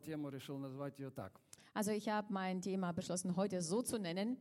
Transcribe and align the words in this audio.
тему, 0.00 0.28
решил 0.30 0.58
назвать 0.58 0.98
ее 0.98 1.10
так. 1.10 1.40
Also 1.74 1.90
ich 1.92 2.08
habe 2.08 2.32
mein 2.32 2.60
Thema 2.62 2.92
beschlossen, 2.92 3.36
heute 3.36 3.60
so 3.60 3.82
zu 3.82 3.98
nennen. 3.98 4.38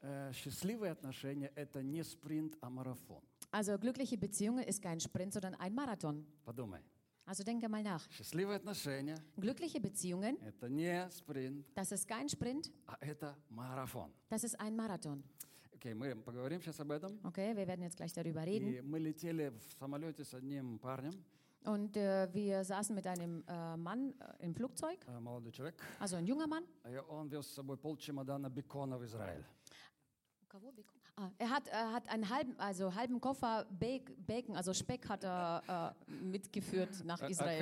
Э, 0.00 0.32
Счастливые 0.32 0.92
отношения – 0.92 1.54
это 1.56 1.82
не 1.82 2.02
спринт, 2.04 2.56
а 2.60 2.70
марафон. 2.70 3.22
Also 3.50 3.78
glückliche 3.78 4.16
Beziehungen 4.18 4.62
ist 4.64 4.82
kein 4.82 5.00
Sprint, 5.00 5.32
sondern 5.32 5.54
ein 5.56 5.74
Marathon. 5.74 6.24
Подумай. 6.44 6.80
Also 7.26 7.44
denke 7.44 7.68
mal 7.68 7.82
nach. 7.82 8.08
Счастливые 8.10 8.56
отношения 8.56 9.16
Glückliche 9.36 9.80
Beziehungen, – 9.80 10.42
это 10.44 10.68
не 10.68 11.08
спринт, 11.10 11.66
das 11.74 11.92
ist 11.92 12.06
kein 12.08 12.28
Sprint, 12.28 12.70
а 12.86 12.96
это 13.00 13.36
марафон. 13.50 14.10
das 14.28 14.44
ist 14.44 14.58
ein 14.60 14.74
Marathon. 14.76 15.22
Окей, 15.74 15.94
мы 15.94 16.14
поговорим 16.16 16.60
сейчас 16.60 16.80
об 16.80 16.90
этом. 16.90 17.18
Okay, 17.22 17.54
wir 17.56 17.66
werden 17.68 17.82
jetzt 17.82 17.96
gleich 17.96 18.12
darüber 18.12 18.44
reden. 18.44 18.68
И 18.74 18.80
мы 18.80 18.98
летели 18.98 19.50
в 19.50 19.72
самолете 19.78 20.24
с 20.24 20.34
одним 20.34 20.78
парнем, 20.78 21.12
Und 21.65 21.95
äh, 21.95 22.27
wir 22.33 22.63
saßen 22.63 22.93
mit 22.93 23.07
einem 23.07 23.43
äh, 23.47 23.77
Mann 23.77 24.13
äh, 24.39 24.45
im 24.45 24.53
Flugzeug. 24.53 24.97
Also 25.99 26.15
ein 26.17 26.25
junger 26.25 26.47
Mann. 26.47 26.63
Ah, 31.15 31.29
er 31.37 31.49
hat, 31.51 31.71
hat 31.71 32.09
einen 32.09 32.27
halben, 32.27 32.59
also 32.59 32.93
halben 32.95 33.21
Koffer 33.21 33.67
Bacon, 33.69 34.55
also 34.55 34.73
Speck 34.73 35.07
hat 35.07 35.23
er 35.23 35.95
äh, 36.07 36.11
mitgeführt 36.11 37.03
nach 37.05 37.19
Israel. 37.29 37.59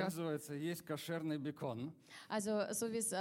Also 2.28 2.62
so 2.72 2.90
wie 2.90 2.96
es 2.96 3.12
äh, 3.12 3.16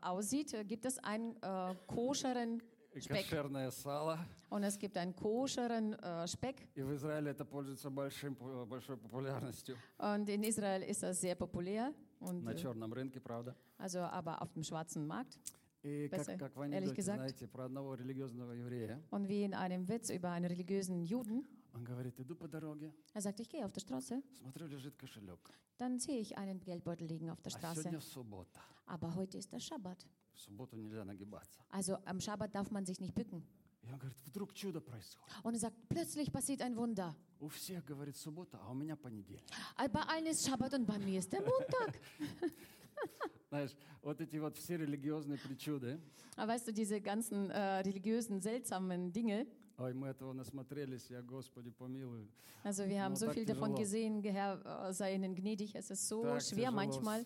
aussieht, 0.00 0.56
gibt 0.66 0.84
es 0.86 0.98
einen 0.98 1.36
äh, 1.40 1.74
koscheren 1.86 2.58
Koffer. 2.58 2.75
Speck 2.95 3.23
кошерное 3.29 3.71
сало. 3.71 4.19
und 4.49 4.63
es 4.63 4.77
gibt 4.77 4.97
einen 4.97 5.15
koscheren 5.15 5.93
äh, 5.93 6.27
Speck 6.27 6.67
И 6.75 6.81
в 6.83 6.93
Израиле 6.93 7.31
это 7.31 7.45
пользуется 7.45 7.89
большим, 7.89 8.35
большой 8.67 8.97
популярностью. 8.97 9.77
und 9.97 10.27
in 10.29 10.43
Israel 10.43 10.83
ist 10.83 11.01
das 11.03 11.21
sehr 11.21 11.35
populär 11.35 11.93
und 12.19 12.43
На 12.43 12.51
äh, 12.51 12.55
черном 12.57 12.91
рынке, 12.91 13.19
правда. 13.21 13.55
also 13.77 13.99
aber 13.99 14.41
auf 14.41 14.51
dem 14.53 14.63
schwarzen 14.63 15.07
Markt. 15.07 15.37
И 15.83 16.07
как, 16.09 16.19
Besser, 16.19 16.37
как 16.37 16.55
в 16.55 16.61
ehrlich 16.61 16.75
анекдоте, 16.77 16.95
gesagt. 16.95 17.17
знаете, 17.19 17.47
про 17.47 17.65
одного 17.65 17.95
религиозного 17.95 18.51
еврея. 18.51 19.01
Und 19.09 19.27
wie 19.29 19.43
in 19.45 19.53
einem 19.55 19.87
Witz 19.87 20.09
über 20.11 20.29
einen 20.29 20.45
religiösen 20.45 21.01
Juden, 21.01 21.47
Он 21.75 21.83
говорит, 21.83 22.19
иду 22.19 22.35
по 22.35 22.47
дороге, 22.47 22.93
er 23.13 23.21
sagt, 23.21 23.39
ich 23.39 23.49
gehe 23.49 23.63
auf 23.65 23.71
der 23.71 23.79
Straße, 23.81 24.21
смотрю, 24.37 24.67
лежит 24.67 24.95
кошелек. 24.97 25.39
dann 25.77 25.99
sehe 25.99 26.19
ich 26.19 26.37
einen 26.37 26.59
Geldbeutel 26.59 27.07
liegen 27.07 27.29
auf 27.29 27.41
der 27.41 27.51
А 27.53 27.57
Straße. 27.57 27.81
сегодня 27.81 28.01
суббота. 28.01 28.59
Aber 28.85 29.15
heute 29.15 29.37
ist 29.37 29.51
der 29.51 29.59
Schabbat. 29.59 30.05
В 30.33 30.39
субботу 30.39 30.75
нельзя 30.75 31.03
нагибаться. 31.05 31.59
Also 31.69 31.97
am 32.05 32.19
Schabbat 32.19 32.53
darf 32.53 32.71
man 32.71 32.85
sich 32.85 32.99
nicht 32.99 33.13
bücken. 33.15 33.43
И 33.83 33.91
он 33.91 33.97
говорит, 33.97 34.17
вдруг 34.27 34.53
чудо 34.53 34.79
происходит. 34.81 35.33
Und 35.43 35.53
er 35.55 35.59
sagt, 35.59 35.75
plötzlich 35.89 36.31
passiert 36.31 36.61
ein 36.61 36.75
Wunder. 36.75 37.15
У 37.39 37.47
всех, 37.47 37.83
говорит, 37.85 38.15
суббота, 38.17 38.59
а 38.61 38.69
у 38.71 38.73
меня 38.75 38.95
понедельник. 38.95 39.43
All- 39.77 39.89
Bei 39.89 40.01
allen 40.03 40.27
ist 40.27 40.45
Schabbat 40.45 40.73
und 40.73 40.85
bei 40.85 40.99
mir 40.99 41.19
ist 41.19 41.31
der 41.33 41.41
Montag. 41.41 41.99
Знаешь, 43.49 43.71
вот 44.01 44.21
эти 44.21 44.37
вот 44.37 44.57
все 44.57 44.77
религиозные 44.77 45.37
причуды, 45.37 45.99
Aber 46.37 46.53
weißt 46.53 46.67
du, 46.69 46.73
diese 46.73 47.01
ganzen 47.01 47.49
äh, 47.49 47.79
religiösen, 47.81 48.39
seltsamen 48.39 49.11
Dinge, 49.11 49.45
also 52.64 52.88
wir 52.88 53.02
haben 53.02 53.14
so 53.14 53.26
viel 53.30 53.44
davon 53.54 53.70
gesehen, 53.82 54.22
Herr, 54.22 54.88
äh, 54.88 54.92
sei 54.92 55.14
ihnen 55.14 55.34
gnädig. 55.34 55.74
Es 55.74 55.90
ist 55.90 56.08
so 56.08 56.22
schwer 56.40 56.70
manchmal. 56.76 57.24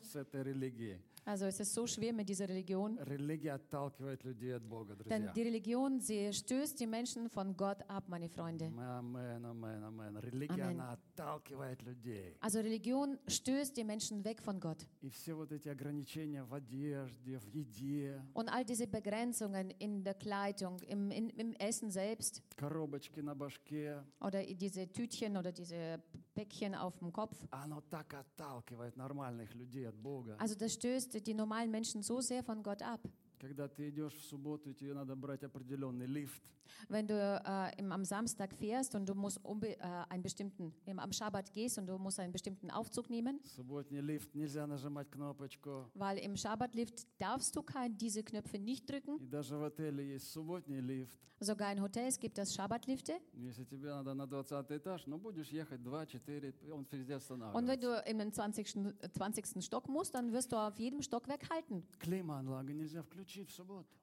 с 1.19 1.19
этой 1.19 1.19
религией. 1.19 1.19
Also 1.27 1.47
es 1.47 1.59
ist 1.59 1.73
so 1.73 1.87
schwer 1.87 2.13
mit 2.13 2.29
dieser 2.29 2.47
Religion. 2.47 2.99
Религия 3.03 3.53
отталкивает 3.55 4.23
людей 4.23 4.55
от 4.55 4.61
Бога, 4.63 4.95
Denn 5.09 5.23
друзья. 5.23 5.33
die 5.33 5.41
Religion, 5.41 5.99
sie 5.99 6.31
stößt 6.31 6.79
die 6.79 6.85
Menschen 6.85 7.29
von 7.29 7.57
Gott 7.57 7.79
ab, 7.87 8.03
meine 8.07 8.29
Freunde. 8.29 8.65
Амен, 8.77 9.43
амен, 9.43 9.83
амен. 9.83 10.17
Религия, 10.17 10.65
Амен. 10.65 10.79
она 10.79 10.91
отталкивает 10.93 11.81
людей. 11.81 12.37
Also 12.41 12.59
Religion 12.61 13.17
stößt 13.27 13.75
die 13.75 13.83
Menschen 13.83 14.23
weg 14.23 14.39
von 14.43 14.59
Gott. 14.59 14.85
И 15.01 15.09
все 15.09 15.33
вот 15.33 15.51
эти 15.51 15.67
ограничения 15.67 16.43
в 16.43 16.53
одежде, 16.53 17.39
в 17.39 17.47
еде, 17.47 18.21
Und 18.35 18.47
all 18.49 18.63
diese 18.63 18.85
Begrenzungen 18.85 19.71
in 19.79 20.03
der 20.03 20.13
Kleidung, 20.13 20.79
im, 20.83 21.09
in, 21.09 21.31
im 21.31 21.53
Essen 21.53 21.89
selbst 21.89 22.43
коробочки 22.55 23.21
на 23.21 23.33
башке, 23.33 24.03
oder 24.21 24.43
diese 24.43 24.87
Tütchen 24.91 25.37
oder 25.37 25.51
diese 25.51 25.99
Päckchen 26.39 26.75
auf 26.75 26.97
dem 26.99 27.11
Kopf. 27.11 27.35
оно 27.51 27.81
так 27.81 28.13
отталкивает 28.13 28.95
нормальных 28.97 29.53
людей 29.55 29.87
от 29.87 29.95
Бога. 29.95 30.35
Also 30.39 30.55
das 30.55 30.73
stößt 30.73 31.25
die 31.25 31.33
normalen 31.33 31.71
Menschen 31.71 32.01
so 32.01 32.21
sehr 32.21 32.43
von 32.43 32.63
Gott 32.63 32.81
ab. 32.81 33.01
Когда 33.39 33.67
ты 33.67 33.89
идешь 33.89 34.13
в 34.13 34.25
субботу, 34.25 34.69
и 34.69 34.73
тебе 34.73 34.93
надо 34.93 35.15
брать 35.15 35.43
определенный 35.43 36.07
лифт, 36.07 36.41
Wenn 36.89 37.05
du 37.07 37.13
äh, 37.13 37.79
im, 37.79 37.91
am 37.91 38.03
Samstag 38.03 38.51
fährst 38.53 38.95
und 38.95 39.07
du 39.07 39.13
musst 39.13 39.39
unbe, 39.45 39.77
äh, 39.77 40.03
einen 40.09 40.23
bestimmten, 40.23 40.73
im, 40.85 40.97
am 40.99 41.11
Schabbat 41.13 41.53
gehst 41.53 41.77
und 41.77 41.85
du 41.87 41.97
musst 41.99 42.19
einen 42.19 42.33
bestimmten 42.33 42.71
Aufzug 42.71 43.09
nehmen, 43.09 43.39
субботний 43.43 44.01
лифт, 44.01 44.33
нельзя 44.33 44.65
нажимать 44.65 45.09
кнопочку. 45.11 45.85
weil 45.93 46.17
im 46.17 46.35
Schabbatlift 46.35 47.07
darfst 47.19 47.55
du 47.55 47.61
kein, 47.61 47.95
diese 47.97 48.23
Knöpfe 48.23 48.57
nicht 48.57 48.89
drücken. 48.89 49.17
И 49.19 49.27
даже 49.27 49.57
в 49.57 49.63
отеле 49.63 50.13
есть 50.13 50.31
субботний 50.31 50.79
лифт. 50.81 51.15
Sogar 51.41 51.71
in 51.73 51.81
Hotels 51.81 52.17
gibt 52.17 52.37
es 52.39 52.55
Schabbatlifte. 52.55 53.19
Если 53.33 53.65
тебе 53.65 53.89
надо 53.89 54.13
на 54.13 54.25
20 54.25 54.71
этаж, 54.71 55.05
ну 55.05 55.17
будешь 55.17 55.49
ехать 55.49 55.81
2-4, 55.81 56.71
он 56.71 56.87
везде 56.91 57.13
Und 57.15 57.67
wenn 57.67 57.77
останавливается. 57.77 58.03
du 58.05 58.09
in 58.09 58.17
den 58.19 58.31
20. 58.31 59.11
20. 59.13 59.61
Stock 59.63 59.87
musst, 59.89 60.15
dann 60.15 60.31
wirst 60.31 60.51
du 60.53 60.55
auf 60.55 60.79
jedem 60.79 61.01
Stockwerk 61.01 61.49
halten. 61.49 61.83
Климанлага 61.99 62.71
нельзя 62.73 63.03
включить 63.03 63.03
в 63.03 63.03
субботу. 63.03 63.28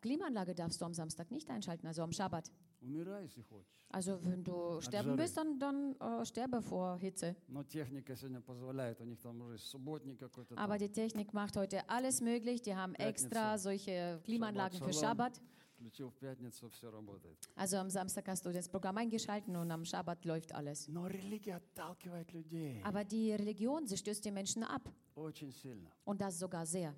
Klimaanlage 0.01 0.55
darfst 0.55 0.81
du 0.81 0.85
am 0.85 0.93
Samstag 0.93 1.31
nicht 1.31 1.49
einschalten, 1.49 1.87
also 1.87 2.03
am 2.03 2.11
Schabbat. 2.11 2.51
Also 3.89 4.19
wenn 4.25 4.43
du 4.43 4.81
sterben 4.81 5.15
bist, 5.15 5.37
dann, 5.37 5.59
dann 5.59 5.95
äh, 5.95 6.25
sterbe 6.25 6.61
vor 6.61 6.97
Hitze. 6.97 7.35
Aber 10.55 10.77
die 10.77 10.91
Technik 10.91 11.33
macht 11.33 11.55
heute 11.57 11.89
alles 11.89 12.21
möglich. 12.21 12.61
Die 12.61 12.75
haben 12.75 12.93
extra 12.95 13.57
solche 13.57 14.19
Klimaanlagen 14.23 14.79
für 14.79 14.93
Schabbat. 14.93 15.41
Also 17.55 17.77
am 17.77 17.89
Samstag 17.89 18.27
hast 18.27 18.45
du 18.45 18.51
das 18.51 18.67
Programm 18.67 18.97
eingeschalten 18.97 19.55
und 19.55 19.71
am 19.71 19.85
Schabbat 19.85 20.25
läuft 20.25 20.53
alles. 20.53 20.89
Aber 22.83 23.03
die 23.05 23.31
Religion, 23.31 23.87
sie 23.87 23.97
stößt 23.97 24.25
die 24.25 24.31
Menschen 24.31 24.63
ab. 24.63 24.91
Und 26.03 26.19
das 26.19 26.39
sogar 26.39 26.65
sehr. 26.65 26.93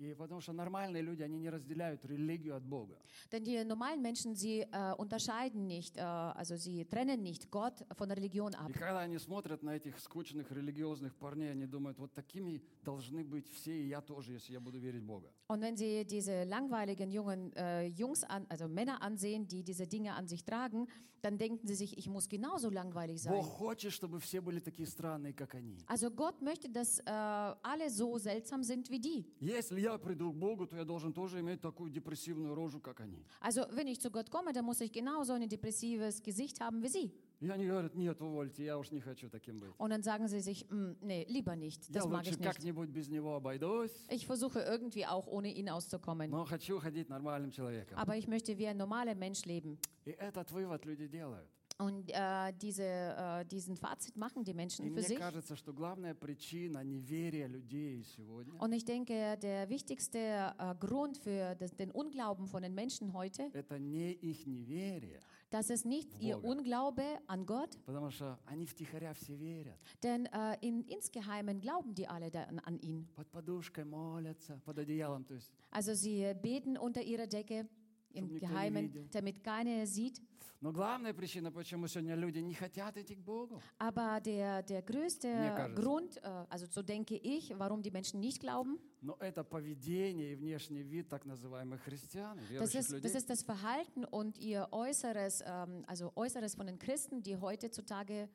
И 0.00 0.12
потому 0.12 0.42
что 0.42 0.52
нормальные 0.52 1.02
люди, 1.02 1.22
они 1.22 1.38
не 1.38 1.48
разделяют 1.48 2.04
религию 2.04 2.54
от 2.54 2.62
Бога. 2.62 2.98
Denn 3.32 3.44
die 3.44 3.64
normalen 3.64 4.02
Menschen, 4.02 4.34
sie 4.34 4.60
äh, 4.60 4.92
unterscheiden 4.92 5.66
nicht, 5.66 5.96
äh, 5.96 6.02
also 6.02 6.56
sie 6.56 6.84
trennen 6.84 7.22
nicht 7.22 7.50
Gott 7.50 7.82
von 7.96 8.06
der 8.08 8.18
Religion 8.18 8.54
ab. 8.54 8.68
И 8.68 8.72
когда 8.74 9.00
они 9.00 9.18
смотрят 9.18 9.62
на 9.62 9.74
этих 9.74 9.98
скучных 9.98 10.52
религиозных 10.52 11.16
парней, 11.16 11.50
они 11.50 11.66
думают, 11.66 11.98
вот 11.98 12.12
такими 12.12 12.62
должны 12.84 13.24
быть 13.24 13.48
все, 13.48 13.72
и 13.72 13.88
я 13.88 14.02
тоже, 14.02 14.34
если 14.34 14.52
я 14.52 14.60
буду 14.60 14.78
верить 14.78 15.00
в 15.02 15.06
Бога. 15.06 15.32
Und 15.48 15.62
wenn 15.62 15.78
sie 15.78 16.04
diese 16.04 16.44
langweiligen 16.44 17.10
jungen 17.10 17.52
äh, 17.56 17.86
Jungs 17.86 18.22
an, 18.22 18.44
also 18.50 18.68
Männer 18.68 19.00
ansehen, 19.00 19.48
die 19.48 19.62
diese 19.62 19.86
Dinge 19.86 20.12
an 20.14 20.28
sich 20.28 20.44
tragen, 20.44 20.88
dann 21.22 21.38
denken 21.38 21.66
sie 21.66 21.74
sich, 21.74 21.98
ich 21.98 22.08
muss 22.08 22.28
genauso 22.28 22.70
langweilig 22.70 23.22
sein. 23.22 23.32
Бог 23.32 23.46
хочет, 23.46 23.92
чтобы 23.92 24.20
все 24.20 24.40
были 24.40 24.60
такие 24.60 24.86
странные, 24.86 25.32
как 25.32 25.54
они. 25.54 25.78
Also 25.86 26.10
Gott 26.10 26.40
möchte, 26.42 26.68
dass 26.68 26.98
äh, 27.00 27.04
alle 27.06 27.90
so 27.90 28.18
seltsam 28.18 28.62
sind 28.62 28.90
wie 28.90 29.00
die. 29.00 29.24
Если 29.40 29.80
я 29.80 29.89
приду 29.90 30.32
к 30.32 30.36
Богу, 30.36 30.66
то 30.66 30.76
я 30.76 30.84
должен 30.84 31.12
тоже 31.12 31.40
иметь 31.40 31.60
такую 31.60 31.90
депрессивную 31.90 32.54
рожу, 32.54 32.80
как 32.80 33.00
они. 33.00 33.24
Also 33.40 33.66
wenn 33.72 33.86
ich 33.88 34.00
zu 34.00 34.10
Gott 34.10 34.30
komme, 34.30 34.52
dann 34.52 34.64
muss 34.64 34.80
ich 34.80 34.92
genauso 34.92 35.32
ein 35.34 35.48
depressives 35.48 36.22
Gesicht 36.22 36.60
haben 36.60 36.82
wie 36.82 36.88
sie. 36.88 37.12
И 37.38 37.50
они 37.50 37.66
говорят, 37.66 37.94
нет, 37.94 38.18
увольте, 38.22 38.64
я 38.64 38.78
уж 38.78 38.90
не 38.92 39.00
хочу 39.00 39.28
таким 39.28 39.58
быть. 39.58 39.70
Und 39.76 39.90
dann 39.90 40.02
sagen 40.02 40.26
sie 40.26 40.40
sich, 40.40 40.66
«Mm, 40.70 40.92
nee, 41.02 41.26
lieber 41.28 41.54
nicht, 41.54 41.86
Я 41.88 42.00
das 42.00 42.06
mag 42.08 42.20
лучше 42.24 42.30
ich 42.30 42.38
nicht. 42.38 42.44
как-нибудь 42.50 42.88
без 42.88 43.08
него 43.08 43.34
обойдусь, 43.36 43.92
Ich 44.08 44.26
versuche 44.26 44.60
irgendwie 44.60 45.04
auch 45.04 45.26
ohne 45.26 45.52
ihn 45.52 45.68
auszukommen. 45.68 46.30
но 46.30 46.46
хочу 46.46 46.78
ходить 46.80 47.10
нормальным 47.10 47.50
человеком. 47.50 47.98
Aber 47.98 48.16
ich 48.16 48.26
möchte 48.26 48.56
wie 48.56 48.66
ein 48.66 48.78
normaler 48.78 49.14
Mensch 49.14 49.44
leben. 49.44 49.78
И 50.06 50.12
этот 50.12 50.50
вывод 50.50 50.86
люди 50.86 51.06
делают. 51.08 51.46
Und 51.80 52.08
äh, 52.10 52.54
diese, 52.54 52.84
äh, 52.84 53.44
diesen 53.44 53.76
Fazit 53.76 54.16
machen 54.16 54.42
die 54.44 54.52
И 54.52 54.54
Menschen 54.54 54.86
für 54.86 54.92
мне 54.92 55.02
sich. 55.02 55.18
кажется, 55.18 55.56
что 55.56 55.74
главная 55.74 56.14
причина 56.14 56.82
неверия 56.82 57.46
людей 57.48 58.02
сегодня 58.16 58.58
Und 58.60 58.72
ich 58.72 58.86
denke, 58.86 59.36
der 59.42 59.68
wichtigste 59.68 60.54
äh, 60.58 60.74
Grund 60.80 61.18
für 61.18 61.54
das, 61.54 61.76
den 61.76 61.90
Unglauben 61.90 62.46
von 62.46 62.62
den 62.62 62.74
Menschen 62.74 63.12
heute, 63.12 63.50
это 63.52 63.78
не 63.78 64.12
их 64.12 64.46
неверие, 64.46 65.20
das 65.50 65.68
ist 65.68 65.84
nicht 65.84 66.08
ihr 66.18 66.38
Бога. 66.38 66.48
Unglaube 66.48 67.04
an 67.26 67.44
Gott, 67.44 67.76
потому 67.84 68.10
что 68.10 68.38
они 68.46 68.64
втихаря 68.64 69.12
все 69.12 69.36
верят. 69.36 69.76
denn 70.02 70.24
äh, 70.32 70.56
in, 70.62 70.82
insgeheimen 70.84 71.60
glauben 71.60 71.94
die 71.94 72.08
alle 72.08 72.30
da, 72.30 72.44
an 72.64 72.78
ihn. 72.80 73.06
Под 73.14 73.30
подушкой 73.30 73.84
молятся, 73.84 74.58
под 74.64 74.78
одеялом, 74.78 75.26
то 75.26 75.34
есть. 75.34 75.52
Also 75.72 75.92
sie 75.92 76.32
beten 76.40 76.78
unter 76.78 77.02
ihrer 77.02 77.26
Decke 77.26 77.68
im 78.14 78.24
Чтобы 78.28 78.34
никто 78.36 78.46
не 78.46 78.52
Geheimen, 78.54 78.84
видел. 78.94 79.08
damit 79.12 79.44
keiner 79.44 79.86
sieht. 79.86 80.22
Но 80.60 80.72
главная 80.72 81.12
причина, 81.12 81.52
почему 81.52 81.86
сегодня 81.86 82.14
люди 82.14 82.38
не 82.38 82.54
хотят 82.54 82.96
идти 82.96 83.14
к 83.14 83.20
Богу, 83.20 83.62
Aber 83.78 84.20
der, 84.20 84.62
der 84.62 84.80
Mir 84.80 84.86
größte 84.86 85.28
кажется. 85.56 85.82
Grund, 85.82 86.16
äh, 86.22 86.46
also 86.48 86.66
so 86.66 86.82
denke 86.82 87.14
ich, 87.16 87.52
warum 87.58 87.82
die 87.82 87.90
Menschen 87.90 88.20
nicht 88.20 88.40
glauben, 88.40 88.78
но 89.02 89.16
это 89.20 89.44
поведение 89.44 90.32
и 90.32 90.34
внешний 90.34 90.82
вид 90.82 91.08
так 91.08 91.24
называемых 91.26 91.82
христиан, 91.82 92.38
das 92.38 92.48
верующих 92.50 92.80
ist, 92.80 92.90
людей. 92.90 93.02
das 93.02 93.14
ist 93.14 93.30
das 93.30 93.42
Verhalten 93.42 94.04
und 94.04 94.38
ihr 94.38 94.66
Äußeres, 94.72 95.42
ähm, 95.46 95.84
also 95.86 96.10
Äußeres 96.16 96.54
von 96.54 96.66
den 96.66 96.78
Christen, 96.78 97.22
die 97.22 97.36
heutzutage 97.36 98.28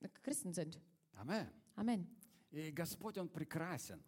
äh, 0.00 0.08
Christen 0.22 0.52
sind. 0.52 0.78
Amen. 1.16 1.48
Amen. 1.76 2.06
И 2.50 2.70
Господь, 2.72 3.18
Он 3.18 3.28
прекрасен. 3.28 4.02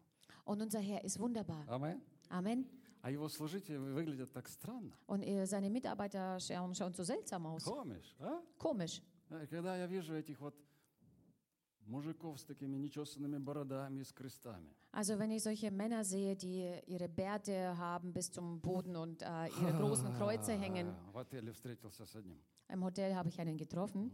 Und 0.45 0.63
unser 0.63 0.81
Herr 0.81 1.03
ist 1.05 1.19
wunderbar. 1.19 1.65
Amen. 1.69 2.01
Amen. 2.29 2.67
А 3.05 3.11
его 3.11 3.29
служители 3.29 3.77
выглядят 3.79 4.33
так 4.33 4.49
странно. 4.49 4.93
Und 5.07 5.23
äh, 5.23 5.47
seine 5.47 5.71
Mitarbeiter 5.71 6.39
schauen, 6.41 6.75
schauen 6.75 6.93
so 6.93 7.03
seltsam 7.03 7.47
aus. 7.47 7.65
Помнишь, 7.65 8.15
а? 8.19 8.41
Komisch. 8.59 9.01
Э, 9.31 9.47
Когда 9.49 9.77
я 9.77 9.87
вижу 9.87 10.15
этих 10.15 10.39
вот 10.41 10.55
мужиков 11.87 12.39
с 12.39 12.45
такими 12.45 12.77
нечесанными 12.77 13.39
бородами 13.39 14.01
и 14.01 14.05
с 14.05 14.13
крестами. 14.13 14.71
Also 14.93 15.19
wenn 15.19 15.31
ich 15.31 15.43
solche 15.43 15.71
Männer 15.71 16.05
sehe, 16.05 16.35
die 16.37 16.69
ihre 16.87 17.09
Bärte 17.09 17.77
haben 17.79 18.13
bis 18.13 18.31
zum 18.31 18.61
Boden 18.61 18.97
und 18.97 19.23
äh, 19.23 19.49
ihre 19.61 19.73
großen 19.79 20.13
Kreuze 20.15 20.53
hängen. 20.53 20.95
А, 21.09 21.13
В 21.13 21.19
отеле 21.19 21.53
встретился 21.53 22.05
с 22.07 22.15
одним. 22.17 22.39
Im 22.69 22.85
Hotel 22.85 23.15
habe 23.15 23.29
ich 23.29 23.41
einen 23.41 23.57
getroffen, 23.57 24.11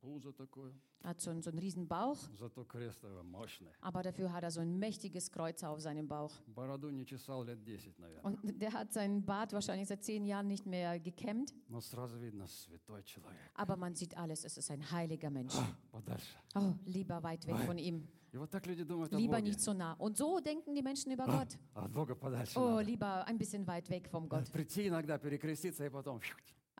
Пузо 0.00 0.30
такое, 0.32 0.72
hat 1.02 1.20
so, 1.20 1.30
einen- 1.30 1.42
so 1.42 1.50
einen 1.50 1.58
riesen 1.58 1.88
Bauch, 1.88 2.16
зато 2.38 2.64
крест 2.64 3.02
его 3.02 3.22
мощный. 3.24 3.72
aber 3.80 4.02
dafür 4.02 4.30
hat 4.32 4.44
er 4.44 4.50
so 4.50 4.60
ein 4.60 4.78
mächtiges 4.78 5.32
Kreuz 5.32 5.64
auf 5.64 5.80
seinem 5.80 6.06
Bauch. 6.06 6.30
Бороду 6.46 6.90
не 6.90 7.04
чесал 7.04 7.42
лет 7.44 7.58
10, 7.64 7.98
наверное. 7.98 8.22
Und 8.22 8.60
der 8.60 8.72
hat 8.72 8.92
seinen 8.92 9.24
Bart 9.24 9.52
wahrscheinlich 9.52 9.88
seit 9.88 10.04
zehn 10.04 10.24
Jahren 10.26 10.46
nicht 10.46 10.64
mehr 10.66 11.00
gekämmt, 11.00 11.52
Но 11.68 11.80
сразу 11.80 12.18
видно, 12.18 12.46
святой 12.46 13.02
человек. 13.04 13.40
aber 13.54 13.76
man 13.76 13.94
sieht 13.96 14.16
alles, 14.16 14.44
es 14.44 14.56
ist 14.58 14.70
ein 14.70 14.82
heiliger 14.92 15.30
Mensch. 15.30 15.54
Подальше. 15.90 16.36
Oh, 16.54 16.74
lieber 16.84 17.20
weit 17.22 17.44
weg 17.46 17.56
von 17.66 17.78
ihm, 17.78 18.06
И 18.32 18.36
вот 18.38 18.50
так 18.50 18.66
люди 18.66 18.84
думают 18.84 19.12
о 19.14 19.16
lieber 19.16 19.38
Боге. 19.38 19.48
nicht 19.48 19.60
so 19.60 19.72
nah. 19.72 19.94
Und 19.98 20.16
so 20.18 20.38
denken 20.40 20.74
die 20.74 20.82
Menschen 20.82 21.10
über 21.10 21.24
Gott. 21.24 21.56
А 21.74 21.86
от 21.86 21.92
Бога 21.92 22.14
подальше 22.14 22.58
Oh, 22.60 22.76
надо. 22.76 22.82
lieber 22.82 23.24
ein 23.26 23.38
bisschen 23.38 23.66
weit 23.66 23.88
weg 23.88 24.08
vom 24.08 24.28
Gott. 24.28 24.52
Прийти 24.52 24.86
иногда, 24.88 25.18
перекреститься 25.18 25.84
и 25.86 25.88
потом... 25.90 26.20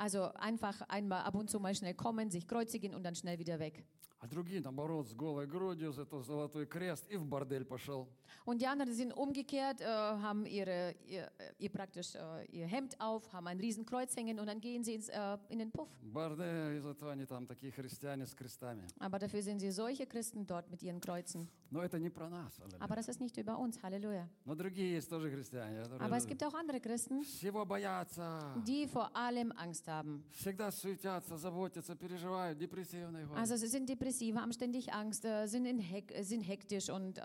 Also 0.02 0.34
einfach 0.34 0.82
einmal 0.90 1.22
ab 1.26 1.36
und 1.36 1.48
zu 1.48 1.60
mal 1.60 1.76
schnell 1.76 1.94
kommen, 1.94 2.32
sich 2.32 2.48
kreuzigen 2.48 2.96
und 2.96 3.04
dann 3.04 3.14
schnell 3.14 3.38
wieder 3.38 3.60
weg. 3.60 3.84
А 4.24 4.28
другие, 4.28 4.62
наоборот, 4.62 5.08
с 5.08 5.14
голой 5.16 5.48
грудью, 5.48 5.92
зато 5.94 6.22
золотой 6.22 6.68
крест 6.68 7.08
и 7.10 7.18
в 7.18 7.26
бордель 7.26 7.66
пошел. 7.66 8.08
Und 8.46 8.62
die 8.62 8.68
anderen 8.68 8.94
sind 8.94 9.14
umgekehrt, 9.18 9.82
äh, 9.82 9.86
haben 9.86 10.46
ihre, 10.46 10.94
ihr, 11.08 11.32
ihr 11.58 11.70
praktisch 11.70 12.14
äh, 12.16 12.46
ihr 12.52 12.68
Hemd 12.68 13.00
auf, 13.02 13.34
haben 13.34 13.48
ein 13.48 13.60
Riesenkreuz 13.60 14.16
hängen 14.16 14.40
und 14.40 14.46
dann 14.46 14.62
gehen 14.62 14.84
sie 14.84 14.94
ins, 14.94 15.10
äh, 15.10 15.38
in 15.50 15.58
den 15.60 15.72
Puff. 15.72 15.90
Бордель, 16.04 16.78
и 16.78 16.80
зато 16.80 17.10
они 17.10 17.26
там 17.26 17.48
такие 17.48 17.72
христиане 17.72 18.28
с 18.28 18.36
крестами. 18.36 18.86
Aber 19.00 19.18
dafür 19.18 19.42
sind 19.42 19.60
sie 19.60 19.72
solche 19.72 20.06
Christen 20.06 20.46
dort 20.46 20.70
mit 20.70 20.84
ihren 20.84 21.02
Kreuzen. 21.02 21.48
Но 21.72 21.82
это 21.84 21.98
не 22.00 22.10
про 22.10 22.30
нас. 22.30 22.54
аллилуйя. 22.60 22.80
Aber 22.84 22.96
das 22.96 23.08
ist 23.10 23.20
nicht 23.22 23.38
über 23.38 23.58
uns, 23.58 23.82
Halleluja. 23.82 24.28
Но 24.46 24.54
другие 24.54 24.92
есть 24.98 25.10
тоже 25.10 25.32
христиане. 25.32 25.82
Aber 26.00 26.18
es 26.18 26.28
gibt 26.28 26.44
auch 26.44 26.54
andere 26.54 26.80
Christen, 26.80 27.24
Всего 27.24 27.66
боятся, 27.66 28.54
die 28.68 28.88
vor 28.88 29.10
allem 29.16 29.52
Angst 29.54 29.88
haben. 29.88 30.24
всегда 30.34 30.70
суетятся, 30.72 31.38
заботятся, 31.38 31.96
переживают, 31.96 32.60
депрессивные. 32.60 33.28
Also 33.36 33.56
sie 33.56 33.68
sind 33.68 33.88
depressiv, 33.90 34.11
haben 34.41 34.53
ständig 34.53 34.93
Angst, 34.93 35.25
äh, 35.25 35.47
sind, 35.47 35.67
in 35.67 35.79
hek 35.79 36.13
äh, 36.13 36.23
sind 36.23 36.43
hektisch 36.43 36.91
und 36.91 37.19
äh, 37.19 37.23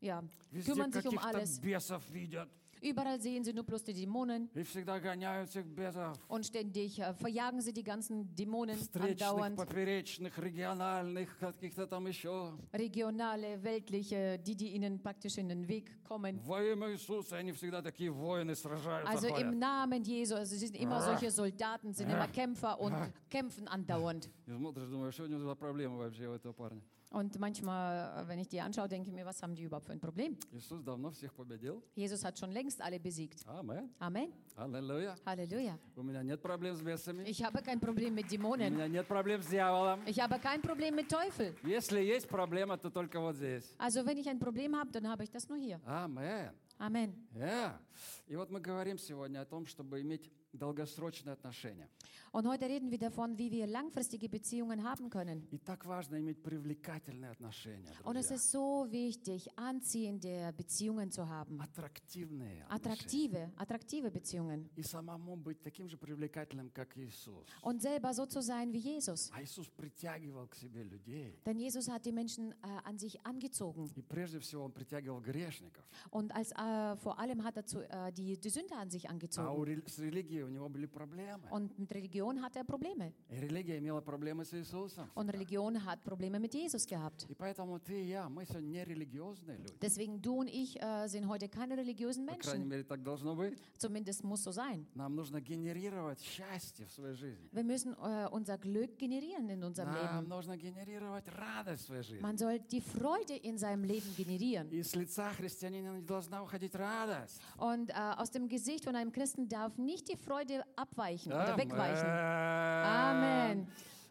ja, 0.00 0.22
Везде 0.50 0.72
kümmern 0.72 0.92
sich 0.92 1.06
um 1.06 1.16
каких-то 1.16 1.38
alles. 1.38 1.60
бесов 1.60 2.02
видят. 2.12 2.48
Überall 2.82 3.18
sehen 3.18 3.42
sie 3.42 3.54
nur 3.54 3.64
bloß 3.64 3.84
die 3.84 3.94
Dämonen 3.94 4.50
И 4.54 4.62
всегда 4.62 5.00
гоняют 5.00 5.48
этих 5.48 5.64
бесов. 5.64 6.14
und 6.28 6.44
ständig 6.44 6.98
äh, 7.00 7.14
verjagen 7.14 7.60
sie 7.62 7.72
die 7.72 7.82
ganzen 7.82 8.32
Dämonen 8.36 8.76
Встречных, 8.76 9.22
andauernd. 9.28 9.56
поперечных, 9.56 10.38
региональных, 10.38 11.38
каких-то 11.38 11.86
там 11.86 12.06
еще. 12.06 12.52
Regionale, 12.74 13.62
weltliche, 13.64 14.38
die, 14.38 14.54
die 14.54 14.74
ihnen 14.76 15.00
praktisch 15.02 15.38
in 15.38 15.48
den 15.48 15.66
Weg 15.66 15.90
kommen. 16.04 16.38
Во 16.46 16.62
имя 16.62 16.92
Иисуса 16.92 17.36
они 17.38 17.52
всегда 17.52 17.80
такие 17.80 18.10
воины 18.10 18.54
сражаются. 18.54 19.10
Also 19.10 19.28
im 19.28 19.34
ходят. 19.34 19.54
Namen 19.58 20.02
Jesu, 20.04 20.34
also 20.36 20.54
sie 20.54 20.66
sind 20.66 20.76
immer 20.76 21.00
solche 21.00 21.30
Soldaten, 21.30 21.94
sind 21.94 22.10
immer 22.10 22.28
Kämpfer 22.28 22.78
und 22.78 22.94
kämpfen 23.30 23.66
andauernd. 23.68 24.28
И 24.46 24.52
смотришь, 24.52 24.86
думаешь, 24.88 25.14
что 25.14 25.24
у 25.24 25.26
него 25.28 25.40
за 25.40 25.54
проблема 25.54 25.96
вообще 25.96 26.28
у 26.28 26.32
этого 26.34 26.52
парня? 26.52 26.82
Und 27.12 27.38
manchmal, 27.38 28.24
äh, 28.24 28.28
wenn 28.28 28.38
ich 28.40 28.48
die 28.48 28.60
anschaue, 28.60 28.88
denke 28.88 29.08
ich 29.08 29.14
mir, 29.14 29.24
was 29.24 29.40
haben 29.40 29.54
die 29.54 29.62
überhaupt 29.62 29.86
für 29.86 29.92
ein 29.92 30.00
Problem? 30.00 30.36
Иисус 30.52 30.82
давно 30.82 31.10
всех 31.12 31.32
победил. 31.34 31.82
Jesus 31.94 32.24
hat 32.24 32.36
schon 32.38 32.50
längst 32.50 32.80
alle 32.82 32.98
besiegt. 32.98 33.46
Амен. 33.46 33.88
Amen. 34.00 34.32
Аллилуйя. 34.56 35.16
Halleluja. 35.24 35.78
У 35.94 36.02
меня 36.02 36.22
нет 36.22 36.42
проблем 36.42 36.74
с 36.74 36.82
бесами. 36.82 37.22
Ich 37.24 37.42
habe 37.44 37.62
kein 37.62 37.78
Problem 37.78 38.14
mit 38.14 38.26
У 38.26 38.28
Dämonen. 38.30 38.74
меня 38.74 38.88
нет 38.88 39.06
проблем 39.06 39.40
с 39.40 39.46
дьяволом. 39.46 40.00
Ich 40.06 40.18
habe 40.20 40.38
kein 40.40 40.60
Problem 40.60 40.96
mit 40.96 41.08
Teufel. 41.08 41.54
Если 41.62 42.00
есть 42.02 42.28
проблема, 42.28 42.76
то 42.76 42.90
только 42.90 43.20
вот 43.20 43.36
здесь. 43.36 43.64
Also 43.78 44.04
wenn 44.04 44.18
ich 44.18 44.28
ein 44.28 44.40
Problem 44.40 44.74
habe, 44.76 44.90
dann 44.90 45.08
habe 45.08 45.22
ich 45.22 45.30
das 45.30 45.48
nur 45.48 45.58
hier. 45.58 45.80
Амен. 45.86 46.50
Amen. 46.78 47.14
Yeah. 47.34 47.78
И 48.26 48.36
вот 48.36 48.50
мы 48.50 48.60
говорим 48.60 48.98
сегодня 48.98 49.40
о 49.40 49.44
том, 49.46 49.64
чтобы 49.66 50.00
иметь 50.02 50.30
долгосрочные 50.52 51.32
отношения. 51.34 51.88
Und 52.32 52.46
heute 52.46 52.66
reden 52.66 52.90
wir 52.90 52.98
davon, 52.98 53.36
wie 53.38 53.50
wir 53.50 53.66
langfristige 53.66 54.28
Beziehungen 54.28 54.82
haben 54.84 55.10
können. 55.10 55.46
И 55.50 55.58
так 55.58 55.84
важно 55.86 56.18
иметь 56.18 56.42
привлекательные 56.42 57.30
отношения, 57.30 57.92
Und 58.04 58.16
es 58.16 58.28
друзья. 58.28 58.36
ist 58.36 58.50
so 58.50 58.86
wichtig, 58.90 59.48
anziehende 59.56 60.52
Beziehungen 60.56 61.10
zu 61.10 61.28
haben. 61.28 61.60
Attraktivные 61.60 62.64
отношения. 62.64 62.68
Attraktive, 62.68 63.50
attraktive 63.56 64.10
Beziehungen. 64.10 64.68
И 64.76 64.82
самому 64.82 65.36
быть 65.36 65.62
таким 65.62 65.88
же 65.88 65.96
привлекательным, 65.96 66.70
как 66.70 66.96
Иисус. 66.96 67.46
Und 67.62 67.80
selber 67.82 68.12
so 68.14 68.26
zu 68.26 68.40
sein 68.42 68.72
wie 68.72 68.78
Jesus. 68.80 69.30
А 69.32 69.42
Иисус 69.42 69.68
притягивал 69.68 70.46
к 70.48 70.54
себе 70.56 70.82
людей. 70.84 71.38
Denn 71.44 71.58
Jesus 71.58 71.88
hat 71.88 72.04
die 72.04 72.12
Menschen 72.12 72.52
äh, 72.52 72.56
an 72.84 72.98
sich 72.98 73.20
angezogen. 73.24 73.90
И 73.94 74.02
прежде 74.02 74.40
всего 74.40 74.64
Он 74.64 74.72
притягивал 74.72 75.20
грешников. 75.20 75.84
Und 76.10 76.34
als, 76.34 76.52
äh, 76.52 76.96
vor 76.96 77.18
allem 77.18 77.44
hat 77.44 77.56
er 77.56 77.66
zu, 77.66 77.80
äh, 77.88 78.12
die, 78.12 78.38
die 78.38 78.50
Sünder 78.50 78.76
an 78.78 78.90
sich 78.90 79.06
А 79.08 79.10
у 79.10 79.12
angezogen. 79.12 79.64
рели- 79.64 79.88
с 79.88 79.98
религией 79.98 80.39
у 80.44 80.48
него 80.48 80.68
были 80.68 80.86
проблемы. 80.86 81.48
Und 81.50 81.78
mit 81.78 81.92
Religion 81.92 82.40
hat 82.42 82.56
er 82.56 82.64
Probleme. 82.64 83.12
И 83.28 83.36
религия 83.40 83.78
имела 83.78 84.00
проблемы 84.00 84.44
с 84.44 84.52
Иисусом. 84.54 85.08
Und 85.14 85.28
Religion 85.30 85.74
hat 85.84 86.02
Probleme 86.04 86.38
mit 86.38 86.54
Jesus 86.54 86.86
gehabt. 86.86 87.26
И 87.28 87.34
поэтому 87.34 87.78
ты 87.78 88.02
и 88.02 88.08
я, 88.08 88.28
мы 88.28 88.44
сегодня 88.44 88.68
не 88.68 88.84
религиозные 88.84 89.58
люди. 89.58 89.74
Deswegen 89.80 90.20
du 90.20 90.40
und 90.40 90.48
ich 90.48 90.80
äh, 90.80 91.08
sind 91.08 91.28
heute 91.28 91.48
keine 91.48 91.76
religiösen 91.76 92.26
По 92.26 92.34
крайней 92.34 92.64
Menschen. 92.64 92.68
мере, 92.68 92.84
так 92.84 93.02
должно 93.02 93.34
быть. 93.34 93.58
Zumindest 93.78 94.24
muss 94.24 94.42
so 94.44 94.52
sein. 94.52 94.86
Нам 94.94 95.14
нужно 95.16 95.40
генерировать 95.40 96.20
счастье 96.20 96.86
в 96.86 96.92
своей 96.92 97.14
жизни. 97.14 97.48
Wir 97.52 97.64
müssen 97.64 97.94
äh, 97.94 98.28
unser 98.30 98.58
Glück 98.58 98.98
generieren 98.98 99.48
in 99.48 99.62
unserem 99.62 99.92
Нам 99.92 100.24
Leben. 100.24 100.28
нужно 100.28 100.56
генерировать 100.56 101.26
радость 101.28 101.84
в 101.84 101.86
своей 101.86 102.02
жизни. 102.02 102.20
Man 102.20 102.36
soll 102.36 102.58
die 102.70 102.80
Freude 102.80 103.34
in 103.36 103.58
seinem 103.58 103.84
Leben 103.84 104.14
generieren. 104.16 104.68
И 104.70 104.82
с 104.82 104.94
лица 104.94 105.32
христианина 105.32 105.96
не 105.96 106.02
должна 106.02 106.42
уходить 106.42 106.74
радость. 106.74 107.40
Und 107.58 107.90
äh, 107.90 107.94
aus 108.16 108.30
dem 108.30 108.48
Gesicht 108.48 108.84
von 108.84 108.94
einem 108.94 109.12
Christen 109.12 109.48
darf 109.48 109.76
nicht 109.78 110.08
die 110.08 110.16
Freude 110.16 110.29
Freude 110.31 110.63
abweichen 110.77 111.33
Amen. 111.33 111.45
oder 111.45 111.57
wegweichen. 111.57 112.07
Amen. 112.07 113.67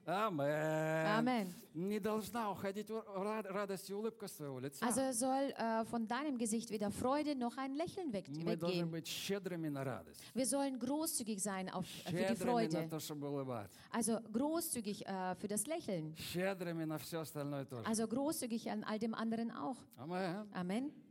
Amen. 0.07 1.07
Amen. 1.07 1.55
Also 4.83 5.12
soll 5.12 5.53
äh, 5.57 5.85
von 5.85 6.07
deinem 6.07 6.37
Gesicht 6.37 6.71
weder 6.71 6.91
Freude 6.91 7.35
noch 7.37 7.57
ein 7.57 7.75
Lächeln 7.75 8.12
weg, 8.12 8.27
weggehen. 8.29 8.93
Wir 10.35 10.47
sollen 10.47 10.79
großzügig 10.79 11.41
sein 11.41 11.71
auf, 11.71 11.87
äh, 12.05 12.11
für 12.11 12.35
die 12.35 12.37
Freude. 12.37 12.89
Also 13.93 14.19
großzügig 14.33 15.07
äh, 15.07 15.35
für 15.37 15.49
das 15.49 15.67
Lächeln. 15.67 16.15
Also 17.85 18.07
großzügig 18.09 18.71
an 18.71 18.85
all 18.85 18.99
dem 18.99 19.15
anderen 19.15 19.50
auch. 19.53 19.77
Amen. 19.97 20.49
Amen. 20.53 21.10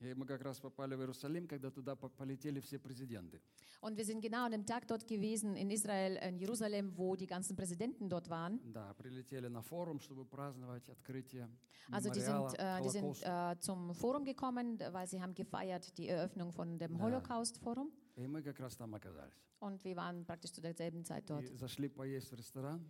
И 0.00 0.12
мы 0.14 0.26
как 0.26 0.42
раз 0.42 0.60
попали 0.60 0.94
в 0.94 1.00
Иерусалим, 1.00 1.46
когда 1.48 1.70
туда 1.70 1.96
по- 1.96 2.08
полетели 2.10 2.60
все 2.60 2.78
президенты. 2.78 3.40
Und 3.80 3.96
wir 3.96 4.04
sind 4.04 4.20
genau 4.20 4.44
an 4.44 4.52
dem 4.52 4.66
Tag 4.66 4.86
dort 4.88 5.06
gewesen 5.06 5.56
in 5.56 5.70
Israel, 5.70 6.16
in 6.16 6.38
Jerusalem, 6.38 6.92
wo 6.96 7.16
die 7.16 7.26
ganzen 7.26 7.56
Präsidenten 7.56 8.08
dort 8.08 8.28
waren. 8.28 8.60
Да, 8.72 8.92
прилетели 8.94 9.48
на 9.48 9.62
форум, 9.62 10.00
чтобы 10.00 10.24
праздновать 10.26 10.88
открытие 10.88 11.48
Also 11.90 12.10
die 12.10 12.20
мемориала 12.20 12.50
sind, 12.50 12.58
äh, 12.58 12.82
die 12.82 12.88
sind 12.90 13.02
Холокоста. 13.02 13.52
äh, 13.52 13.60
zum 13.60 13.94
Forum 13.94 14.24
gekommen, 14.24 14.78
weil 14.92 15.06
sie 15.06 15.20
haben 15.22 15.34
gefeiert 15.34 15.96
die 15.98 16.08
Eröffnung 16.08 16.52
von 16.52 16.78
dem 16.78 16.96
Ja. 16.96 17.02
Holocaust-Forum. 17.02 17.90
И 18.16 18.26
мы 18.26 18.42
как 18.42 18.58
раз 18.60 18.76
там 18.76 18.94
оказались. 18.94 19.34
Und 19.60 19.82
wir 19.84 19.96
waren 19.96 20.24
praktisch 20.26 20.52
zu 20.52 20.60
derselben 20.60 21.04
Zeit 21.04 21.28
dort. 21.30 21.42
И 21.44 21.54
зашли 21.56 21.88
поесть 21.88 22.30
в 22.30 22.34
ресторан, 22.34 22.80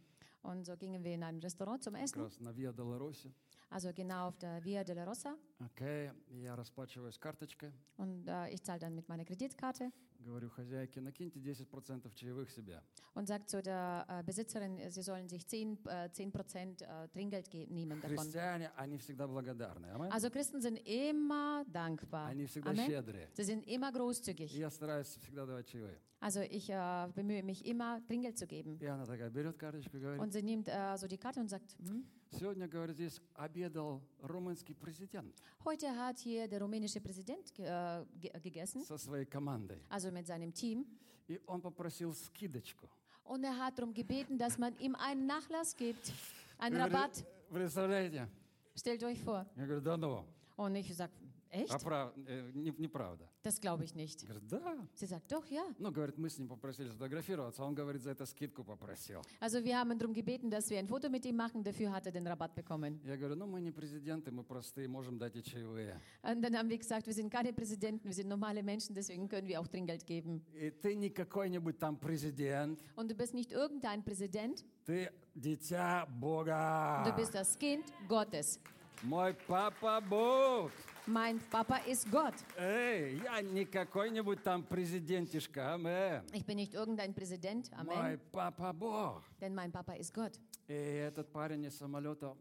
Und 0.42 0.64
so 0.64 0.76
gingen 0.76 1.02
wir 1.02 1.14
in 1.14 1.22
ein 1.24 1.38
Restaurant 1.40 1.82
zum 1.82 1.94
как 1.94 2.02
Essen, 2.04 2.22
раз 2.22 2.40
на 2.40 2.52
Виа 2.56 2.72
Долоросе. 2.72 3.32
also 3.70 3.92
genau 3.92 4.28
auf 4.28 4.38
der 4.38 4.62
Via 4.64 4.84
de 4.84 4.94
la 4.94 5.04
Rosa. 5.04 5.36
Окей, 5.58 6.12
и 6.28 6.42
я 6.42 6.54
расплачиваюсь 6.54 7.18
карточкой. 7.18 7.72
Und 7.96 8.28
äh, 8.28 8.50
ich 8.50 8.62
zahle 8.62 8.78
dann 8.78 8.94
mit 8.94 9.08
meiner 9.08 9.24
Kreditkarte 9.24 9.90
Говорю 10.20 10.50
хозяйке, 10.50 11.00
накиньте 11.00 11.38
10% 11.38 12.12
чаевых 12.14 12.50
себе. 12.50 12.82
und 13.14 13.28
sage 13.28 13.46
zu 13.46 13.62
der 13.62 14.04
äh, 14.08 14.22
Besitzerin, 14.24 14.90
sie 14.90 15.00
sollen 15.02 15.28
sich 15.28 15.46
10, 15.46 15.78
äh, 15.86 16.08
10% 16.12 16.82
äh, 16.82 17.08
Trinkgeld 17.10 17.48
ge- 17.48 17.66
nehmen 17.68 18.00
davon. 18.00 18.16
Христиане, 18.16 18.72
они 18.76 18.98
всегда 18.98 19.28
благодарны. 19.28 19.86
Амен. 19.86 20.10
Also 20.10 20.28
Christen 20.30 20.60
sind 20.60 20.78
immer 20.84 21.64
dankbar. 21.72 22.26
Они 22.26 22.44
всегда 22.46 22.70
Amen. 22.72 22.86
щедрые. 22.88 23.28
Sie 23.34 23.44
sind 23.44 23.64
immer 23.68 23.90
И 23.90 23.92
großzügig. 23.92 24.52
я 24.58 24.68
стараюсь 24.68 25.16
всегда 25.22 25.46
давать 25.46 25.68
чаевые. 25.68 25.96
Also 26.18 26.40
ich 26.40 26.70
äh, 26.70 27.08
bemühe 27.14 27.44
mich 27.44 27.64
immer, 27.64 28.00
Trinkgeld 28.08 28.36
zu 28.36 28.46
geben. 28.48 28.78
И 28.80 28.86
она 28.86 29.04
такая 29.06 29.30
берет 29.30 29.56
карточку 29.56 29.96
и 29.96 30.00
говорит, 30.00 30.20
Und 30.20 30.32
sie 30.32 30.42
nimmt 30.42 30.66
äh, 30.66 30.96
so 30.96 31.06
die 31.06 31.18
Karte 31.18 31.38
und 31.40 31.48
sagt, 31.48 31.76
hm, 31.78 32.04
сегодня, 32.32 32.66
говорит, 32.66 32.96
здесь 32.96 33.20
обедал 33.34 34.02
румынский 34.22 34.74
президент 34.74 35.34
heute 35.64 35.88
hat 35.94 36.18
hier 36.18 36.48
der 36.48 36.60
rumänische 36.60 37.00
Präsident 37.00 37.54
ge 37.54 37.64
äh, 37.66 38.04
ge 38.18 38.30
gegessen, 38.40 38.82
со 38.82 38.96
своей 38.98 39.26
командой. 39.26 39.78
also 39.90 40.09
mit 40.10 40.26
seinem 40.26 40.52
Team. 40.52 40.84
И 41.28 41.40
он 41.46 41.60
попросил 41.60 42.12
скидочку. 42.14 42.88
Und 43.24 43.44
er 43.44 43.56
hat 43.58 43.78
darum 43.78 43.92
gebeten, 43.92 44.38
dass 44.38 44.56
man 44.58 44.78
ihm 44.78 44.94
einen 44.94 45.26
Nachlass 45.26 45.76
gibt, 45.76 46.12
einen 46.58 46.76
Вы 46.76 46.82
Rabatt. 46.82 47.24
Представляете? 47.52 48.28
Stellt 48.76 49.02
euch 49.02 49.20
vor. 49.20 49.44
Я 49.56 49.64
говорю, 49.66 49.80
да 49.80 49.96
ну. 49.96 50.24
Und 50.56 50.76
ich 50.76 50.94
sage, 50.94 51.12
Echt? 51.50 51.72
А 51.72 51.78
прав- 51.78 52.12
э, 52.26 52.50
не- 52.54 52.74
неправда. 52.76 53.24
Das 53.42 53.60
glaube 53.60 53.84
ich 53.84 53.94
nicht. 53.94 54.26
Говорит, 54.26 54.46
да. 54.48 54.76
Sie 54.94 55.06
sagt, 55.06 55.30
doch, 55.30 55.46
ja. 55.46 55.64
Ну, 55.78 55.90
говорит, 55.92 56.18
мы 56.18 56.28
с 56.28 56.36
ним 56.38 56.48
попросили 56.48 56.88
сфотографироваться, 56.88 57.62
а 57.62 57.66
он, 57.66 57.74
говорит, 57.74 58.02
за 58.02 58.10
это 58.10 58.26
скидку 58.26 58.62
попросил. 58.64 59.22
Also 59.40 59.62
wir 59.64 59.78
haben 59.78 59.96
darum 59.98 60.12
gebeten, 60.12 60.50
dass 60.50 60.68
wir 60.68 60.78
ein 60.78 60.88
Foto 60.88 61.08
mit 61.08 61.24
ihm 61.24 61.36
machen, 61.36 61.62
dafür 61.62 61.92
hat 61.92 62.04
er 62.06 62.12
den 62.12 62.26
Rabatt 62.26 62.54
bekommen. 62.54 63.00
Я 63.04 63.16
говорю, 63.16 63.36
ну, 63.36 63.46
мы 63.46 63.60
не 63.60 63.70
президенты, 63.70 64.30
мы 64.32 64.42
простые, 64.42 64.88
можем 64.88 65.18
дать 65.18 65.36
и 65.36 65.42
чаевые. 65.42 65.98
Und 66.22 66.42
dann 66.42 66.54
haben 66.56 66.68
wir 66.68 66.78
gesagt, 66.78 67.06
wir 67.06 67.14
sind 67.14 67.30
keine 67.30 67.52
Präsidenten, 67.52 68.04
wir 68.04 68.12
sind 68.14 68.28
normale 68.28 68.62
Menschen, 68.62 68.94
deswegen 68.94 69.28
können 69.28 69.46
wir 69.48 69.60
auch 69.60 69.68
Trinkgeld 69.68 70.04
geben. 70.04 70.42
И 70.52 70.70
ты 70.70 70.94
не 70.96 71.08
какой-нибудь 71.10 71.78
там 71.78 71.96
президент, 71.96 72.80
Und 72.96 73.08
du 73.10 73.14
bist 73.14 73.32
nicht 73.34 73.52
irgendein 73.52 74.02
Präsident, 74.04 74.64
ты 74.84 75.10
дитя 75.34 76.06
Бога. 76.06 77.02
du 77.06 77.12
bist 77.14 77.34
das 77.34 77.56
Kind 77.58 77.84
Gottes. 78.08 78.58
Мой 79.02 79.32
папа 79.46 80.00
Бог. 80.00 80.70
Mein 81.10 81.38
Papa 81.50 81.76
ist 81.86 82.10
Gott. 82.10 82.34
Эй, 82.58 83.18
я 83.22 83.40
не 83.42 83.64
какой-нибудь 83.64 84.42
там 84.42 84.62
президентишка, 84.64 85.74
амен. 85.74 86.24
Ich 86.32 86.44
bin 86.44 86.56
nicht 86.56 86.74
irgendein 86.74 87.14
Präsident, 87.14 87.70
Мой 87.84 87.96
Amen, 87.96 88.20
папа 88.32 88.72
Бог. 88.72 89.22
denn 89.40 89.54
mein 89.54 89.70
Papa 89.70 89.94
ist 89.94 90.12
Gott. 90.12 90.38
И 90.68 90.72
этот 90.72 91.30
парень 91.32 91.64
из 91.64 91.76
самолета, 91.78 92.36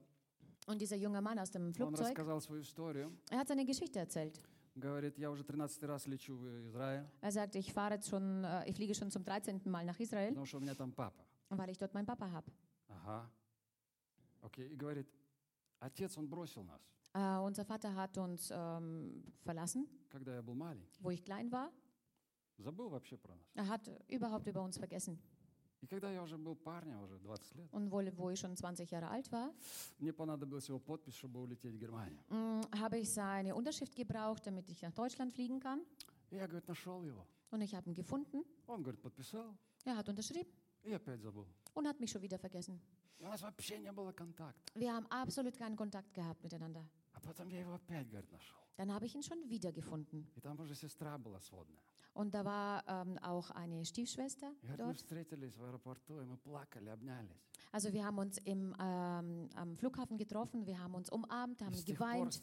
Und 0.68 0.80
dieser 0.82 0.96
junge 0.98 1.22
Mann 1.22 1.38
aus 1.38 1.52
dem 1.52 1.68
он 1.68 1.74
Flugzeug, 1.74 2.08
рассказал 2.08 2.42
свою 2.42 2.62
историю. 2.64 3.12
er 3.30 3.38
hat 3.40 3.48
seine 3.48 3.66
Geschichte 3.66 4.00
erzählt. 4.00 4.40
Говорит, 4.78 5.18
я 5.18 5.30
уже 5.32 5.44
13 5.44 5.84
раз 5.84 6.06
лечу 6.08 6.36
в 6.36 6.48
Израиль, 6.68 7.06
Er 7.22 7.32
sagt, 7.32 7.56
ich 7.56 7.72
fahre 7.72 7.94
jetzt 7.96 8.10
schon, 8.10 8.44
äh, 8.44 8.68
ich 8.68 8.76
fliege 8.76 8.94
schon 8.96 9.10
zum 9.12 9.24
13. 9.24 9.62
Mal 9.70 9.86
nach 9.86 10.00
Israel, 10.00 10.30
потому 10.30 10.46
что 10.48 10.58
у 10.58 10.62
меня 10.62 10.74
там 10.76 10.92
папа. 10.92 11.24
weil 11.50 11.70
ich 11.70 11.78
dort 11.78 11.94
meinen 11.94 12.06
Papa 12.08 12.30
habe. 12.32 12.52
Ага. 12.90 13.30
Окей. 14.42 14.68
И 14.70 14.76
говорит, 14.76 15.08
отец, 15.80 16.18
он 16.18 16.28
бросил 16.28 16.64
нас, 16.64 16.82
Äh, 17.14 17.38
unser 17.40 17.64
Vater 17.66 17.94
hat 17.96 18.18
uns 18.18 18.50
ähm, 18.52 19.24
verlassen, 19.44 19.88
когда 20.10 20.36
я 20.36 20.42
был 20.42 20.54
маленький. 20.56 21.02
wo 21.02 21.10
ich 21.12 21.24
klein 21.24 21.52
war. 21.52 21.72
Забыл 22.58 22.90
вообще 22.90 23.18
про 23.18 23.36
нас. 23.36 23.46
Er 23.56 23.68
hat 23.68 23.90
überhaupt 24.10 24.48
über 24.48 24.62
uns 24.62 24.78
vergessen. 24.78 25.18
И 25.82 25.88
когда 25.88 26.10
я 26.12 26.24
уже 26.24 26.38
был 26.38 26.56
парнем, 26.56 27.02
уже 27.04 27.20
20 27.20 27.56
лет, 27.56 27.72
Und 27.74 27.92
wohl, 27.92 28.12
wo 28.18 28.30
ich 28.32 28.40
schon 28.40 28.56
20 28.56 28.90
Jahre 28.92 29.08
alt 29.10 29.32
war, 29.32 29.54
мне 30.00 30.12
понадобилась 30.14 30.68
его 30.68 30.80
подпись, 30.80 31.16
чтобы 31.16 31.40
улететь 31.42 31.74
в 31.76 31.78
Германию. 31.78 32.20
mh, 32.30 32.80
habe 32.80 32.98
ich 32.98 33.14
seine 33.14 33.54
Unterschrift 33.56 33.96
gebraucht, 33.96 34.46
damit 34.48 34.70
ich 34.70 34.82
nach 34.82 34.94
Deutschland 34.94 35.32
fliegen 35.34 35.60
kann. 35.60 35.82
И 36.32 36.38
я, 36.38 36.48
говорит, 36.48 36.68
нашел 36.68 37.04
его. 37.04 37.26
Und 37.52 37.62
ich 37.62 37.76
habe 37.76 37.88
ihn 37.90 37.94
gefunden. 37.94 38.44
Он, 38.68 38.82
говорит, 38.84 39.02
подписал, 39.02 39.56
Er 39.86 39.96
hat 39.96 40.10
unterschrieben 40.10 40.50
и 40.84 40.92
опять 40.94 41.22
забыл. 41.22 41.46
und 41.76 41.88
hat 41.88 42.00
mich 42.00 42.10
schon 42.12 42.22
wieder 42.22 42.40
vergessen. 42.40 42.80
И 43.20 43.24
у 43.24 43.28
нас 43.28 43.42
вообще 43.42 43.78
не 43.78 43.92
было 43.92 44.12
контакта. 44.12 44.60
Wir 44.76 44.94
haben 44.94 45.06
absolut 45.12 45.56
keinen 45.58 45.76
Kontakt 45.76 46.14
gehabt 46.14 46.42
miteinander. 46.44 46.84
Dann 48.77 48.93
habe 48.93 49.05
ich 49.07 49.15
ihn 49.15 49.23
schon 49.23 49.39
wiedergefunden. 49.49 50.27
Und 52.13 52.35
da 52.35 52.45
war 52.45 52.83
ähm, 52.89 53.19
auch 53.19 53.51
eine 53.51 53.85
Stiefschwester 53.85 54.53
dort. 54.79 54.97
Also 57.73 57.93
wir 57.93 58.05
haben 58.05 58.19
uns 58.19 58.39
im, 58.39 58.75
ähm, 58.81 59.49
am 59.55 59.77
Flughafen 59.77 60.17
getroffen, 60.19 60.67
wir 60.67 60.79
haben 60.81 60.95
uns 60.95 61.09
umarmt, 61.11 61.61
haben 61.63 61.73
geweint. 61.95 62.35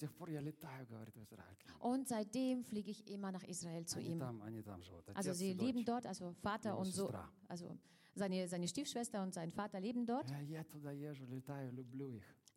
Und 1.80 2.08
seitdem 2.08 2.64
fliege 2.64 2.92
ich 2.92 3.06
immer 3.10 3.32
nach 3.32 3.44
Israel 3.44 3.86
zu 3.86 4.00
ihm. 4.00 4.20
Also 5.18 5.34
sie 5.34 5.54
leben 5.66 5.84
dort, 5.86 6.06
also 6.06 6.32
Vater 6.34 6.78
und 6.78 6.86
so, 6.86 7.08
also 7.50 7.78
seine, 8.16 8.48
seine 8.48 8.68
Stiefschwester 8.70 9.22
und 9.22 9.34
sein 9.34 9.52
Vater 9.52 9.80
leben 9.82 10.06
dort. 10.06 10.30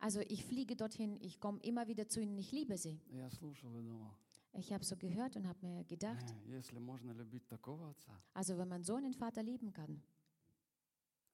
Also 0.00 0.20
ich 0.20 0.44
fliege 0.44 0.76
dorthin, 0.76 1.18
ich 1.20 1.40
komme 1.40 1.58
immer 1.62 1.86
wieder 1.88 2.08
zu 2.08 2.20
ihnen, 2.20 2.36
ich 2.38 2.52
liebe 2.52 2.76
sie. 2.76 3.00
Я 3.10 3.30
слушал 3.30 3.76
и 3.78 3.82
думал, 3.82 4.10
Ich 4.58 4.72
habe 4.72 4.84
so 4.84 4.96
gehört 4.96 5.36
und 5.36 5.46
habe 5.46 5.66
mir 5.66 5.84
gedacht, 5.84 6.24
«Э, 6.46 6.56
если 6.56 6.78
можно 6.78 7.12
любить 7.12 7.46
такого 7.48 7.90
отца, 7.90 8.22
also 8.34 8.56
wenn 8.56 8.68
man 8.68 8.82
so 8.84 8.94
einen 8.96 9.12
Vater 9.12 9.42
lieben 9.42 9.72
kann, 9.72 10.00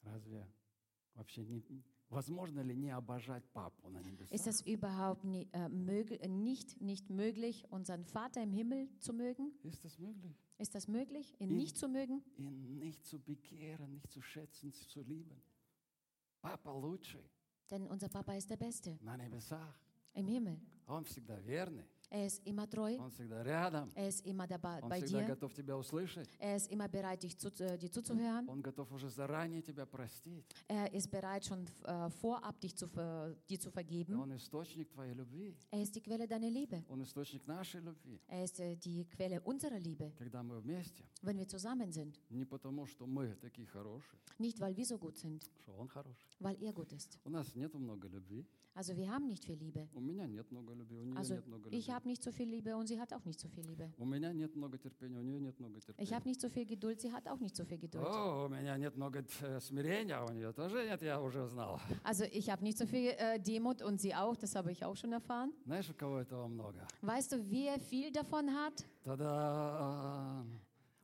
разве 0.03 0.47
вообще 1.15 1.45
не, 1.45 1.63
возможно 2.09 2.61
ли 2.63 2.75
не 2.75 2.91
обожать 2.91 3.45
папу 3.53 3.89
на 3.91 3.99
ist 4.01 4.07
небесах? 4.07 4.47
es 4.49 4.61
überhaupt 4.63 5.25
nie, 5.25 5.49
äh, 5.53 5.69
mög 5.69 6.11
äh, 6.11 6.27
nicht, 6.29 6.81
nicht 6.81 7.11
möglich, 7.11 7.65
unseren 7.71 8.05
Vater 8.05 8.43
im 8.43 8.53
Himmel 8.53 8.89
zu 8.99 9.13
mögen? 9.13 9.53
Ist 9.63 9.85
das 9.85 9.99
möglich? 9.99 10.37
Ist 10.59 10.75
das 10.75 10.89
möglich, 10.89 11.33
ihn 11.41 11.51
In- 11.51 11.57
nicht 11.57 11.77
zu 11.77 11.89
mögen? 11.89 12.23
Ihn 12.39 12.79
nicht 12.79 13.05
zu 13.07 13.21
begehren, 13.21 13.93
nicht 13.93 14.11
zu 14.11 14.21
schätzen, 14.21 14.73
zu 14.73 15.01
lieben. 15.03 15.41
Папа 16.41 16.71
лучший 16.73 17.23
Denn 17.71 17.87
unser 17.87 18.09
Papa 18.09 18.35
ist 18.35 18.51
der 18.51 18.57
Beste 18.57 18.99
на 19.03 19.17
небесах. 19.17 19.79
im 20.15 20.27
Himmel. 20.29 20.61
Он 20.87 21.05
всегда 21.05 21.39
верный, 21.41 21.89
Er 22.15 22.27
ist 22.27 22.43
immer 22.47 22.69
treu, 22.69 22.95
он 22.99 23.11
всегда 23.11 23.43
рядом, 23.43 23.91
er 23.95 24.07
ist 24.09 24.21
immer 24.27 24.47
dabei 24.47 24.83
он 24.83 24.91
bei 24.91 25.01
всегда 25.01 25.21
dir, 25.23 25.29
готов 25.29 25.55
тебя 25.55 25.79
услышать, 25.79 26.29
er 26.39 26.57
ist 26.57 26.71
immer 26.71 26.87
bereit, 26.87 27.23
dich 27.23 27.39
zu, 27.39 27.49
äh, 27.65 27.79
dir 27.79 27.91
zuzuhören. 27.91 28.47
он 28.51 28.61
готов 28.61 28.93
уже 28.93 29.09
заранее 29.09 29.63
тебя 29.63 29.87
простить. 29.87 30.45
Er 30.69 30.93
ist 30.93 31.11
bereit, 31.11 31.47
schon 31.47 31.67
äh, 31.85 32.11
vorab 32.11 32.61
dich 32.61 32.77
zu, 32.77 32.87
ver- 32.87 33.35
dir 33.49 33.59
zu 33.59 33.71
vergeben. 33.71 34.21
Он 34.21 34.31
источник 34.37 34.91
твоей 34.91 35.15
любви, 35.15 35.57
Er 35.71 35.81
ist 35.81 35.95
die 35.95 36.03
Quelle 36.03 36.29
deiner 36.29 36.51
Liebe. 36.51 36.85
он 36.91 37.03
источник 37.03 37.47
нашей 37.47 37.81
любви. 37.81 38.21
Er 38.29 38.45
ist 38.45 38.61
äh, 38.61 38.77
die 38.77 39.07
Quelle 39.07 39.41
unserer 39.41 39.79
Liebe, 39.81 40.13
Когда 40.19 40.43
мы 40.43 40.61
вместе, 40.61 41.05
wenn 41.23 41.39
wir 41.39 41.49
zusammen 41.49 41.91
sind. 41.93 42.21
не 42.29 42.45
потому, 42.45 42.85
что 42.85 43.07
мы 43.07 43.35
такие 43.41 43.67
хорошие, 43.67 44.19
Nicht, 44.39 44.61
weil 44.61 44.77
wir 44.77 44.85
so 44.85 44.99
gut 44.99 45.17
sind, 45.17 45.49
что 45.63 45.73
он 45.79 45.89
хороший. 45.89 46.29
weil 46.41 46.63
er 46.63 46.75
gut 46.75 46.93
ist. 46.93 47.19
У 47.25 47.31
нас 47.31 47.55
нет 47.55 47.73
много 47.73 48.07
любви, 48.09 48.45
Also 48.75 48.95
wir 48.97 49.09
haben 49.11 49.27
nicht 49.29 49.45
viel 49.47 49.57
Liebe. 49.57 49.89
у 49.95 50.01
меня 50.01 50.27
нет 50.27 50.51
много 50.51 50.75
любви, 50.75 50.99
у 50.99 51.05
нее 51.05 51.17
Also 51.17 51.35
нет 51.37 51.47
много 51.47 51.65
любви. 51.71 51.79
ich 51.97 51.97
habe 51.97 52.07
nicht 52.07 52.23
so 52.23 52.31
viel 52.31 52.49
Liebe 52.49 52.77
und 52.77 52.87
sie 52.87 53.01
hat 53.01 53.13
auch 53.13 53.25
nicht 53.25 53.41
so 53.41 53.49
viel 53.49 53.65
Liebe. 53.65 53.91
У 53.99 54.05
меня 54.05 54.33
нет 54.33 54.55
много 54.55 54.77
терпения, 54.79 55.19
у 55.19 55.23
нее 55.23 55.41
нет 55.41 55.59
много 55.59 55.79
Ich 55.79 55.85
терпения. 55.87 56.15
habe 56.15 56.29
nicht 56.29 56.41
so 56.41 56.49
viel 56.49 56.67
Geduld, 56.67 57.01
sie 57.01 57.11
hat 57.13 57.27
auch 57.29 57.41
nicht 57.41 57.57
so 57.57 57.65
viel 57.65 57.79
Geduld. 57.79 58.05
О, 58.07 58.45
у 58.47 58.49
меня 58.49 58.77
нет 58.77 58.97
много 58.97 59.25
э, 59.43 59.61
смирения, 59.61 60.17
а 60.19 60.25
у 60.27 60.33
нее 60.33 60.53
тоже 60.53 60.85
нет, 60.85 61.01
я 61.03 61.21
уже 61.21 61.47
знал. 61.49 61.81
Also 62.05 62.25
ich 62.25 62.51
habe 62.51 62.63
nicht 62.63 62.77
so 62.79 62.87
viel 62.87 63.11
äh, 63.17 63.39
Demut 63.41 63.81
und 63.83 64.01
sie 64.01 64.15
auch, 64.15 64.37
das 64.37 64.55
habe 64.55 64.71
ich 64.73 64.85
auch 64.85 64.97
schon 64.97 65.13
erfahren. 65.13 65.53
Знаешь, 65.65 65.89
у 65.91 65.95
кого 65.95 66.19
этого 66.21 66.47
много? 66.49 66.87
Weißt 67.01 67.33
du, 67.33 67.51
wer 67.51 67.79
viel 67.81 68.13
davon 68.13 68.51
hat? 68.51 68.85
Тогда 69.05 70.45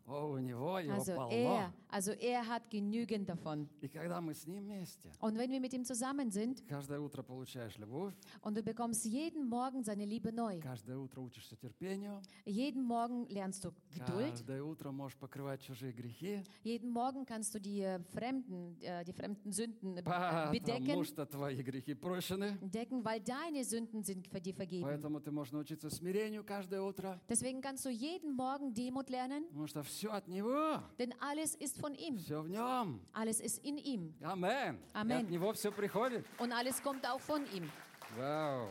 о, 0.06 0.30
у 0.32 0.38
него 0.38 0.78
его 0.78 0.94
Also 0.94 1.14
полно. 1.14 1.30
er, 1.32 1.72
also 1.92 2.12
er 2.12 2.46
hat 2.46 2.70
genügend 2.70 3.28
davon. 3.28 3.68
И 3.80 3.88
когда 3.88 4.20
мы 4.20 4.34
с 4.34 4.46
ним 4.46 4.64
вместе, 4.64 5.10
Und 5.20 5.36
wenn 5.38 5.50
wir 5.50 5.60
mit 5.60 5.72
ihm 5.72 5.84
zusammen 5.84 6.30
sind 6.30 6.66
каждое 6.68 7.00
утро 7.00 7.22
получаешь 7.22 7.76
любовь, 7.78 8.14
und 8.42 8.56
du 8.56 8.62
bekommst 8.62 9.04
jeden 9.04 9.48
Morgen 9.48 9.82
seine 9.82 10.04
Liebe 10.04 10.32
neu, 10.32 10.60
каждое 10.60 10.98
утро 10.98 11.20
учишься 11.20 11.56
терпению, 11.56 12.20
jeden 12.44 12.82
Morgen 12.84 13.26
lernst 13.28 13.64
du 13.64 13.72
Geduld, 13.94 14.30
каждое 14.32 14.62
утро 14.62 14.90
можешь 14.90 15.16
покрывать 15.18 15.62
чужие 15.62 15.92
грехи, 15.92 16.42
jeden 16.62 16.90
Morgen 16.90 17.24
kannst 17.24 17.54
du 17.54 17.60
die 17.60 17.80
äh, 17.80 17.98
Fremden, 18.12 18.76
äh, 18.82 19.04
die 19.04 19.12
fremden 19.12 19.52
Sünden 19.52 19.96
äh, 19.96 20.02
потому 20.02 20.52
bedecken, 20.52 21.04
что 21.04 21.26
твои 21.26 21.62
грехи 21.62 21.94
прощены. 21.94 22.58
decken, 22.60 23.04
weil 23.04 23.20
deine 23.20 23.64
Sünden 23.64 24.02
sind 24.02 24.26
für 24.28 24.40
dir 24.40 24.54
vergeben. 24.54 24.82
Поэтому 24.84 25.20
ты 25.20 25.30
можешь 25.30 25.52
научиться 25.52 25.90
смирению 25.90 26.44
каждое 26.44 26.82
утро, 26.82 27.20
Deswegen 27.28 27.60
kannst 27.60 27.84
du 27.84 27.90
jeden 27.90 28.34
Morgen 28.36 28.74
Demut 28.74 29.08
lernen, 29.08 29.44
потому 29.48 29.66
что 29.66 29.82
все 29.82 30.10
от 30.10 30.28
Него, 30.28 30.82
denn 30.98 31.14
alles 31.20 31.54
ist 31.54 31.78
von 31.82 31.94
ihm. 31.94 32.16
все 32.18 32.42
в 32.42 32.48
Нем. 32.48 33.00
Alles 33.12 33.40
ist 33.40 33.58
in 33.64 33.78
ihm. 33.78 34.14
Амен. 34.22 34.76
И 34.76 34.80
Амен. 34.94 35.24
от 35.26 35.30
Него 35.30 35.52
все 35.52 35.70
приходит. 35.72 36.24
Und 36.38 36.52
alles 36.52 36.82
kommt 36.82 37.04
auch 37.06 37.20
von 37.20 37.42
ihm. 37.52 37.68
Вау. 38.16 38.68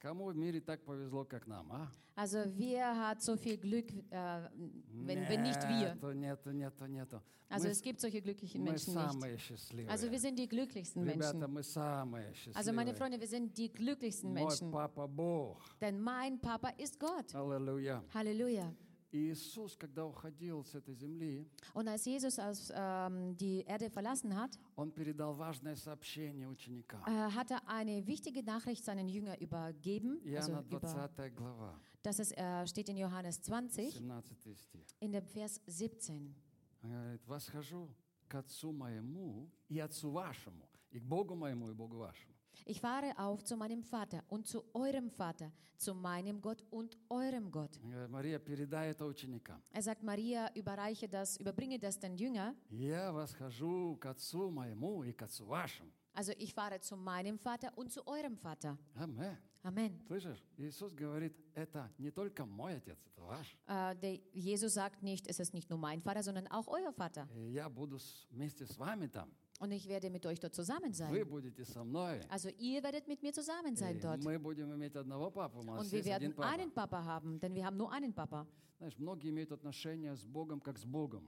Кому 0.00 0.26
в 0.26 0.36
мире 0.36 0.60
так 0.60 0.84
повезло, 0.84 1.24
как 1.24 1.46
нам, 1.46 1.72
а? 1.72 1.88
Also 2.14 2.44
wer 2.56 2.96
hat 2.96 3.22
so 3.22 3.36
viel 3.36 3.56
Glück, 3.58 3.90
äh, 4.10 4.48
wenn, 4.92 5.28
wenn 5.28 5.42
nicht 5.42 5.60
wir? 5.68 5.94
Нету, 5.94 6.12
нету, 6.12 6.50
нету, 6.52 6.86
нету. 6.86 7.22
Also 7.48 7.66
мы 7.68 7.72
es 7.72 7.80
gibt 7.82 8.00
solche 8.00 8.20
glücklichen 8.20 8.62
мы 8.62 8.70
Menschen 8.70 8.94
nicht. 8.94 9.10
самые 9.12 9.38
счастливые. 9.38 9.90
Also 9.90 10.10
wir 10.10 10.18
sind 10.18 10.38
die 10.38 10.48
glücklichsten 10.48 11.02
Ребята, 11.04 11.34
Menschen. 11.34 11.52
мы 11.54 11.62
самые 11.62 12.34
счастливые. 12.34 12.56
Also 12.56 12.72
meine 12.72 12.94
Freunde, 12.94 13.20
wir 13.20 13.28
sind 13.28 13.56
die 13.56 13.72
glücklichsten 13.72 14.32
Мой 14.32 14.42
Menschen. 14.44 14.70
папа 14.70 15.06
Бог. 15.06 15.58
Denn 15.80 16.00
mein 16.00 16.38
Papa 16.40 16.70
ist 16.78 16.98
Gott. 17.00 17.34
Аллилуйя. 17.34 18.02
Halleluja. 18.14 18.72
И 19.12 19.30
Иисус, 19.32 19.76
когда 19.76 20.04
уходил 20.04 20.64
с 20.64 20.74
этой 20.74 20.94
земли, 20.94 21.48
Und 21.74 21.88
als 21.88 22.04
Jesus 22.04 22.38
aus, 22.38 22.70
ähm, 22.74 23.36
die 23.36 23.62
Erde 23.64 23.88
verlassen 23.88 24.34
hat, 24.36 24.58
Он 24.74 24.90
передал 24.90 25.34
важное 25.34 25.76
сообщение 25.76 26.48
ученикам. 26.48 27.02
äh, 27.06 27.30
hat 27.32 27.50
er 27.50 27.66
eine 27.68 28.04
wichtige 28.06 28.42
Nachricht 28.42 28.84
seinen 28.84 29.08
Jüngern 29.08 29.36
übergeben. 29.38 30.20
Also 30.36 30.52
Иоанна 30.52 30.62
über, 30.68 30.80
20 30.86 31.34
глава, 31.36 31.78
das 32.02 32.18
ist, 32.18 32.32
äh, 32.36 32.66
steht 32.66 32.88
in 32.88 32.96
Johannes 32.96 33.40
20, 33.40 33.94
17 33.94 34.56
стих. 34.56 34.84
in 35.00 35.12
dem 35.12 35.24
Vers 35.24 35.60
17. 35.66 36.34
Он 36.82 36.90
говорит, 36.90 37.26
восхожу 37.26 37.88
к 38.28 38.34
Отцу 38.34 38.72
моему 38.72 39.48
и 39.68 39.78
Отцу 39.78 40.10
вашему, 40.10 40.68
и 40.90 40.98
к 40.98 41.04
Богу 41.04 41.34
моему, 41.36 41.70
и 41.70 41.74
Богу 41.74 41.96
вашему. 41.96 42.29
Ich 42.64 42.80
fahre 42.80 43.12
auf 43.18 43.44
zu 43.44 43.56
meinem 43.56 43.82
Vater 43.84 44.24
und 44.28 44.46
zu 44.48 44.64
eurem 44.74 45.10
Vater, 45.10 45.52
zu 45.76 45.94
meinem 45.94 46.40
Gott 46.40 46.64
und 46.70 46.96
eurem 47.10 47.50
Gott. 47.50 47.78
Он 47.84 47.90
говорит, 47.90 48.10
Мария, 48.10 48.38
передай 48.40 48.90
это 48.90 49.04
ученикам. 49.06 49.62
Er 49.72 49.82
sagt, 49.82 50.02
Maria, 50.02 50.50
überreiche 50.54 51.08
das, 51.08 51.36
überbringe 51.36 51.78
das 51.78 51.98
den 52.00 52.16
Jünger. 52.16 52.54
Я 52.70 53.12
восхожу 53.12 53.96
к 54.00 54.06
Отцу 54.06 54.50
моему 54.50 55.04
и 55.04 55.12
к 55.12 55.22
Отцу 55.22 55.44
вашему. 55.46 55.92
Also 56.14 56.32
ich 56.38 56.54
fahre 56.54 56.80
zu 56.80 56.96
meinem 56.96 57.38
Vater 57.38 57.70
und 57.76 57.92
zu 57.92 58.04
eurem 58.06 58.36
Vater. 58.38 58.76
Amen. 58.96 59.36
Amen. 59.62 60.00
Слышишь? 60.06 60.42
Иисус 60.56 60.92
говорит, 60.94 61.36
это 61.54 61.90
не 61.98 62.10
только 62.10 62.46
мой 62.46 62.76
отец, 62.76 62.98
это 63.12 63.22
ваш. 63.22 63.56
Äh, 63.68 63.94
der 63.96 64.20
Jesus 64.32 64.74
sagt 64.74 65.02
nicht, 65.02 65.26
es 65.28 65.38
ist 65.40 65.52
nicht 65.52 65.68
nur 65.70 65.78
mein 65.78 66.00
Vater, 66.00 66.22
sondern 66.22 66.46
auch 66.48 66.66
euer 66.68 66.92
Vater. 66.92 67.28
И 67.34 67.52
я 67.52 67.68
буду 67.68 67.98
с- 67.98 68.26
вместе 68.30 68.64
с 68.66 68.76
вами 68.78 69.06
там. 69.08 69.28
Und 69.60 69.72
ich 69.72 69.88
werde 69.88 70.10
mit 70.10 70.26
euch 70.26 70.38
dort 70.38 70.54
zusammen 70.54 70.90
Вы 70.90 70.94
sein. 70.94 71.24
будете 71.28 71.64
со 71.64 71.82
мной. 71.82 72.20
Also 72.28 72.50
ihr 72.58 72.82
werdet 72.82 73.08
mit 73.08 73.22
mir 73.22 73.32
zusammen 73.32 73.74
sein 73.74 73.96
И 73.96 74.00
dort. 74.00 74.22
мы 74.22 74.38
будем 74.38 74.70
иметь 74.74 74.94
одного 74.96 75.30
папу. 75.30 75.60
У 75.60 75.62
нас 75.62 75.80
Und 75.80 75.90
wir 75.92 75.98
есть 75.98 76.10
один 76.10 76.32
werden 76.32 76.34
папа. 76.36 76.48
einen 76.50 76.70
Papa 76.72 77.04
haben, 77.04 77.40
denn 77.40 77.54
wir 77.54 77.64
haben 77.64 77.76
nur 77.78 77.90
einen 77.92 78.12
Papa. 78.14 78.46
Знаешь, 78.78 78.98
многие 78.98 79.30
имеют 79.30 79.52
отношения 79.52 80.14
с 80.14 80.26
Богом 80.26 80.60
как 80.60 80.78
с 80.78 80.84
Богом. 80.84 81.26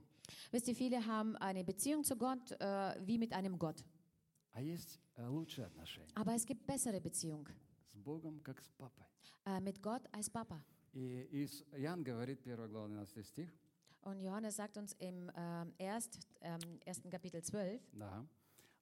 Wisst 0.51 0.67
ihr, 0.67 0.75
viele 0.75 1.03
haben 1.07 1.35
eine 1.37 1.63
Beziehung 1.63 2.03
zu 2.03 2.15
Gott 2.15 2.51
äh, 2.59 2.95
wie 3.03 3.17
mit 3.17 3.33
einem 3.33 3.57
Gott. 3.57 3.83
А 4.51 4.61
есть 4.61 4.99
э, 5.15 5.25
лучшие 5.27 5.65
отношения 5.65 6.11
Aber 6.13 6.35
es 6.35 6.45
gibt 6.45 6.67
bessere 6.67 7.01
Beziehung 7.01 7.47
с 7.91 7.97
Богом 7.97 8.39
как 8.41 8.61
с 8.61 8.69
папой. 8.77 9.07
äh, 9.45 9.59
mit 9.59 9.81
Gott 9.81 10.03
als 10.11 10.29
Papa. 10.29 10.61
И 10.93 11.27
Иис- 11.31 11.65
Иоанн 11.75 12.03
говорит, 12.03 12.45
1 12.45 12.67
глава 12.67 12.87
12 12.89 13.23
стих, 13.25 13.49
Und 14.03 14.21
Johannes 14.21 14.55
sagt 14.55 14.77
uns 14.77 14.93
im 14.99 15.29
ähm, 15.35 15.73
erst, 15.77 16.19
ähm, 16.41 16.79
ersten 16.85 17.09
Kapitel 17.09 17.41
12, 17.43 17.81
да, 17.93 18.25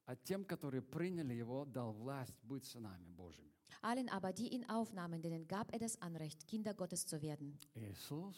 «А 0.06 0.16
тем, 0.16 0.46
которые 0.46 0.82
приняли 0.82 1.34
Его, 1.34 1.66
дал 1.66 1.92
власть 1.94 2.36
быть 2.44 2.66
сынами 2.66 3.08
Божьими». 3.10 3.52
allen 3.82 4.10
aber, 4.10 4.32
die 4.34 4.50
ihn 4.54 4.66
aufnahmen, 4.70 5.22
denen 5.22 5.48
gab 5.48 5.72
er 5.74 5.80
das 5.80 6.02
Anrecht, 6.02 6.48
Kinder 6.48 6.74
Gottes 6.74 7.06
zu 7.06 7.22
werden. 7.22 7.60
Иисус, 7.76 8.36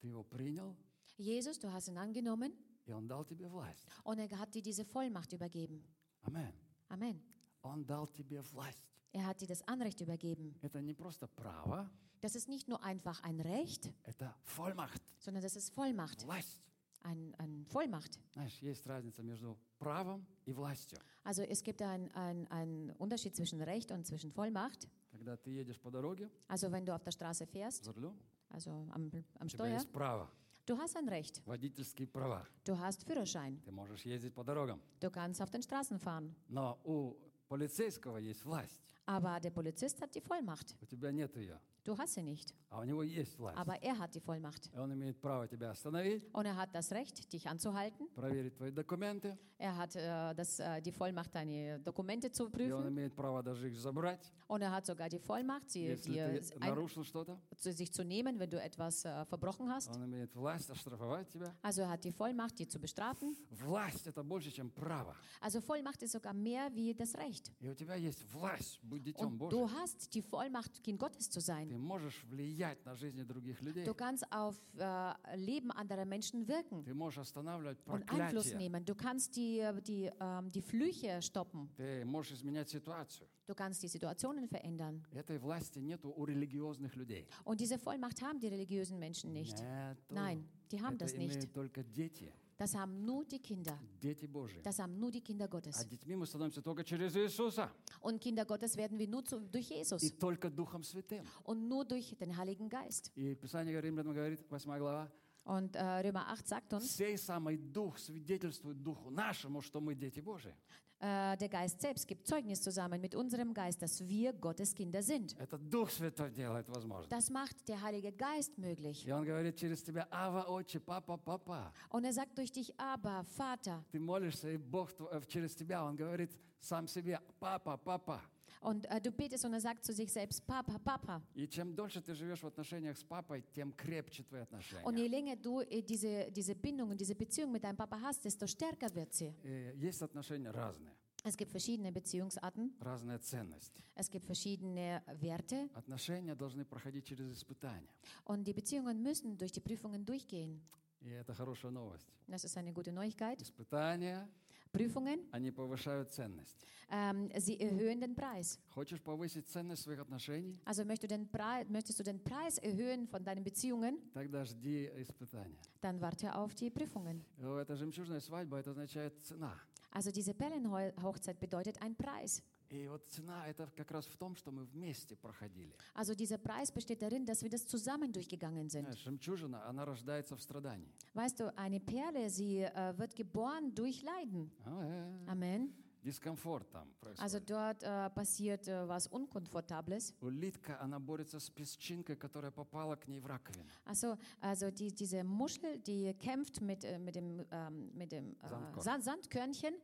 ты 0.00 0.08
Его 0.08 0.24
принял, 0.24 0.76
Jesus, 1.16 1.58
du 1.58 1.70
hast 1.70 1.88
ihn 1.88 1.98
angenommen 1.98 2.52
и 2.86 2.92
Он 2.92 3.06
дал 3.06 3.24
тебе 3.24 3.48
власть. 3.48 3.86
und 4.04 4.18
er 4.18 4.38
hat 4.38 4.54
dir 4.54 4.62
diese 4.62 4.84
Vollmacht 4.84 5.32
übergeben. 5.32 5.84
Амен. 6.22 6.52
Amen. 6.88 7.20
Он 7.62 7.84
дал 7.84 8.06
тебе 8.08 8.40
власть. 8.42 8.82
Er 9.12 9.26
hat 9.26 9.40
dir 9.40 9.46
das 9.46 9.62
Anrecht 9.68 10.00
übergeben. 10.00 10.54
Это 10.62 10.80
не 10.80 10.94
просто 10.94 11.26
право, 11.28 11.90
Das 12.20 12.36
ist 12.36 12.48
nicht 12.48 12.68
nur 12.68 12.82
einfach 12.84 13.20
ein 13.24 13.40
Recht, 13.40 13.92
это 14.04 14.32
Vollmacht, 14.44 15.02
sondern 15.18 15.42
das 15.42 15.56
ist 15.56 15.70
Vollmacht. 15.74 16.24
власть. 16.24 16.60
Ein, 17.04 17.34
ein 17.38 17.66
Vollmacht. 17.66 18.20
Знаешь, 18.32 18.56
есть 18.62 18.86
разница 18.86 19.22
между 19.24 19.58
правом 19.80 20.24
и 20.46 20.52
властью. 20.52 20.98
Also 21.24 21.42
es 21.42 21.60
gibt 21.64 21.82
einen 21.82 22.10
ein 22.48 22.90
Unterschied 22.98 23.34
zwischen 23.34 23.60
Recht 23.60 23.90
und 23.90 24.06
zwischen 24.06 24.30
Vollmacht. 24.30 24.88
Когда 25.10 25.36
ты 25.36 25.50
едешь 25.50 25.80
по 25.80 25.90
дороге 25.90 26.30
Also 26.46 26.70
wenn 26.70 26.86
du 26.86 26.94
auf 26.94 27.02
der 27.02 27.10
Straße 27.10 27.44
fährst, 27.46 27.82
за 27.84 27.92
рулем, 27.92 28.16
also 28.50 28.70
am, 28.70 29.10
am 29.40 29.46
у 29.46 29.48
тебя 29.48 29.48
Steuer, 29.48 29.74
есть 29.78 29.90
право, 29.90 30.30
du 30.64 30.78
hast 30.78 30.96
ein 30.96 31.08
Recht. 31.08 31.42
водительские 31.44 32.06
права. 32.06 32.46
Du 32.64 32.78
hast 32.78 33.02
Führerschein. 33.04 33.60
Ты 33.64 33.72
можешь 33.72 34.02
ездить 34.06 34.32
по 34.32 34.44
дорогам. 34.44 34.80
Du 35.00 35.10
kannst 35.10 35.42
auf 35.42 35.50
den 35.50 35.62
Straßen 35.62 35.98
fahren. 35.98 36.32
Но 36.48 36.78
у 36.84 37.16
полицейского 37.48 38.18
есть 38.18 38.44
власть. 38.44 38.80
Aber 39.06 39.40
der 39.40 39.50
Polizist 39.50 40.00
hat 40.00 40.14
die 40.14 40.20
Vollmacht. 40.20 40.76
У 40.80 40.86
тебя 40.86 41.10
нет 41.10 41.36
ее. 41.36 41.58
Du 41.87 41.97
hast 41.97 42.15
sie 42.15 42.21
nicht. 42.21 42.53
А 42.70 42.80
у 42.80 42.84
него 42.84 43.02
есть 43.02 43.36
власть. 43.38 43.58
Aber 43.58 43.76
er 43.82 43.98
hat 43.98 44.14
die 44.14 44.20
Vollmacht. 44.20 44.70
И 44.74 44.78
Он 44.78 44.90
имеет 44.94 45.20
право 45.20 45.46
тебя 45.46 45.70
остановить, 45.72 46.26
Und 46.32 46.46
er 46.46 46.56
hat 46.56 46.74
das 46.74 46.90
Recht, 46.92 47.30
dich 47.32 47.46
anzuhalten. 47.46 48.08
проверить 48.14 48.54
твои 48.56 48.70
документы. 48.70 49.36
Er 49.58 49.76
hat 49.76 49.94
äh, 49.94 50.34
das, 50.34 50.58
äh, 50.58 50.80
die 50.80 50.90
Vollmacht, 50.90 51.32
deine 51.34 51.78
Dokumente 51.80 52.32
zu 52.32 52.44
И 52.44 52.72
он 52.72 52.84
prüfen. 52.84 52.88
имеет 52.88 53.14
право 53.14 53.42
даже 53.42 53.68
их 53.68 53.76
забрать, 53.78 54.32
Und 54.48 54.62
er 54.62 54.70
hat 54.72 54.86
sogar 54.86 55.10
die 55.10 55.18
Vollmacht, 55.18 55.70
sie, 55.70 55.84
если 55.84 56.12
dir 56.14 56.40
ты 56.40 56.54
ein, 56.60 56.70
нарушил 56.70 57.04
что-то. 57.04 57.38
zu 57.58 57.72
sich 57.74 57.92
zu 57.92 58.04
nehmen, 58.04 58.38
wenn 58.38 58.48
du 58.48 58.58
etwas 58.60 59.04
äh, 59.04 59.26
verbrochen 59.26 59.70
hast. 59.70 59.94
Он 59.94 60.06
имеет 60.06 60.34
власть 60.34 60.70
оштрафовать 60.70 61.28
тебя. 61.28 61.54
Also 61.62 61.82
er 61.82 61.90
hat 61.90 62.02
die 62.04 62.10
Vollmacht, 62.10 62.58
dich 62.58 62.70
zu 62.70 62.80
bestrafen. 62.80 63.36
Власть – 63.50 64.06
это 64.06 64.24
больше, 64.24 64.50
чем 64.50 64.70
право. 64.70 65.14
Also 65.42 65.60
Vollmacht 65.60 66.02
ist 66.02 66.12
sogar 66.12 66.32
mehr 66.32 66.74
wie 66.74 66.94
das 66.94 67.14
Recht. 67.16 67.52
И 67.60 67.68
у 67.68 67.74
тебя 67.74 67.96
есть 67.96 68.24
власть 68.32 68.80
быть 68.82 69.02
детем 69.04 69.26
Und 69.26 69.36
Божьим. 69.38 69.50
du 69.50 69.70
hast 69.70 70.14
die 70.14 70.22
Vollmacht, 70.22 70.82
Kind 70.82 70.98
Gottes 70.98 71.28
zu 71.28 71.40
sein. 71.40 71.68
Ты 71.68 71.76
можешь 71.76 72.24
влиять 72.24 72.55
на 72.84 72.94
жизни 72.96 73.22
других 73.22 73.60
людей. 73.62 73.84
Du 73.84 73.94
kannst 73.94 74.24
auf 74.32 74.56
äh, 74.78 75.12
Leben 75.36 75.70
anderer 75.70 76.04
Menschen 76.04 76.46
wirken 76.48 76.84
Ты 76.84 76.94
можешь 76.94 77.18
останавливать 77.18 77.78
und 77.86 78.02
Einfluss 78.10 78.48
проклятие. 78.50 78.56
nehmen. 78.58 78.84
Du 78.84 78.94
kannst 78.94 79.36
die, 79.36 79.62
die, 79.86 80.10
ähm, 80.20 80.50
die 80.50 80.62
Flüche 80.62 81.20
stoppen. 81.22 81.68
Ты 81.76 82.04
можешь 82.04 82.32
изменять 82.38 82.68
ситуацию. 82.70 83.28
Du 83.46 83.54
kannst 83.54 83.82
die 83.82 83.88
Situationen 83.88 84.48
verändern. 84.48 85.04
Этой 85.12 85.38
власти 85.38 85.78
нету 85.80 86.12
у 86.16 86.24
религиозных 86.24 86.96
людей. 86.96 87.26
Und 87.44 87.60
diese 87.60 87.78
Vollmacht 87.78 88.22
haben 88.22 88.40
die 88.40 88.48
religiösen 88.48 88.98
Menschen 88.98 89.32
nicht. 89.32 89.58
Нету. 89.58 90.00
Nein, 90.14 90.48
die 90.70 90.80
haben 90.80 90.94
Это 90.96 91.04
das 91.04 91.14
nicht. 91.16 91.34
имеют 91.36 91.52
только 91.52 91.82
дети, 91.84 92.32
Das 92.57 92.73
haben 92.73 93.05
nur 93.05 93.23
die 93.25 93.39
Kinder. 93.39 93.77
дети 94.01 94.25
Божьи. 94.25 94.61
Das 94.63 94.79
haben 94.79 94.97
nur 94.99 95.11
die 95.11 95.21
Kinder 95.21 95.45
А 95.45 95.47
Gottes. 95.47 95.85
детьми 95.87 96.15
мы 96.15 96.25
становимся 96.25 96.61
только 96.61 96.83
через 96.83 97.15
Иисуса 97.15 97.69
Und 98.01 98.19
Kinder 98.19 98.45
Gottes 98.45 98.75
werden 98.77 98.97
wir 98.97 99.07
nur 99.07 99.23
zu, 99.23 99.39
durch 99.39 99.69
и 99.69 99.75
Jesus 99.75 100.01
только 100.17 100.49
Духом 100.49 100.83
Святым. 100.83 101.23
und 101.43 101.67
nur 101.67 101.85
durch 101.85 102.15
den 102.17 102.35
Heiligen 102.35 102.67
Geist. 102.67 103.11
И 103.15 103.35
Писание 103.35 103.79
Римлянам 103.79 104.13
говорит, 104.13 104.43
8 104.49 104.65
глава, 104.79 105.11
Und 105.45 105.75
äh, 105.75 105.81
Römer 106.01 106.27
8 106.29 106.47
sagt 106.47 106.73
uns, 106.73 106.95
«Сей 106.97 107.15
самый 107.17 107.57
Дух 107.57 107.97
свидетельствует 107.99 108.81
Духу 108.83 109.09
нашему, 109.11 109.61
что 109.61 109.79
мы 109.79 109.93
дети 109.95 110.19
Божьи». 110.19 110.53
äh, 111.00 111.36
der 111.36 111.48
Geist 111.48 111.80
selbst 111.80 112.06
gibt 112.06 112.26
Zeugnis 112.28 112.62
zusammen 112.62 113.00
mit 113.00 113.14
unserem 113.16 113.52
Geist, 113.52 113.82
dass 113.82 114.00
wir 114.06 114.32
Gottes 114.32 114.72
Kinder 114.74 115.02
sind. 115.02 115.34
Это 115.38 115.58
Дух 115.58 115.90
Святой 115.90 116.30
делает 116.30 116.68
возможно. 116.68 117.08
Das 117.08 117.28
macht 117.28 117.66
der 117.68 117.82
Heilige 117.82 118.12
Geist 118.12 118.56
möglich. 118.56 119.04
И 119.06 119.10
Он 119.12 119.24
говорит 119.24 119.56
через 119.56 119.82
тебя, 119.82 120.06
Ава, 120.10 120.44
Отче, 120.48 120.78
Папа, 120.78 121.16
Папа. 121.16 121.72
Und 121.90 122.04
er 122.04 122.12
sagt 122.12 122.38
durch 122.38 122.52
dich, 122.52 122.72
aber 122.78 123.24
Vater. 123.24 123.84
Ты 123.90 123.98
молишься, 123.98 124.50
и 124.52 124.56
Бог 124.58 124.90
тв- 124.92 125.08
э, 125.10 125.20
через 125.26 125.56
тебя, 125.56 125.84
Он 125.84 125.96
говорит 125.96 126.30
сам 126.60 126.86
себе, 126.86 127.20
Папа, 127.40 127.76
Папа. 127.76 128.20
Und 128.60 128.86
äh, 128.86 129.00
du 129.00 129.10
betest 129.10 129.44
und 129.44 129.52
er 129.54 129.60
sagt 129.60 129.84
zu 129.84 129.92
sich 129.92 130.12
selbst, 130.12 130.46
Papa, 130.46 130.78
Papa. 130.78 131.20
И 131.34 131.48
чем 131.48 131.74
дольше 131.74 132.00
ты 132.00 132.14
живешь 132.14 132.40
в 132.42 132.46
отношениях 132.46 132.96
с 132.96 133.02
папой, 133.02 133.42
тем 133.52 133.72
крепче 133.72 134.22
твои 134.22 134.42
отношения. 134.42 134.84
Und 134.84 134.96
je 134.96 135.08
länger 135.08 135.34
du 135.36 135.60
äh, 135.62 135.82
diese, 135.82 136.30
diese 136.30 136.54
Bindung 136.54 136.90
und 136.90 137.00
diese 137.00 137.14
Beziehung 137.16 137.50
mit 137.50 137.64
deinem 137.64 137.76
Papa 137.76 137.98
hast, 138.00 138.24
desto 138.24 138.46
stärker 138.46 138.94
wird 138.94 139.12
sie. 139.14 139.34
Э, 139.42 139.74
Есть 139.76 140.00
отношения 140.02 140.50
разные, 140.50 140.92
Es 141.24 141.36
gibt 141.36 141.50
verschiedene 141.50 141.90
Beziehungsarten, 141.92 142.72
разная 142.80 143.18
ценность. 143.18 143.72
es 143.96 144.08
gibt 144.08 144.24
verschiedene 144.26 145.02
Werte 145.20 145.68
Отношения 145.74 146.36
должны 146.36 146.64
проходить 146.64 147.04
через 147.06 147.32
испытания. 147.32 147.88
und 148.26 148.44
die 148.44 148.52
Beziehungen 148.52 149.02
müssen 149.02 149.36
durch 149.38 149.50
die 149.50 149.60
Prüfungen 149.60 150.04
durchgehen. 150.04 150.60
И 151.00 151.08
это 151.10 151.34
хорошая 151.34 151.72
новость. 151.72 152.06
Das 152.28 152.44
ist 152.44 152.56
eine 152.56 152.72
gute 152.72 152.92
Neuigkeit. 152.92 153.42
Испытания, 153.42 154.28
Prüfungen, 154.72 155.20
они 155.32 155.50
повышают 155.50 156.10
ценность. 156.10 156.56
ähm, 156.90 157.28
sie 157.38 157.58
erhöhen 157.60 158.00
den 158.00 158.14
Preis. 158.14 158.58
Хочешь 158.70 159.00
повысить 159.02 159.46
ценность 159.48 159.82
своих 159.82 160.00
отношений? 160.00 160.58
Also 160.64 160.84
möchtest 160.84 161.10
du, 161.12 161.16
den 161.16 161.28
Pre 161.28 161.64
möchtest 161.68 161.98
du 162.00 162.02
den 162.04 162.22
Preis 162.22 162.58
erhöhen 162.58 163.06
von 163.06 163.22
deinen 163.22 163.44
Beziehungen, 163.44 163.98
Тогда 164.14 164.44
жди 164.44 164.88
испытания. 164.96 165.58
dann 165.82 166.00
warte 166.00 166.34
auf 166.34 166.54
die 166.54 166.70
Prüfungen. 166.70 167.22
Э, 167.38 167.60
Это 167.60 167.76
жемчужная 167.76 168.20
свадьба, 168.20 168.58
это 168.60 168.70
означает 168.70 169.12
цена. 169.24 169.58
Also 169.90 170.10
diese 170.10 170.32
Perlenhochzeit 170.32 171.38
bedeutet 171.38 171.80
ein 171.82 171.94
Preis. 171.94 172.42
И 172.70 172.88
вот 172.88 173.06
цена 173.10 173.46
это 173.48 173.70
как 173.76 173.90
раз 173.90 174.06
в 174.06 174.16
том, 174.16 174.34
что 174.34 174.50
мы 174.50 174.64
вместе 174.64 175.14
проходили. 175.14 175.74
Also 175.94 176.14
dieser 176.14 176.38
Preis 176.38 176.72
besteht 176.72 177.02
darin, 177.02 177.26
dass 177.26 177.42
wir 177.42 177.50
das 177.50 177.66
zusammen 177.66 178.10
durchgegangen 178.12 178.70
sind. 178.70 178.84
Знаешь, 178.86 179.04
жемчужина, 179.04 179.66
она 179.68 179.84
рождается 179.84 180.36
в 180.36 180.40
страдании. 180.40 180.88
Weißt 181.12 181.38
du, 181.40 181.54
eine 181.58 181.80
Perle, 181.80 182.30
sie 182.30 182.60
äh, 182.62 182.96
wird 182.96 183.14
geboren 183.14 183.74
durch 183.74 184.02
Leiden. 184.02 184.50
А, 184.64 184.84
э, 184.84 185.30
Amen. 185.30 185.68
Дискомфорт 186.02 186.68
там 186.72 186.88
Also 187.18 187.38
происходит. 187.40 187.50
dort 187.50 187.82
äh, 187.84 188.10
passiert 188.10 188.66
äh, 188.66 188.88
was 188.88 189.06
Unkomfortables. 189.06 190.14
Улитка, 190.20 190.80
она 190.80 190.98
борется 190.98 191.38
с 191.38 191.48
песчинкой, 191.50 192.16
которая 192.16 192.50
попала 192.50 192.96
к 192.96 193.06
ней 193.06 193.20
в 193.20 193.26
раковину. 193.26 193.68
Also, 193.84 194.16
also 194.40 194.70
die, 194.70 194.90
diese 194.92 195.22
Muschel, 195.22 195.78
die 195.78 196.12
kämpft 196.14 196.60
mit, 196.60 196.84
äh, 196.84 196.98
mit 196.98 197.14
dem, 197.14 197.44
ähm, 197.50 197.90
mit 197.94 198.10
dem 198.12 198.32
äh, 198.42 198.48
Sandkorn. 198.48 198.82
Sa- 198.82 199.00
Sandkörnchen, 199.00 199.74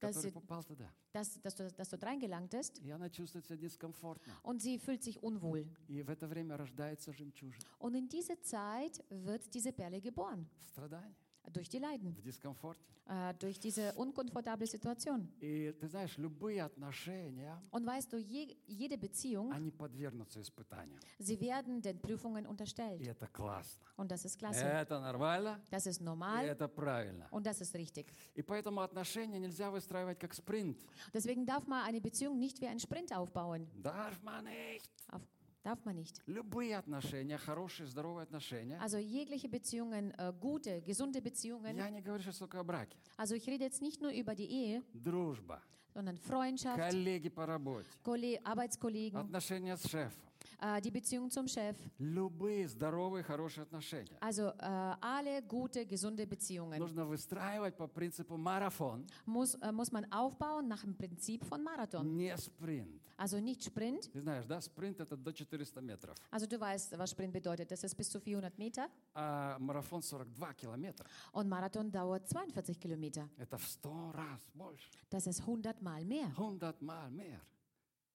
dass, 0.00 0.16
Который 0.16 0.30
sie, 0.30 0.34
попал 0.34 0.64
туда. 0.64 0.92
dass, 1.12 1.40
dass, 1.40 1.54
du, 1.54 1.70
dass 1.72 1.88
du 1.88 1.96
reingelangt 2.02 2.52
ist. 2.54 2.78
И 2.82 2.90
она 2.90 3.08
чувствует 3.08 3.46
себя 3.46 3.56
дискомфортно. 3.56 4.34
Und 4.42 4.60
sie 4.60 4.78
fühlt 4.78 5.02
sich 5.02 5.22
unwohl. 5.22 5.66
И 5.88 6.02
в 6.02 6.10
это 6.10 6.26
время 6.26 6.56
рождается 6.56 7.12
жемчужина. 7.12 7.64
Und 7.78 7.94
in 7.94 8.08
dieser 8.08 8.40
Zeit 8.42 9.02
wird 9.10 9.52
diese 9.54 9.72
Perle 9.72 10.00
geboren. 10.00 10.46
В 10.64 10.68
страдании, 10.68 11.16
Durch 11.52 11.68
die 11.68 11.78
Leiden. 11.78 12.14
в 12.16 12.22
дискомфорте. 12.22 12.80
Äh, 13.06 13.34
durch 13.34 13.60
diese 13.60 13.92
unkomfortable 13.96 14.66
Situation. 14.66 15.28
И 15.42 15.72
ты 15.78 15.86
знаешь, 15.88 16.16
любые 16.16 16.62
отношения, 16.64 17.60
Und 17.70 17.84
weißt 17.86 18.10
du, 18.12 18.16
je, 18.16 18.56
jede 18.66 18.96
Beziehung, 18.96 19.52
они 19.52 19.70
подвергнутся 19.70 20.40
испытаниям. 20.40 20.98
sie 21.18 21.38
werden 21.38 21.82
den 21.82 22.00
Prüfungen 22.00 22.44
И 22.46 22.48
unterstellt. 22.48 23.02
это 23.06 23.26
классно. 23.28 23.78
Und 23.98 24.10
das 24.10 24.24
ist 24.24 24.38
klasse. 24.38 24.64
Это 24.64 24.98
нормально, 25.00 25.60
Das 25.70 25.86
ist 25.86 26.00
и 26.00 26.04
normal 26.04 26.46
это 26.46 26.66
правильно. 26.66 27.28
und 27.30 27.44
das 27.46 27.60
ist 27.60 27.74
richtig. 27.74 28.06
И 28.34 28.40
поэтому 28.42 28.80
отношения 28.80 29.38
нельзя 29.38 29.70
выстраивать 29.70 30.18
как 30.18 30.32
спринт. 30.32 30.78
Deswegen 31.12 31.44
darf 31.44 31.66
man 31.66 31.84
eine 31.84 32.00
Beziehung 32.00 32.38
nicht 32.38 32.58
wie 32.62 32.66
einen 32.66 32.80
Sprint 32.80 33.12
aufbauen. 33.14 33.68
Darf 33.82 34.20
man 34.22 34.44
nicht. 34.46 34.90
Auf, 35.12 35.20
darf 35.68 35.84
man 35.84 35.96
nicht. 35.96 36.20
Любые 36.26 36.76
отношения, 36.76 37.38
хорошие, 37.38 37.86
здоровые 37.86 38.24
отношения. 38.24 38.78
Also 38.80 38.98
jegliche 38.98 39.48
Beziehungen, 39.48 40.12
äh, 40.18 40.32
gute, 40.40 40.80
gesunde 40.82 41.20
Beziehungen. 41.20 41.76
Я 41.76 41.90
не 41.90 42.00
говорю 42.00 42.22
сейчас 42.22 42.38
только 42.38 42.60
о 42.60 42.64
браке. 42.64 42.96
Also 43.16 43.34
ich 43.34 43.46
rede 43.46 43.64
jetzt 43.64 43.80
nicht 43.82 44.00
nur 44.00 44.10
über 44.10 44.34
die 44.34 44.46
Ehe, 44.50 44.82
Дружба, 44.92 45.62
sondern 45.94 46.16
Freundschaft, 46.18 46.78
коллеги 46.78 47.28
по 47.30 47.46
работе, 47.46 47.88
Kolle 48.02 48.40
Arbeitskollegen, 48.44 49.18
отношения 49.18 49.76
с 49.76 49.88
шефом. 49.88 50.20
äh, 50.60 50.80
die 50.80 50.90
Beziehung 50.90 51.30
zum 51.30 51.46
Chef. 51.48 51.76
Любые 51.98 52.68
здоровые, 52.68 53.22
хорошие 53.22 53.62
отношения. 53.62 54.16
Also 54.20 54.48
äh, 54.48 54.94
alle 55.00 55.42
gute, 55.42 55.84
gesunde 55.86 56.26
Beziehungen 56.26 56.78
Нужно 56.78 57.04
выстраивать 57.04 57.76
по 57.76 57.86
принципу 57.86 58.36
марафон, 58.36 59.06
muss, 59.26 59.54
äh, 59.56 59.72
muss 59.72 59.90
man 59.92 60.10
aufbauen 60.12 60.68
nach 60.68 60.82
dem 60.82 60.96
Prinzip 60.96 61.44
von 61.44 61.62
Marathon. 61.62 62.16
не 62.16 62.36
спринт. 62.36 63.02
Also 63.16 63.38
nicht 63.38 63.62
Sprint. 63.62 64.10
Ты 64.12 64.20
знаешь, 64.22 64.44
да, 64.46 64.60
спринт 64.60 64.98
это 65.00 65.16
до 65.16 65.32
400 65.32 65.80
метров, 65.82 66.16
Also 66.32 66.46
du 66.48 66.58
weißt, 66.58 66.98
was 66.98 67.10
Sprint 67.10 67.32
bedeutet. 67.32 67.70
Das 67.70 67.84
ist 67.84 67.94
bis 67.96 68.10
zu 68.10 68.18
400 68.20 68.58
Meter 68.58 68.88
а 69.14 69.56
марафон 69.60 70.02
42 70.02 70.56
километра. 70.56 71.06
und 71.32 71.48
Marathon 71.48 71.90
dauert 71.92 72.28
42 72.28 72.80
Kilometer. 72.80 73.28
Это 73.38 73.56
в 73.56 73.64
100 73.64 74.12
раз 74.12 74.40
больше, 74.52 74.90
Das 75.10 75.28
ist 75.28 75.40
100 75.42 75.80
Mal 75.80 76.04
mehr. 76.04 76.26
100 76.36 76.82
mal 76.82 77.08
mehr. 77.12 77.40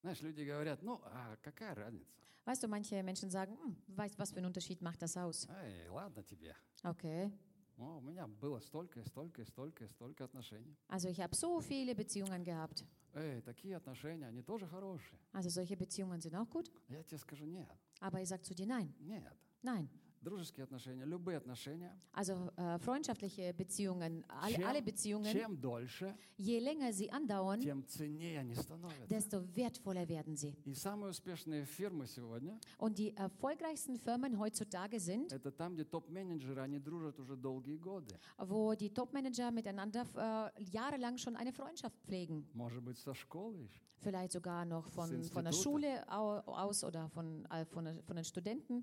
Знаешь, 0.02 0.20
люди 0.22 0.42
говорят, 0.42 0.82
ну, 0.82 1.00
а 1.04 1.36
какая 1.42 1.74
разница? 1.74 2.06
Weißt 2.44 2.62
du, 2.62 2.68
manche 2.68 3.02
Menschen 3.02 3.30
sagen, 3.30 3.56
hm, 3.62 3.76
weißt, 3.96 4.18
was 4.18 4.30
für 4.30 4.38
einen 4.38 4.46
Unterschied 4.46 4.80
macht 4.82 5.02
das 5.02 5.16
aus? 5.16 5.46
Эй, 5.62 5.88
ладно 5.88 6.22
тебе. 6.22 6.54
Okay. 6.82 7.30
О, 7.78 7.96
у 7.98 8.00
меня 8.00 8.26
было 8.26 8.58
столько, 8.60 9.00
и 9.00 9.04
столько, 9.04 9.42
и 9.42 9.44
столько, 9.46 9.84
и 9.84 9.88
столько 9.88 10.24
отношений. 10.24 10.76
Also 10.88 11.08
ich 11.08 11.20
habe 11.20 11.34
so 11.34 11.60
viele 11.60 11.94
Beziehungen 11.94 12.44
gehabt. 12.44 12.84
Эй, 13.14 13.40
такие 13.42 13.76
отношения, 13.76 14.26
они 14.26 14.42
тоже 14.42 14.66
хорошие. 14.66 15.18
Also 15.32 15.48
solche 15.48 15.76
Beziehungen 15.76 16.20
sind 16.20 16.34
auch 16.34 16.48
gut. 16.48 16.70
Я 16.88 17.02
тебе 17.02 17.18
скажу, 17.18 17.44
нет, 17.46 17.68
Aber 18.00 18.20
ich 18.20 18.28
sage 18.28 18.42
zu 18.42 18.54
dir 18.54 18.66
nein. 18.66 18.92
нет. 19.00 19.36
Nein. 19.62 19.88
Дружеские 20.24 20.64
отношения, 20.64 21.06
любые 21.06 21.38
отношения, 21.38 21.98
Also 22.12 22.52
äh, 22.58 22.78
freundschaftliche 22.80 23.54
Beziehungen, 23.54 24.22
alle, 24.28 24.54
чем, 24.54 24.66
alle 24.66 24.82
Beziehungen, 24.82 25.32
чем 25.32 25.58
дольше, 25.58 26.14
je 26.36 26.58
länger 26.60 26.92
sie 26.92 27.08
andauern, 27.10 27.58
тем 27.58 27.86
ценнее 27.86 28.38
они 28.40 28.54
становятся. 28.54 29.06
desto 29.08 29.40
wertvoller 29.56 30.06
werden 30.08 30.36
sie. 30.36 30.54
И 30.66 30.74
самые 30.74 31.12
успешные 31.12 31.64
фирмы 31.64 32.06
сегодня, 32.06 32.60
Und 32.76 32.98
die 32.98 33.16
erfolgreichsten 33.16 33.96
Firmen 33.96 34.38
heutzutage 34.38 34.98
sind, 35.00 35.32
это 35.32 35.50
там, 35.50 35.72
где 35.72 35.84
топ-менеджеры, 35.84 36.60
они 36.60 36.78
дружат 36.78 37.18
уже 37.18 37.34
долгие 37.34 37.78
годы. 37.78 38.14
wo 38.36 38.74
die 38.74 38.90
Topmanager 38.92 39.50
miteinander 39.50 40.04
äh, 40.16 40.62
jahrelang 40.62 41.16
schon 41.16 41.34
eine 41.34 41.54
Freundschaft 41.54 41.96
pflegen. 42.04 42.46
Может 42.52 42.82
быть, 42.82 42.98
со 42.98 43.14
школы 43.14 43.56
еще. 43.62 43.80
Vielleicht 44.02 44.32
sogar 44.32 44.64
noch 44.64 44.88
von, 44.88 45.10
Das 45.10 45.28
von 45.28 45.44
der 45.44 45.52
Institute. 45.52 45.62
Schule 45.62 46.08
au- 46.10 46.40
aus 46.46 46.84
oder 46.84 47.10
von, 47.10 47.44
äh, 47.50 47.66
von, 47.66 47.84
der- 47.84 48.02
von 48.02 48.16
den 48.16 48.24
Studenten. 48.24 48.82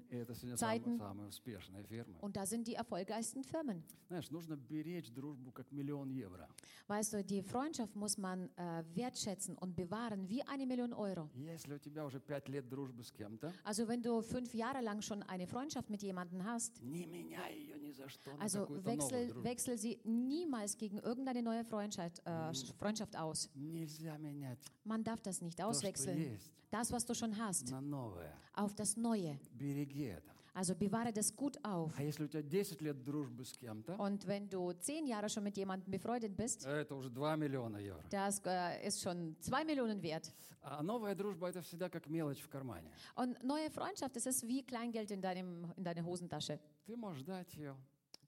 И 1.32 1.32
это 1.32 1.32
сегодня 1.32 1.32
Zeiten. 1.32 1.32
самые, 1.32 1.32
самые 1.32 1.32
успешные 1.32 1.84
фирмы. 1.84 2.18
Und 2.22 2.36
da 2.36 2.46
sind 2.46 2.68
die 2.68 2.76
erfolgreichsten 2.76 3.44
Firmen. 3.44 3.84
Знаешь, 4.10 4.30
нужно 4.32 4.56
беречь 4.56 5.10
дружбу 5.12 5.52
как 5.52 5.72
миллион 5.72 6.10
евро. 6.10 6.48
Weißt 6.88 7.13
du, 7.13 7.24
die 7.24 7.42
Freundschaft 7.42 7.96
muss 7.96 8.18
man 8.18 8.50
äh, 8.56 8.84
wertschätzen 8.96 9.58
und 9.58 9.76
bewahren 9.76 10.28
wie 10.30 10.42
eine 10.44 10.66
Million 10.66 10.94
Euro. 10.94 11.30
Если 11.36 11.74
у 11.74 11.78
тебя 11.80 12.06
уже 12.06 12.20
пять 12.20 12.48
лет 12.50 12.68
дружбы 12.70 13.04
с 13.04 13.12
кем-то, 13.12 13.52
Also 13.63 13.88
wenn 13.88 14.02
du 14.02 14.22
fünf 14.22 14.54
Jahre 14.54 14.82
lang 14.82 15.02
schon 15.02 15.24
eine 15.24 15.48
Freundschaft 15.48 15.90
mit 15.90 16.02
jemandem 16.04 16.44
hast, 16.46 16.82
не 16.82 17.06
меняй 17.06 17.54
ее 17.58 17.80
ни 17.80 17.92
за 17.92 18.08
что 18.10 18.32
на 18.38 18.44
also 18.44 18.62
какую-то 18.62 18.90
новую 18.90 18.98
wechsel, 18.98 19.28
дружбу. 19.28 19.44
wechsel 19.44 19.78
sie 19.78 20.00
niemals 20.06 20.78
gegen 20.78 21.00
irgendeine 21.00 21.42
neue 21.44 21.63
Freundschaft, 21.66 22.22
äh, 22.26 22.54
Freundschaft 22.78 23.16
aus. 23.18 23.50
Нельзя 23.56 24.18
менять 24.18 24.60
Man 24.86 25.04
darf 25.04 25.22
das 25.22 25.42
nicht 25.42 25.58
то, 25.58 25.63
что 25.74 25.88
auswechseln. 25.88 26.18
есть, 26.18 26.52
Das, 26.72 26.92
was 26.92 27.06
du 27.06 27.13
schon 27.13 27.38
hast, 27.38 27.72
на 27.72 27.80
новое. 27.82 28.34
auf 28.54 28.74
das 28.76 28.96
Neue. 28.98 29.38
Береги 29.54 30.04
это. 30.04 30.31
Also 30.54 30.74
bewahre 30.74 31.13
das 31.13 31.36
gut 31.36 31.63
auf. 31.63 31.94
А 31.98 32.02
если 32.02 32.24
у 32.24 32.28
тебя 32.28 32.42
10 32.42 32.82
лет 32.82 33.04
дружбы 33.04 33.46
с 33.46 33.54
кем-то, 33.54 33.94
Und 33.98 34.26
wenn 34.26 34.50
du 34.50 34.74
zehn 34.80 35.06
Jahre 35.06 35.30
schon 35.30 35.44
mit 35.44 35.56
jemandem 35.56 35.92
befreundet 35.92 36.36
bist, 36.36 36.66
это 36.66 36.96
уже 36.96 37.12
2 37.12 37.36
миллиона 37.36 37.78
евро. 37.78 38.04
das 38.10 38.42
äh, 38.44 38.88
ist 38.88 39.02
schon 39.04 39.36
zwei 39.40 39.63
Millionen 39.63 40.02
wert. 40.02 40.32
А 40.63 40.82
новая 40.82 41.13
дружба 41.13 41.50
это 41.50 41.62
всегда 41.62 41.90
как 41.90 42.08
мелочь 42.08 42.42
в 42.42 42.50
кармане. 42.50 42.90
Und 43.16 43.38
neue 43.44 43.70
Freundschaft, 43.70 44.16
das 44.16 44.26
ist 44.26 44.48
wie 44.48 44.63
Kleingeld 44.63 45.12
in, 45.12 45.22
deinem, 45.22 45.72
in 45.78 45.84
deiner 45.84 46.04
Hosentasche. 46.04 46.60
Ты 46.88 46.96
можешь 46.98 47.22
дать 47.24 47.54
ее, 47.54 47.76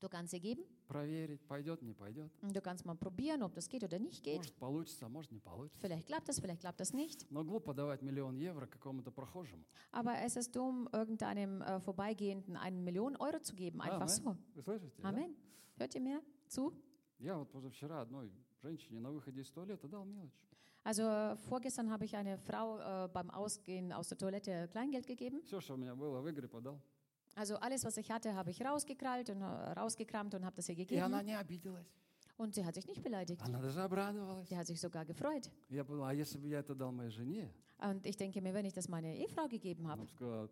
Du 0.03 0.07
kannst 0.07 0.31
sie 0.31 0.39
geben, 0.39 0.63
проверить, 0.87 1.41
пойдет, 1.45 1.81
не 1.81 1.93
пойдет. 1.93 2.31
und 2.41 2.55
du 2.55 2.61
kannst 2.61 2.85
mal 2.85 2.95
probieren, 2.95 3.43
ob 3.43 3.53
das 3.53 3.67
geht 3.67 3.83
oder 3.83 3.99
nicht 3.99 4.23
geht. 4.23 4.37
Может 4.37 4.55
получится, 4.55 5.05
а 5.05 5.09
может 5.09 5.31
не 5.31 5.39
получится. 5.39 5.77
Vielleicht 5.81 6.07
klappt 6.07 6.29
das, 6.29 6.39
vielleicht 6.39 6.61
klappt 6.61 6.79
das 6.79 6.93
nicht. 6.93 7.27
Но 7.29 7.43
глупо 7.43 7.73
давать 7.73 8.01
миллион 8.01 8.37
евро 8.37 8.65
какому-то 8.65 9.11
прохожему. 9.11 9.65
Aber 9.91 10.17
es 10.23 10.37
ist 10.37 10.55
dumm, 10.55 10.87
irgendeinem 10.93 11.61
äh, 11.61 11.81
Vorbeigehenden 11.81 12.55
eine 12.55 12.77
Million 12.77 13.17
Euro 13.17 13.39
zu 13.39 13.55
geben, 13.55 13.81
einfach 13.81 14.01
Amen. 14.01 14.07
so. 14.07 14.37
Вы 14.55 14.61
слышите? 14.63 15.01
да? 15.01 15.09
Amen. 15.09 15.35
Hört 15.77 15.93
ihr 15.95 16.01
mir 16.01 16.21
zu? 16.47 16.73
Я 17.19 17.37
вот 17.37 17.51
позавчера 17.51 17.99
одной 18.01 18.31
женщине 18.61 19.01
на 19.01 19.11
выходе 19.11 19.41
из 19.41 19.49
туалета 19.51 19.89
дал 19.89 20.05
мелочь. 20.05 20.31
Also 20.85 21.03
äh, 21.03 21.35
vorgestern 21.49 21.91
habe 21.91 22.05
ich 22.05 22.15
eine 22.15 22.37
Frau 22.37 22.79
äh, 22.79 23.09
beim 23.09 23.29
Ausgehen 23.29 23.91
aus 23.91 24.07
der 24.07 24.17
Toilette 24.17 24.69
Kleingeld 24.71 25.05
gegeben. 25.07 25.41
Все, 25.43 25.59
что 25.59 25.73
у 25.73 25.77
меня 25.77 25.93
было, 25.93 26.21
в 26.21 26.27
Игорь 26.29 26.47
подал. 26.47 26.79
Also 27.35 27.55
alles, 27.57 27.85
was 27.85 27.95
ich 27.97 28.11
hatte, 28.11 28.33
habe 28.35 28.51
ich 28.51 28.61
rausgekrallt 28.61 29.29
und 29.29 29.41
äh, 29.41 29.45
rausgekramt 29.45 30.33
und 30.35 30.43
habe 30.45 30.55
das 30.57 30.67
ihr 30.69 30.77
И 30.77 30.97
она 30.99 31.19
gegeben. 31.21 31.25
не 31.25 31.35
обиделась. 31.37 31.87
Und 32.37 32.55
sie 32.55 32.65
hat 32.65 32.75
sich 32.75 32.85
nicht 32.87 33.01
beleidigt. 33.03 33.41
Она 33.43 33.59
даже 33.61 33.81
обрадовалась. 33.81 34.47
Sie 34.49 34.57
hat 34.57 34.65
sich 34.67 34.79
sogar 34.79 35.05
gefreut. 35.05 35.49
Я 35.69 35.83
подумал, 35.83 36.07
а 36.07 36.13
если 36.13 36.37
бы 36.37 36.47
я 36.47 36.59
это 36.59 36.73
дал 36.75 36.91
моей 36.91 37.11
жене, 37.11 37.49
Und 37.81 38.05
ich 38.05 38.17
denke 38.17 38.41
mir, 38.41 38.53
wenn 38.53 38.65
ich 38.65 38.73
das 38.73 38.87
meiner 38.89 39.13
Ehefrau 39.13 39.47
gegeben 39.47 39.85
она 39.85 39.91
habe, 39.93 40.01
бы 40.03 40.07
сказала, 40.09 40.49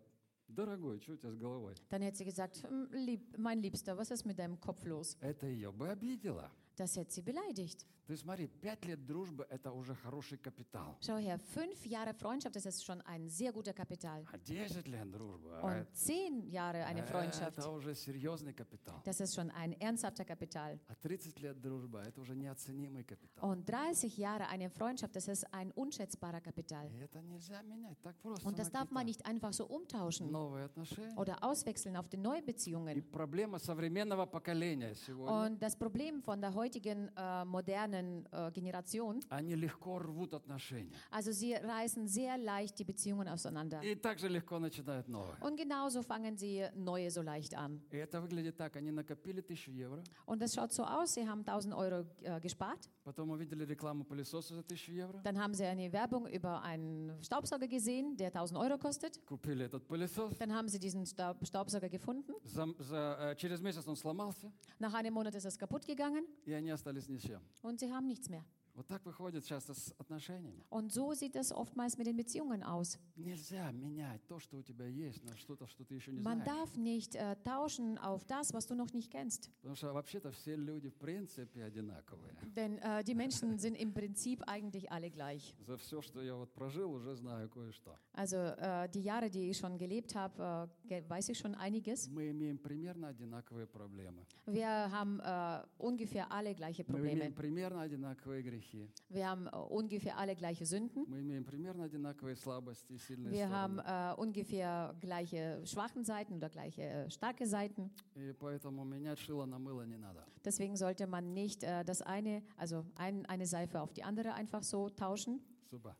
дорогой, 0.48 0.98
что 1.00 1.12
у 1.12 1.16
тебя 1.16 1.30
с 1.30 1.36
головой? 1.36 1.74
dann 1.90 2.00
hätte 2.02 2.16
sie 2.18 2.24
gesagt, 2.24 2.62
"Hm, 2.62 2.88
lieb, 2.92 3.36
mein 3.38 3.60
Liebster, 3.60 3.96
was 3.98 4.10
ist 4.10 4.24
mit 4.24 4.38
deinem 4.38 4.58
Kopf 4.60 4.84
los? 4.86 5.16
Это 5.20 5.46
ее 5.46 5.70
бы 5.72 5.88
обидело. 5.90 6.50
Das 6.76 6.96
hätte 6.96 7.12
sie 7.12 7.22
beleidigt. 7.22 7.86
То 8.06 8.12
есть 8.12 8.22
смотри, 8.22 8.46
пять 8.46 8.86
лет 8.86 9.04
дружбы – 9.04 9.50
это 9.50 9.70
уже 9.70 9.94
хороший 9.94 10.38
капитал. 10.38 10.96
Schau 11.02 11.18
her, 11.18 11.38
fünf 11.54 11.84
Jahre 11.84 12.14
Freundschaft, 12.14 12.56
das 12.56 12.64
ist 12.64 12.82
schon 12.82 13.02
ein 13.02 13.28
sehr 13.28 13.52
guter 13.52 13.74
Kapital. 13.74 14.24
А 14.32 14.38
10 14.38 14.86
лет 14.86 15.10
дружбы 15.10 15.50
а 15.60 15.66
Und 15.66 15.86
zehn 15.94 16.40
Jahre 16.50 16.86
eine 16.86 17.00
это, 17.00 17.12
Freundschaft, 17.12 17.58
это 17.58 17.68
уже 17.68 17.94
серьезный 17.94 18.54
капитал. 18.54 19.02
das 19.04 19.20
ist 19.20 19.34
schon 19.34 19.50
ein 19.50 19.74
ernsthafter 19.78 20.24
Kapital. 20.24 20.78
А 20.88 20.94
30 20.94 21.38
лет 21.40 21.60
дружбы – 21.60 22.06
это 22.06 22.18
уже 22.22 22.34
неоценимый 22.34 23.04
капитал. 23.04 23.44
Und 23.50 23.66
30 23.68 24.16
Jahre 24.16 24.48
eine 24.48 24.70
Freundschaft, 24.70 25.14
das 25.14 25.28
ist 25.28 25.44
ein 25.52 25.70
unschätzbarer 25.72 26.40
Kapital. 26.40 26.88
И 26.90 26.96
это 27.00 27.20
нельзя 27.20 27.60
менять 27.60 28.00
так 28.00 28.16
просто. 28.22 28.48
Und 28.48 28.58
das 28.58 28.72
на 28.72 28.78
darf 28.80 28.90
man 28.90 29.04
какие-то 29.04 29.04
nicht 29.04 29.26
einfach 29.26 29.52
so 29.52 29.66
umtauschen 29.66 30.30
Новые 30.32 30.64
отношения. 30.64 31.14
oder 31.18 31.44
auswechseln 31.44 31.94
auf 31.94 32.08
die 32.08 32.16
neue 32.16 32.40
И 32.40 32.42
Beziehungen. 32.46 33.02
проблема 33.12 33.58
современного 33.58 34.24
поколения 34.24 34.94
сегодня. 34.94 35.30
Und 35.44 35.60
das 35.62 35.76
Problem 35.76 36.22
von 36.22 36.40
der 36.40 36.54
heutigen 36.54 37.10
äh, 37.14 37.44
modernen 37.44 37.91
äh, 37.92 38.50
Generation, 38.52 39.20
Они 39.30 39.54
легко 39.54 39.98
рвут 39.98 40.34
отношения. 40.34 40.92
also 41.10 41.32
sie 41.32 41.54
reißen 41.54 42.06
sehr 42.06 42.36
leicht 42.38 42.78
die 42.78 42.84
Beziehungen 42.84 43.28
auseinander. 43.28 43.80
И 43.82 43.94
также 43.94 44.28
легко 44.28 44.58
начинают 44.58 45.08
новые. 45.08 45.36
Und 45.40 45.56
genauso 45.56 46.02
fangen 46.02 46.36
sie 46.36 46.66
neue 46.74 47.10
so 47.10 47.22
leicht 47.22 47.54
an. 47.54 47.80
И 47.90 47.96
это 47.96 48.20
выглядит 48.20 48.56
так. 48.56 48.76
Они 48.76 48.90
накопили 48.90 49.40
тысячу 49.40 49.70
евро, 49.72 50.02
Und 50.26 50.40
das 50.40 50.54
schaut 50.54 50.72
so 50.72 50.84
aus, 50.84 51.14
sie 51.14 51.26
haben 51.28 51.42
1000 51.44 51.74
Euro 51.74 52.04
äh, 52.22 52.40
gespart, 52.40 52.88
потом 53.04 53.30
увидели 53.30 53.64
рекламу 53.64 54.04
пылесоса 54.04 54.54
за 54.54 54.62
тысячу 54.62 54.92
евро, 54.92 55.20
dann 55.22 55.38
haben 55.38 55.54
sie 55.54 55.64
eine 55.64 55.92
Werbung 55.92 56.26
über 56.26 56.62
einen 56.62 57.22
Staubsauger 57.22 57.66
gesehen, 57.68 58.16
der 58.16 58.28
1000 58.32 58.58
Euro 58.58 58.78
kostet. 58.78 59.20
купили 59.26 59.64
этот 59.64 59.86
пылесос. 59.86 60.36
Dann 60.38 60.52
haben 60.54 60.68
sie 60.68 60.78
diesen 60.78 61.06
Staub 61.06 61.44
Staubsauger 61.46 61.88
gefunden. 61.88 62.32
За- 62.44 62.74
за, 62.78 63.32
э, 63.32 63.36
через 63.36 63.60
месяц 63.60 63.86
он 63.86 63.96
сломался, 63.96 64.50
Nach 64.78 64.92
einem 64.94 65.14
Monat 65.14 65.34
ist 65.34 65.44
es 65.46 65.58
kaputt 65.58 65.86
gegangen 65.86 66.24
и 66.44 66.52
они 66.52 66.70
остались 66.70 67.08
ни 67.08 67.16
с 67.18 67.22
чем. 67.22 67.40
und 67.62 67.80
sie 67.83 67.91
haben 67.91 68.07
nichts 68.07 68.29
mehr. 68.29 68.45
Вот 68.74 68.86
так 68.86 69.04
выходит 69.04 69.44
часто 69.44 69.74
с 69.74 69.92
отношениями. 69.98 70.64
Und 70.70 70.92
so 70.92 71.12
sieht 71.12 71.34
es 71.34 71.50
oftmals 71.50 71.98
mit 71.98 72.06
den 72.06 72.16
Beziehungen 72.16 72.62
aus. 72.62 72.96
Нельзя 73.16 73.72
менять 73.72 74.24
то, 74.28 74.38
что 74.38 74.56
у 74.58 74.62
тебя 74.62 74.86
есть, 74.86 75.24
на 75.24 75.34
что-то, 75.36 75.66
что 75.66 75.84
ты 75.84 75.96
еще 75.96 76.12
не 76.12 76.20
Man 76.20 76.44
знаешь. 76.44 76.46
darf 76.46 76.76
nicht 76.76 77.16
äh, 77.16 77.34
tauschen 77.42 77.98
auf 77.98 78.24
das, 78.26 78.54
was 78.54 78.68
du 78.68 78.76
noch 78.76 78.92
nicht 78.92 79.10
kennst. 79.10 79.50
Потому 79.62 79.74
что 79.74 79.92
вообще-то 79.92 80.30
все 80.30 80.54
люди 80.54 80.88
в 80.90 80.94
принципе 80.94 81.64
одинаковые. 81.64 82.36
Denn 82.54 82.78
äh, 82.78 83.02
die 83.02 83.16
Menschen 83.16 83.58
sind 83.58 83.74
im 83.76 83.92
Prinzip 83.92 84.44
eigentlich 84.46 84.92
alle 84.92 85.10
gleich. 85.10 85.56
За 85.66 85.76
все, 85.76 86.00
что 86.00 86.22
я 86.22 86.36
вот 86.36 86.52
прожил, 86.54 86.92
уже 86.92 87.16
знаю 87.16 87.48
кое-что. 87.48 87.96
Also 88.12 88.36
äh, 88.36 88.88
die 88.90 89.02
Jahre, 89.02 89.28
die 89.28 89.50
ich 89.50 89.58
schon 89.58 89.76
gelebt 89.76 90.14
habe, 90.14 90.68
äh, 90.84 90.88
ge- 90.88 91.02
weiß 91.08 91.30
ich 91.30 91.38
schon 91.40 91.56
einiges. 91.56 92.06
Мы 92.06 92.30
имеем 92.30 92.58
примерно 92.58 93.08
одинаковые 93.08 93.66
проблемы. 93.66 94.24
Wir 94.46 94.68
haben 94.92 95.18
äh, 95.18 95.64
ungefähr 95.78 96.30
alle 96.30 96.54
gleiche 96.54 96.84
Мы 96.86 97.00
имеем 97.00 97.32
Probleme. 97.32 97.34
примерно 97.34 97.82
одинаковые 97.82 98.42
грехи. 98.44 98.61
Wir 99.08 99.28
haben 99.28 99.46
äh, 99.46 99.56
ungefähr 99.56 100.16
alle 100.18 100.34
gleiche 100.34 100.64
Sünden. 100.66 101.04
Мы 101.08 101.20
имеем 101.20 101.44
примерно 101.44 101.84
одинаковые 101.84 102.36
слабости 102.36 102.92
и 102.92 102.98
сильные 102.98 103.32
Wir 103.32 103.48
haben 103.50 103.78
стороны. 103.80 104.14
äh, 104.14 104.20
ungefähr 104.20 104.94
gleiche 105.00 105.60
schwachen 105.64 106.04
Seiten 106.04 106.34
oder 106.34 106.48
gleiche 106.48 106.82
äh, 106.82 107.10
starke 107.10 107.46
Seiten. 107.46 107.90
И 108.14 108.32
поэтому 108.38 108.84
менять 108.84 109.18
шило 109.18 109.44
на 109.46 109.58
мыло 109.58 109.82
не 109.86 109.96
надо. 109.96 110.24
Deswegen 110.44 110.76
sollte 110.76 111.06
man 111.06 111.34
nicht 111.34 111.62
äh, 111.64 111.84
das 111.84 112.02
eine, 112.02 112.42
also 112.56 112.84
ein, 112.96 113.26
eine 113.26 113.46
Seife 113.46 113.80
auf 113.80 113.92
die 113.92 114.04
andere 114.04 114.34
einfach 114.34 114.62
so 114.62 114.88
tauschen. 114.88 115.40
Супер. 115.70 115.96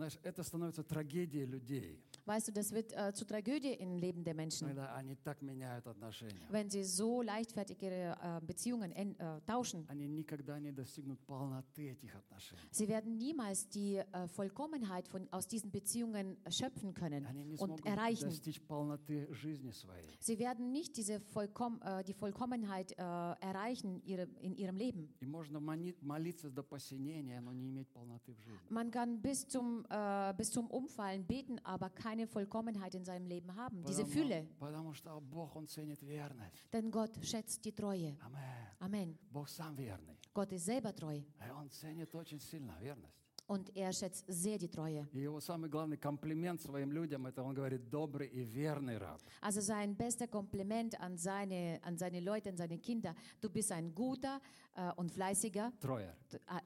Знаешь, 0.00 0.18
это 0.22 0.42
становится 0.42 0.82
трагедией 0.82 1.46
людей, 1.46 1.98
Weißt 2.26 2.48
du, 2.48 2.52
das 2.52 2.72
wird 2.72 2.92
äh, 2.92 3.14
zur 3.14 3.26
Tragödie 3.26 3.72
im 3.74 3.96
Leben 3.96 4.24
der 4.24 4.34
Menschen, 4.34 4.66
когда 4.66 4.94
они 4.96 5.14
так 5.14 5.40
меняют 5.42 5.86
отношения. 5.86 6.46
wenn 6.50 6.68
sie 6.68 6.82
so 6.82 7.22
leichtfertig 7.22 7.80
ihre 7.80 8.16
äh, 8.20 8.40
Beziehungen 8.44 8.90
en- 8.92 9.14
äh, 9.18 9.40
tauschen. 9.46 9.86
Они 9.88 10.06
никогда 10.08 10.58
не 10.58 10.72
достигнут 10.72 11.18
полноты 11.24 11.92
этих 11.92 12.14
отношений. 12.14 12.60
Sie 12.72 12.88
werden 12.88 13.16
niemals 13.16 13.68
die 13.70 13.96
äh, 13.96 14.28
Vollkommenheit 14.28 15.08
von, 15.08 15.28
aus 15.32 15.46
diesen 15.46 15.70
Beziehungen 15.70 16.36
schöpfen 16.50 16.92
können 16.92 17.24
Они 17.24 17.44
не 17.44 17.52
und 17.56 17.78
смогут 17.78 17.86
erreichen. 17.86 18.28
достичь 18.28 18.60
полноты 18.60 19.28
жизни 19.32 19.70
своей. 19.70 20.04
Sie 20.20 20.38
werden 20.38 20.72
nicht 20.72 20.96
diese 20.96 21.20
Vollkom 21.20 21.80
äh, 21.82 22.02
die 22.04 22.12
Vollkommenheit 22.12 22.90
äh, 22.92 22.96
erreichen 23.40 24.02
ihre, 24.04 24.24
in 24.40 24.56
ihrem 24.56 24.76
Leben. 24.76 25.08
И 25.20 25.26
можно 25.26 25.58
мони- 25.60 25.94
молиться 26.02 26.50
до 26.50 26.62
посинения, 26.64 27.40
но 27.40 27.52
не 27.54 27.68
иметь 27.70 27.88
полноты 27.92 28.34
в 28.34 28.40
жизни. 28.40 28.68
Man 28.68 28.90
kann 28.90 29.22
bis 29.22 29.46
zum, 29.46 29.84
äh, 29.90 30.34
bis 30.36 30.50
zum 30.50 30.66
Umfallen 30.70 31.24
beten, 31.26 31.58
aber 31.64 31.90
keine 31.90 32.26
Vollkommenheit 32.26 32.94
in 32.94 33.04
seinem 33.04 33.26
Leben 33.26 33.54
haben, 33.54 33.82
diese 33.84 34.04
Потому, 34.04 34.12
Fülle. 34.14 34.46
потому 34.58 34.92
что 34.94 35.20
Бог, 35.20 35.54
Он 35.56 35.66
ценит 35.66 36.02
верность. 36.02 36.72
Denn 36.72 36.90
Gott 36.90 37.12
schätzt 37.22 37.64
die 37.64 37.72
Treue. 37.72 38.16
Амен. 38.20 38.76
Amen. 38.80 39.18
Бог 39.30 39.48
сам 39.48 39.74
верный. 39.76 40.16
Gott 40.34 40.52
ist 40.52 40.66
selber 40.66 40.94
treu 40.94 41.14
И 41.14 41.50
Он 41.58 41.70
ценит 41.70 42.14
очень 42.14 42.40
сильно 42.40 42.76
верность. 42.80 43.19
und 43.50 43.70
er 43.76 43.92
schätzt 43.92 44.24
sehr 44.26 44.58
die 44.58 44.68
Treue. 44.68 45.06
И 45.12 45.20
его 45.20 45.38
самый 45.40 45.70
главный 45.70 45.96
комплимент 45.96 46.60
своим 46.60 46.90
людям, 46.90 47.26
это 47.28 47.44
он 47.44 47.54
говорит, 47.54 47.88
добрый 47.90 48.26
и 48.26 48.42
верный 48.42 48.98
раб. 48.98 49.20
Also 49.40 49.60
sein 49.60 49.94
bester 49.96 50.26
Kompliment 50.26 50.98
an 51.00 51.16
seine, 51.16 51.78
an 51.84 51.96
seine 51.96 52.18
Leute, 52.20 52.48
an 52.50 52.56
seine 52.56 52.76
Kinder, 52.78 53.14
du 53.40 53.48
bist 53.48 53.70
ein 53.70 53.94
guter 53.94 54.40
äh, 54.74 54.90
und 54.96 55.12
fleißiger, 55.12 55.72
Троер. 55.80 56.16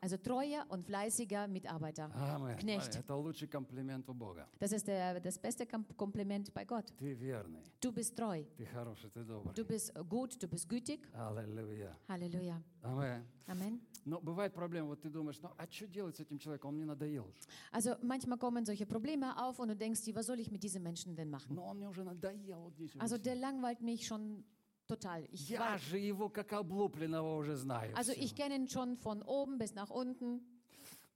also 0.01 0.17
treuer 0.17 0.65
und 0.71 0.87
fleißiger 0.87 1.49
Mitarbeiter. 1.49 2.11
Амен. 2.15 2.57
Knecht. 2.57 2.97
Это 2.97 3.15
лучший 3.15 3.47
комплимент 3.49 4.09
у 4.09 4.15
Бога. 4.15 4.49
Das 4.59 4.73
ist 4.73 4.87
der, 4.87 5.21
das 5.21 5.39
beste 5.39 5.67
Kom 5.67 5.85
Kompliment 5.99 6.51
bei 6.55 6.65
Gott. 6.65 6.87
Ты 6.99 7.13
верный, 7.13 7.63
Du 7.83 7.93
bist 7.93 8.17
treu, 8.17 8.43
ты 8.57 8.65
хороший, 8.65 9.11
ты 9.11 9.23
добрый. 9.23 9.53
du 9.55 9.67
bist 9.67 9.93
gut, 10.09 10.43
du 10.43 10.49
bist 10.49 10.67
gütig. 10.67 11.07
Аллилуйя. 11.13 11.95
Halleluja. 12.09 12.63
Амен. 12.83 13.27
Amen. 13.47 13.81
Но 14.07 14.19
бывает 14.21 14.55
проблема, 14.55 14.89
вот 14.89 15.03
ты 15.03 15.11
думаешь, 15.11 15.39
ну 15.43 15.51
а 15.59 15.67
что 15.71 15.87
делать 15.87 16.17
с 16.17 16.21
этим 16.21 16.39
человеком, 16.39 16.71
он 16.71 16.77
мне 16.77 16.85
надоел 16.87 17.25
уже. 17.27 17.39
Also 17.73 17.97
manchmal 18.03 18.39
kommen 18.39 18.65
solche 18.65 18.87
Probleme 18.87 19.37
auf 19.37 19.59
und 19.59 19.69
du 19.69 19.77
denkst 19.77 20.03
dir, 20.05 20.15
was 20.15 20.27
soll 20.27 20.41
ich 20.41 20.51
mit 20.51 20.63
diesem 20.63 20.83
Menschen 20.83 21.15
denn 21.17 21.29
machen? 21.31 21.55
Но 21.55 21.67
он 21.67 21.77
мне 21.77 21.89
уже 21.89 22.03
надоел 22.05 22.61
вот 22.63 22.75
здесь. 22.75 22.95
уже 22.95 23.01
Also 23.03 23.17
всё. 23.17 23.23
der 23.25 23.37
langweilt 23.37 23.81
mich 23.83 24.07
schon 24.07 24.43
total. 24.89 25.25
Ich 25.33 25.49
Я 25.51 25.61
war, 25.61 25.79
же 25.79 25.99
его 25.99 26.29
как 26.31 26.53
облупленного 26.53 27.37
уже 27.37 27.57
знаю. 27.57 27.95
also 27.97 28.13
всё. 28.13 28.23
ich 28.23 28.35
kenne 28.35 28.55
ihn 28.57 28.69
schon 28.69 28.97
von 28.97 29.23
oben 29.23 29.59
bis 29.59 29.75
nach 29.75 29.91
unten, 29.91 30.41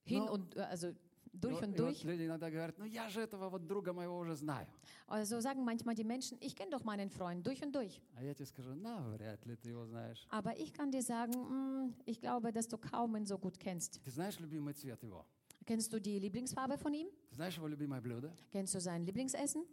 hin 0.04 0.24
No. 0.24 0.32
und 0.34 0.54
äh, 0.56 0.60
also 0.60 0.92
durch 1.33 1.61
und 1.61 1.77
durch. 1.77 2.03
Also 5.07 5.39
sagen 5.41 5.63
manchmal 5.63 5.95
die 5.95 6.03
Menschen, 6.03 6.37
ich 6.41 6.55
kenne 6.55 6.71
doch 6.71 6.83
meinen 6.83 7.09
Freund 7.09 7.45
durch 7.45 7.61
und 7.63 7.73
durch. 7.73 8.01
Aber 10.29 10.57
ich 10.57 10.73
kann 10.73 10.91
dir 10.91 11.01
sagen, 11.01 11.93
ich 12.05 12.19
glaube, 12.21 12.51
dass 12.51 12.67
du 12.67 12.77
kaum 12.77 13.15
ihn 13.15 13.25
so 13.25 13.37
gut 13.37 13.59
kennst. 13.59 13.99
Kennst 15.65 15.93
du 15.93 15.99
die 15.99 16.17
Lieblingsfarbe 16.17 16.77
von 16.79 16.93
ihm? 16.95 17.07
Kennst 18.51 18.73
du 18.73 18.79
sein 18.81 19.05
Lieblingsessen? 19.05 19.63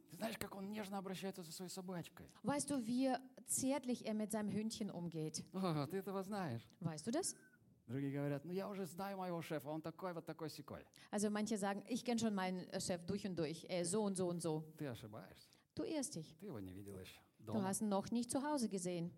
Weißt 2.42 2.68
du, 2.70 2.86
wie 2.86 3.10
zärtlich 3.46 4.04
er 4.04 4.12
mit 4.12 4.30
seinem 4.30 4.50
Hündchen 4.50 4.90
umgeht? 4.90 5.42
Weißt 6.80 7.06
du 7.06 7.10
das? 7.12 7.34
Другие 7.87 8.11
говорят, 8.13 8.45
ну 8.45 8.53
я 8.53 8.69
уже 8.69 8.85
знаю 8.85 9.17
моего 9.17 9.41
шефа, 9.41 9.69
он 9.69 9.81
такой 9.81 10.13
вот 10.13 10.25
такой 10.25 10.49
секой. 10.49 10.85
Also 11.11 11.29
manche 11.29 11.57
sagen, 11.57 11.83
ich 11.89 12.05
kenne 12.05 12.19
schon 12.19 12.33
meinen 12.33 12.67
äh, 12.69 12.79
Chef 12.79 13.03
durch 13.05 13.25
und 13.27 13.35
durch, 13.37 13.65
er 13.69 13.81
ist 13.81 13.91
so 13.91 14.03
und 14.03 14.15
so 14.15 14.27
und 14.29 14.41
so. 14.41 14.63
Ты 14.77 14.87
ошибаешься. 14.87 15.49
Du 15.75 15.83
irrst 15.83 16.15
dich. 16.15 16.37
Ты 16.39 16.45
его 16.47 16.59
не 16.59 16.71
видел 16.73 16.97
еще 16.99 17.19
Du 17.39 17.53
дома. 17.53 17.67
hast 17.67 17.81
ihn 17.81 17.89
noch 17.89 18.09
nicht 18.11 18.29
zu 18.31 18.41
Hause 18.43 18.69
gesehen. 18.69 19.11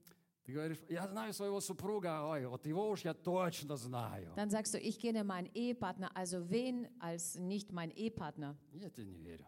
Ты 0.45 0.51
говоришь, 0.53 0.79
я 0.89 1.07
знаю 1.07 1.31
своего 1.33 1.61
супруга, 1.61 2.25
ой, 2.27 2.45
вот 2.47 2.65
его 2.65 2.89
уж 2.89 3.05
я 3.05 3.13
точно 3.13 3.77
знаю. 3.77 4.33
Dann 4.35 4.49
sagst 4.49 4.73
du, 4.73 4.77
ich 4.79 4.99
kenne 4.99 5.23
meinen 5.23 5.49
Ehepartner, 5.53 6.09
also 6.17 6.49
wen 6.49 6.87
als 6.99 7.35
nicht 7.37 7.71
mein 7.71 7.91
Ehepartner? 7.91 8.57
Я 8.73 8.89
тебе 8.89 9.05
не 9.07 9.19
верю. 9.21 9.45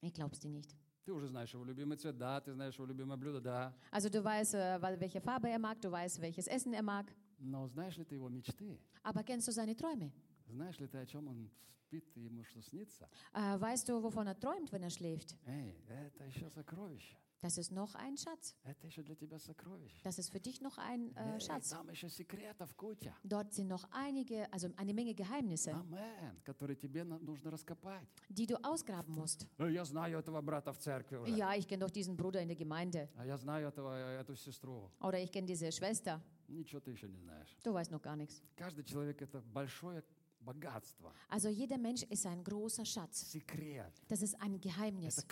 Ich 0.00 0.14
glaub's 0.14 0.38
dir 0.40 0.48
nicht. 0.50 0.74
Ты 1.04 1.12
уже 1.12 1.26
знаешь 1.28 1.52
его 1.52 1.64
любимый 1.64 1.96
цвет, 1.98 2.16
да, 2.16 2.40
ты 2.40 2.52
знаешь 2.52 2.74
его 2.76 2.86
любимое 2.86 3.16
блюдо, 3.18 3.40
да. 3.40 3.74
Also 3.90 4.08
du 4.08 4.22
weißt, 4.22 4.54
äh, 4.54 4.80
weil- 4.80 5.00
welche 5.00 5.20
Farbe 5.20 5.48
er 5.50 5.58
mag, 5.58 5.80
du 5.80 5.90
weißt, 5.90 6.20
welches 6.20 6.46
Essen 6.46 6.72
er 6.72 6.82
mag, 6.82 7.12
Но 7.43 7.67
знаешь 7.67 7.97
ли 7.97 8.05
ты 8.05 8.15
его 8.15 8.29
мечты? 8.29 8.79
aber 9.03 9.23
kennst 9.23 9.47
du 9.47 9.51
seine 9.51 9.75
Träume? 9.75 10.11
Знаешь 10.47 10.79
ли 10.79 10.87
ты, 10.87 10.97
о 10.97 11.05
чем 11.05 11.27
он 11.27 11.49
спит 11.77 12.05
и 12.15 12.21
ему 12.21 12.43
что 12.43 12.61
снится? 12.61 13.09
Weißt 13.33 13.89
du, 13.89 14.01
wovon 14.01 14.27
er 14.27 14.39
träumt, 14.39 14.71
wenn 14.71 14.83
er 14.83 14.89
schläft? 14.89 15.35
Эй, 15.45 15.75
это 15.89 16.23
еще 16.25 16.49
сокровище. 16.49 17.17
Das 17.42 17.56
ist 17.56 17.70
noch 17.70 17.94
ein 17.94 18.16
Schatz. 18.16 18.56
Это 18.64 18.88
еще 18.88 19.04
для 19.04 19.14
тебя 19.14 19.38
сокровище. 19.38 20.02
Das 20.02 20.18
ist 20.18 20.32
für 20.32 20.40
dich 20.40 20.60
noch 20.60 20.76
ein 20.76 21.14
äh, 21.14 21.34
Эй, 21.36 21.40
Schatz. 21.40 21.68
там 21.68 21.88
еще 21.88 22.08
секретов 22.08 22.74
куча. 22.74 23.14
Dort 23.22 23.52
sind 23.54 23.68
noch 23.68 23.84
einige, 23.92 24.52
also 24.52 24.68
eine 24.76 24.92
Menge 24.92 25.14
Geheimnisse, 25.14 25.72
Амен. 25.72 26.40
Которые 26.44 26.74
тебе 26.74 27.04
на- 27.04 27.20
нужно 27.20 27.52
раскопать. 27.52 28.08
die 28.28 28.46
du 28.46 28.56
ausgraben 28.64 29.14
musst. 29.14 29.46
Э, 29.58 29.70
Я 29.70 29.84
знаю 29.84 30.18
этого 30.18 30.40
брата 30.42 30.72
в 30.72 30.78
церкви 30.78 31.14
уже. 31.16 31.30
Ja, 31.36 31.54
ich 31.54 31.68
kenne 31.68 31.84
doch 31.84 31.92
diesen 31.92 32.16
Bruder 32.16 32.42
in 32.42 32.48
der 32.48 32.56
Gemeinde. 32.56 33.08
А 33.16 33.24
я 33.24 33.36
знаю 33.36 33.68
этого, 33.68 33.94
э, 33.96 34.20
эту 34.20 34.34
сестру. 34.34 34.90
Oder 35.00 35.22
ich 35.22 35.30
kenne 35.30 35.46
diese 35.46 35.70
Schwester. 35.70 36.20
Ничего 36.48 36.80
ты 36.80 36.90
еще 36.90 37.08
не 37.08 37.18
знаешь. 37.18 37.56
Du 37.62 37.72
weißt 37.72 37.92
noch 37.92 38.02
gar 38.02 38.16
nichts. 38.16 38.42
Каждый 38.56 38.82
человек 38.82 39.22
это 39.22 39.40
большое 39.52 40.02
богатство. 40.40 41.12
Also 41.28 41.48
jeder 41.50 41.78
Mensch 41.78 42.02
ist 42.02 42.26
ein 42.26 42.42
großer 42.42 42.84
Schatz. 42.84 43.30
Секрет. 43.30 43.92
Das 44.08 44.22
ist 44.22 44.34
ein 44.40 44.58
Geheimnis. 44.60 45.24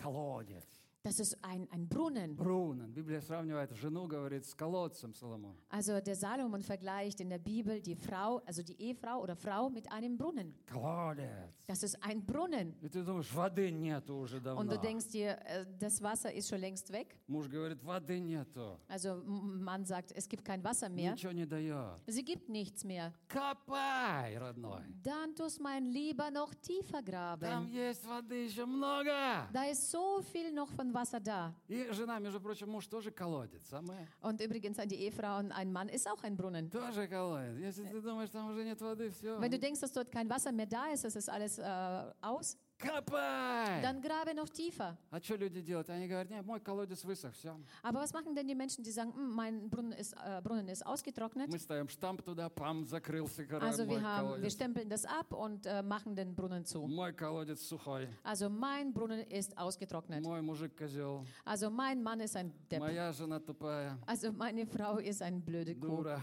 Это 1.01 1.01
колодец. 1.01 1.01
Das 1.07 1.21
ist 1.21 1.39
ein, 1.45 1.69
ein 1.71 1.87
Brunnen. 1.89 2.35
Брунен. 2.35 2.93
Библия 2.93 3.21
сравнивает 3.21 3.71
жену, 3.77 4.09
говорит, 4.09 4.45
с 4.45 4.55
колодцем 4.57 5.15
Соломон. 5.15 5.55
Also 5.71 6.01
der 6.01 6.17
Salomon 6.17 6.63
vergleicht 6.63 7.21
in 7.21 7.29
der 7.31 7.39
Bibel 7.39 7.81
die 7.81 7.95
Frau, 7.95 8.43
also 8.45 8.61
die 8.65 8.75
Ehefrau 8.81 9.23
oder 9.23 9.37
Frau 9.37 9.71
mit 9.71 9.89
einem 9.93 10.19
Brunnen. 10.19 10.53
Колодец. 10.67 11.29
Das 11.69 11.85
ist 11.85 11.97
ein 12.03 12.27
Brunnen. 12.27 12.75
И 12.83 12.89
ты 12.89 13.05
думаешь, 13.05 13.33
воды 13.33 13.71
нету 13.71 14.17
уже 14.17 14.39
Und 14.39 14.45
давно. 14.47 14.73
du 14.75 14.79
denkst 14.81 15.07
dir, 15.13 15.39
äh, 15.47 15.65
das 15.79 16.03
Wasser 16.03 16.33
ist 16.33 16.49
schon 16.49 16.59
längst 16.59 16.91
weg. 16.91 17.17
Муж 17.29 17.49
говорит, 17.49 17.81
воды 17.85 18.19
нету. 18.19 18.77
Also 18.89 19.11
m- 19.21 19.63
man 19.63 19.85
sagt, 19.85 20.11
es 20.11 20.29
gibt 20.29 20.45
kein 20.45 20.65
Wasser 20.65 20.89
mehr. 20.89 21.13
Ничего 21.13 21.31
не 21.33 21.47
дает. 21.47 22.01
Sie 22.09 22.25
gibt 22.25 22.49
nichts 22.49 22.83
mehr. 22.83 23.13
Копай, 23.29 24.37
родной. 24.39 24.83
Dann 25.05 25.35
tust 25.37 25.61
mein 25.61 25.85
Lieber 25.87 26.31
noch 26.33 26.53
tiefer 26.57 27.01
Там 27.05 27.05
graben. 27.05 27.69
есть 27.73 28.05
воды 28.05 28.45
еще 28.47 28.67
много. 28.67 29.49
Da 29.53 29.65
ist 29.71 29.89
so 29.91 30.21
viel 30.33 30.53
noch 30.53 30.69
von 30.73 30.90
Wasser 30.93 31.21
da. 31.21 31.53
И 31.69 31.89
жена, 31.93 32.19
между 32.19 32.41
прочим, 32.41 32.71
муж 32.71 32.87
тоже 32.87 33.11
колодец. 33.11 33.73
Амен. 33.73 34.07
Und 34.23 34.41
übrigens 34.41 34.79
an 34.79 34.89
die 34.89 34.97
Ehefrauen, 34.97 35.53
ein 35.53 35.73
Mann 35.73 35.89
ist 35.89 36.09
auch 36.09 36.23
ein 36.23 36.37
Brunnen. 36.37 36.71
Тоже 36.71 37.07
колодец. 37.09 37.59
Если 37.59 37.85
ты 37.85 38.01
думаешь, 38.01 38.31
там 38.31 38.51
уже 38.51 38.65
нет 38.65 38.81
воды, 38.81 39.11
все. 39.11 39.41
Wenn 39.41 39.51
du 39.51 39.59
denkst, 39.59 39.81
dass 39.81 39.93
dort 39.93 40.11
kein 40.11 40.29
Wasser 40.29 40.53
mehr 40.53 40.67
da 40.67 40.87
ist, 40.93 41.05
das 41.05 41.17
ist 41.17 41.29
alles 41.29 41.59
äh, 41.59 42.13
aus, 42.21 42.57
Копай! 42.81 43.81
dann 43.81 44.03
grabe 44.03 44.35
noch 44.35 44.51
tiefer. 44.51 44.97
А 45.11 45.19
что 45.19 45.35
люди 45.37 45.63
делают? 45.63 45.89
Они 45.89 46.07
говорят, 46.07 46.29
нет, 46.29 46.45
мой 46.45 46.61
колодец 46.61 47.05
высох, 47.05 47.33
все. 47.35 47.59
Aber 47.83 48.01
was 48.03 48.13
machen 48.13 48.35
denn 48.35 48.47
die 48.47 48.55
Menschen, 48.55 48.85
die 48.85 48.91
sagen, 48.91 49.15
"Hm, 49.15 49.35
mein 49.35 49.71
Brunnen 49.71 49.93
ist, 49.93 50.13
äh, 50.23 50.43
Brunnen 50.43 50.69
ist 50.69 50.85
ausgetrocknet? 50.85 51.49
Мы 51.51 51.59
ставим 51.59 51.89
штамп 51.89 52.23
туда, 52.23 52.51
пам, 52.51 52.85
закрылся 52.85 53.45
кора- 53.47 53.67
Also 53.69 53.87
мой 53.87 53.97
wir, 53.97 54.03
haben, 54.03 54.29
wir 54.29 54.35
колодец. 54.37 54.53
stempeln 54.53 54.89
das 54.91 55.07
ab 55.07 55.33
und 55.33 55.65
äh, 55.65 55.83
machen 55.83 56.15
den 56.15 56.35
Brunnen 56.35 56.67
zu. 56.67 56.87
Мой 56.87 57.15
колодец 57.15 57.63
сухой. 57.67 58.09
Also 58.23 58.51
mein 58.51 58.93
Brunnen 58.93 59.21
ist 59.31 59.57
ausgetrocknet. 59.57 60.23
Мой 60.23 60.43
мужик 60.43 60.77
козел. 60.77 61.25
Also 61.47 61.71
mein 61.71 62.03
Mann 62.03 62.21
ist 62.21 62.37
ein 62.37 62.53
Depp. 62.71 62.81
Моя 62.81 63.11
жена 63.13 63.41
тупая. 63.41 63.97
Also 64.07 64.33
meine 64.33 64.67
Frau 64.67 64.99
ist 64.99 65.23
eine 65.23 65.41
blöde 65.41 65.75
Kuh. 65.75 65.87
Дура. 65.87 66.23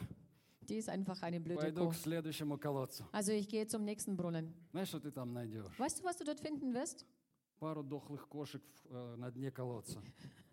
Die 0.69 0.77
ist 0.77 0.87
einfach 0.89 1.21
eine 1.21 1.41
blöde 1.41 1.59
Пойду 1.59 1.85
Kuh. 1.85 1.89
к 1.89 1.95
следующему 1.95 2.57
колодцу. 2.57 3.03
Also 3.11 3.31
ich 3.33 3.47
gehe 3.49 3.67
zum 3.67 3.83
nächsten 3.83 4.15
Brunnen. 4.15 4.53
Знаешь, 4.71 4.87
что 4.89 4.99
ты 4.99 5.11
там 5.11 5.33
найдешь? 5.33 5.77
Weißt 5.77 5.99
du, 5.99 6.03
was 6.05 6.15
du 6.17 6.23
dort 6.23 6.39
finden 6.39 6.73
wirst? 6.73 7.05
Пару 7.59 7.83
дохлых 7.83 8.27
кошек 8.29 8.61
в- 8.83 8.93
э, 8.93 9.15
на 9.17 9.29
дне 9.31 9.51
колодца. 9.51 10.01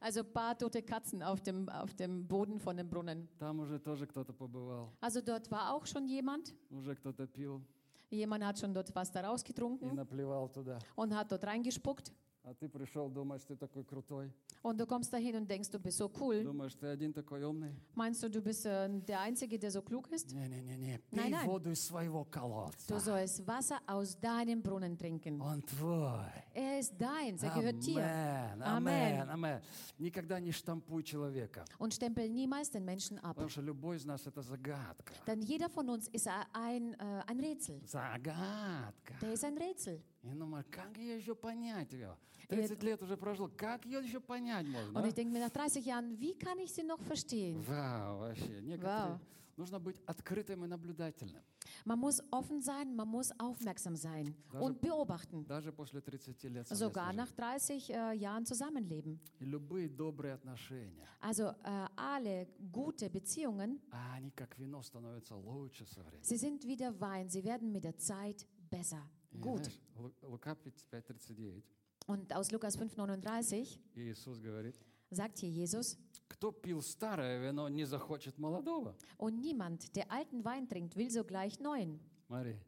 Also 0.00 0.20
ein 0.20 0.32
paar 0.32 0.56
tote 0.58 0.82
Katzen 0.82 1.22
auf 1.22 1.40
dem, 1.40 1.68
auf 1.68 1.94
dem 1.94 2.26
Boden 2.26 2.60
von 2.60 2.76
dem 2.76 2.88
Brunnen. 2.88 3.28
Там 3.38 3.60
уже 3.60 3.78
тоже 3.78 4.06
кто-то 4.06 4.32
побывал. 4.32 4.92
Also 5.00 5.20
dort 5.22 5.50
war 5.50 5.72
auch 5.74 5.86
schon 5.86 6.06
jemand. 6.08 6.54
Уже 6.70 6.94
кто-то 6.94 7.26
пил 7.26 7.62
Jemand 8.10 8.44
hat 8.44 8.58
schon 8.58 8.72
dort 8.74 8.94
was 8.94 9.10
daraus 9.10 9.42
и 9.42 9.46
getrunken 9.46 9.94
наплевал 9.94 10.48
туда. 10.48 10.78
und 10.94 11.12
hat 11.14 11.32
dort 11.32 11.44
reingespuckt. 11.44 12.12
А 12.49 12.53
ты 12.55 12.67
пришел, 12.67 13.09
думаешь, 13.09 13.43
ты 13.43 13.55
такой 13.55 13.83
крутой. 13.83 14.33
Und 14.63 14.79
du 14.79 14.87
kommst 14.87 15.13
dahin 15.13 15.35
und 15.35 15.47
denkst, 15.47 15.69
du 15.69 15.77
bist 15.77 15.99
so 15.99 16.11
cool. 16.19 16.43
Думаешь, 16.43 16.73
ты 16.73 16.87
один 16.87 17.13
такой 17.13 17.43
умный. 17.43 17.75
Meinst 17.93 18.23
du, 18.23 18.29
du 18.29 18.41
bist 18.41 18.65
äh, 18.65 18.89
der 18.89 19.19
Einzige, 19.19 19.59
der 19.59 19.69
so 19.69 19.83
klug 19.83 20.09
ist? 20.11 20.33
Не-не-не, 20.33 20.99
Nein, 21.11 21.25
пей 21.25 21.29
nein. 21.29 21.45
воду 21.45 21.69
из 21.69 21.85
своего 21.85 22.25
колодца. 22.25 22.87
Du 22.87 22.99
sollst 22.99 23.45
Wasser 23.45 23.77
aus 23.85 24.19
deinem 24.19 24.63
Brunnen 24.63 24.97
trinken. 24.97 25.39
Он 25.39 25.61
твой. 25.61 26.25
Er 26.55 26.79
ist 26.79 26.99
deins, 26.99 27.43
er 27.43 27.51
gehört 27.51 27.85
dir. 27.85 28.01
Амен, 28.01 28.63
Amen. 28.63 29.19
амен, 29.21 29.29
амен. 29.29 29.61
Никогда 29.99 30.39
не 30.39 30.51
штампуй 30.51 31.03
человека. 31.03 31.65
Und 31.77 31.93
stempel 31.93 32.27
niemals 32.29 32.71
den 32.71 32.83
Menschen 32.83 33.19
ab. 33.19 33.35
Потому 33.35 33.49
что 33.49 33.61
любой 33.61 33.97
из 33.97 34.05
нас 34.05 34.25
это 34.25 34.41
загадка. 34.41 35.13
Denn 35.27 35.43
jeder 35.43 35.69
von 35.69 35.87
uns 35.87 36.07
ist 36.07 36.27
ein, 36.53 36.95
äh, 36.95 37.21
ein 37.27 37.39
Rätsel. 37.39 37.79
Загадка. 37.85 39.13
Der 39.21 39.33
ist 39.33 39.43
ein 39.43 39.55
Rätsel. 39.55 40.01
И 40.22 40.28
думаю, 40.28 40.64
как 40.70 40.96
ее 40.96 41.16
еще 41.16 41.34
понять 41.34 41.92
ее? 41.92 42.16
30 42.48 42.82
лет 42.82 43.02
уже 43.02 43.16
прошло, 43.16 43.50
как 43.56 43.84
ее 43.84 44.00
еще 44.00 44.20
понять 44.20 44.66
можно? 44.66 44.98
Und 44.98 45.04
а? 45.04 45.08
ich 45.08 45.14
denke 45.14 45.32
mir 45.32 45.40
nach 45.40 45.50
30 45.50 45.84
Jahren, 45.84 46.18
wie 46.20 46.34
kann 46.34 46.58
ich 46.58 46.72
sie 46.72 46.82
noch 46.82 47.00
verstehen? 47.00 47.62
Вау, 47.66 48.18
вообще. 48.18 48.60
Некоторые... 48.62 49.08
Вау. 49.08 49.20
Нужно 49.56 49.78
быть 49.78 50.00
открытым 50.06 50.64
и 50.64 50.68
наблюдательным. 50.68 51.42
Man 51.84 51.98
muss 51.98 52.20
offen 52.30 52.60
sein, 52.60 52.94
man 52.94 53.08
muss 53.08 53.30
aufmerksam 53.38 53.94
sein 53.96 54.34
Даже- 54.50 54.64
und 54.64 54.80
beobachten. 54.80 55.44
Даже 55.46 55.72
после 55.72 56.00
30 56.00 56.42
лет 56.44 56.66
Sogar 56.72 57.12
совместной 57.12 57.14
nach 57.14 57.32
30 57.32 57.90
äh, 57.90 58.14
Jahren 58.14 58.44
Zusammenleben. 58.44 59.18
жизни. 59.38 59.40
И 59.40 59.44
любые 59.44 59.88
добрые 59.88 60.34
отношения, 60.34 61.06
Also 61.20 61.54
äh, 61.62 61.86
alle 61.96 62.48
gute 62.72 63.08
Beziehungen, 63.08 63.80
а 63.92 64.14
они 64.14 64.30
как 64.30 64.58
вино 64.58 64.82
становятся 64.82 65.36
лучше 65.36 65.86
со 65.86 66.02
временем. 66.02 66.24
sie 66.24 66.36
sind 66.36 66.64
wie 66.64 66.76
der 66.76 66.98
Wein, 67.00 67.28
sie 67.28 67.44
werden 67.44 67.70
mit 67.70 67.84
der 67.84 67.96
Zeit 67.96 68.46
besser. 68.70 69.02
И 69.32 69.38
Gut. 69.38 69.64
знаешь, 69.64 69.80
Лу- 69.96 70.14
Лука 70.22 70.52
5.39, 70.54 71.62
Und 72.06 72.32
aus 72.32 72.50
Lukas 72.52 72.76
5,39 72.76 73.80
Иисус 73.96 74.38
говорит, 74.38 74.76
sagt 75.10 75.38
hier 75.38 75.50
Jesus, 75.50 75.96
кто 76.28 76.52
пил 76.52 76.82
старое 76.82 77.38
вино, 77.40 77.68
не 77.68 77.84
захочет 77.84 78.38
молодого. 78.38 78.96
und 79.18 79.40
niemand, 79.40 79.94
der 79.96 80.10
alten 80.10 80.44
Wein 80.44 80.68
trinkt, 80.68 80.96
will 80.96 81.10
sogleich 81.10 81.58
neuen. 81.60 81.98
Смотри, 82.26 82.58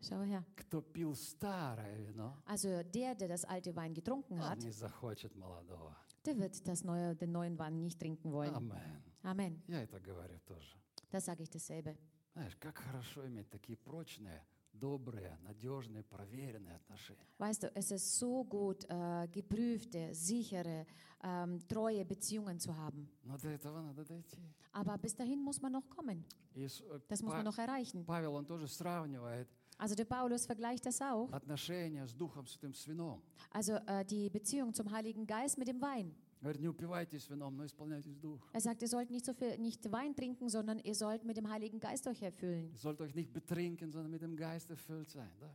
Schau 0.00 0.22
her. 0.24 0.44
кто 0.56 0.80
пил 0.82 1.14
старое 1.14 1.96
вино, 1.98 2.36
Also 2.46 2.82
der, 2.82 3.14
der 3.14 3.28
das 3.28 3.44
alte 3.44 3.74
Wein 3.76 3.94
getrunken 3.94 4.34
он 4.34 4.40
hat, 4.40 4.58
не 4.62 4.70
захочет 4.72 5.34
молодого. 5.36 5.94
der 6.24 6.36
wird 6.38 6.66
das 6.66 6.82
neue, 6.84 7.14
den 7.14 7.30
neuen 7.32 7.56
Wein 7.58 7.78
nicht 7.78 7.98
trinken 8.00 8.32
wollen. 8.32 8.54
Амен. 8.54 9.02
Amen. 9.22 9.62
Я 9.68 9.82
это 9.84 10.00
говорю 10.00 10.38
тоже. 10.46 10.76
Das 11.10 11.24
sage 11.26 11.42
ich 11.44 11.50
dasselbe. 11.50 11.96
Знаешь, 12.34 12.56
как 12.56 12.78
хорошо 12.78 13.26
иметь 13.28 13.48
такие 13.50 13.76
прочные, 13.76 14.42
добрые, 14.76 15.38
надежные, 15.42 16.02
проверенные 16.02 16.76
отношения. 16.76 17.26
Weißt 17.38 17.62
du, 17.62 17.70
es 17.74 17.90
ist 17.92 18.18
so 18.18 18.44
gut, 18.44 18.84
äh, 18.88 19.28
geprüfte, 19.30 20.12
sichere, 20.14 20.86
ähm, 21.22 21.58
treue 21.68 22.04
Beziehungen 22.04 22.58
zu 22.58 22.74
haben. 22.76 23.08
Но 23.22 23.36
до 23.38 23.48
этого 23.50 23.80
надо 23.82 24.04
дойти. 24.04 24.40
Aber 24.72 24.96
bis 24.98 25.14
dahin 25.14 25.40
muss 25.40 25.60
man 25.60 25.72
noch 25.72 25.88
kommen. 25.88 26.24
Иис- 26.54 26.80
э, 26.82 27.00
Das 27.08 27.22
muss 27.22 27.30
Па- 27.32 27.36
man 27.38 27.44
noch 27.44 27.58
erreichen. 27.58 28.04
Павел, 28.04 28.34
он 28.34 28.44
тоже 28.46 28.66
сравнивает 28.66 29.48
Also 29.78 29.94
der 29.94 30.04
Paulus 30.04 30.46
vergleicht 30.46 30.84
das 30.86 31.00
auch. 31.00 31.30
отношения 31.32 32.06
с 32.06 32.12
Духом 32.14 32.46
Святым 32.46 32.72
с 32.74 32.86
вином. 32.86 33.22
Also 33.50 33.74
äh, 33.86 34.04
die 34.04 34.30
Beziehung 34.30 34.72
zum 34.74 34.90
Heiligen 34.90 35.26
Geist 35.26 35.58
mit 35.58 35.68
dem 35.68 35.80
Wein. 35.80 36.14
Говорит, 36.40 36.60
не 36.60 36.68
упивайтесь 36.68 37.28
вином, 37.30 37.56
но 37.56 37.64
исполняйтесь 37.64 38.16
Дух. 38.16 38.40
Er 38.52 38.60
sagt, 38.60 38.82
ihr 38.82 38.88
sollt 38.88 39.10
nicht 39.10 39.24
so 39.24 39.32
viel, 39.32 39.56
nicht 39.58 39.90
Wein 39.92 40.14
trinken, 40.14 40.48
sondern 40.48 40.80
ihr 40.80 40.94
sollt 40.94 41.24
mit 41.24 41.36
dem 41.36 41.48
Heiligen 41.48 41.78
Geist 41.78 42.06
euch 42.08 42.20
erfüllen. 42.20 42.70
Ihr 42.72 42.78
sollt 42.78 43.00
euch 43.00 43.14
nicht 43.14 43.32
betrinken, 43.32 43.92
sondern 43.92 44.10
mit 44.10 44.22
dem 44.22 44.34
Geist 44.36 44.68
erfüllt 44.70 45.08
sein. 45.10 45.30
Да? 45.38 45.54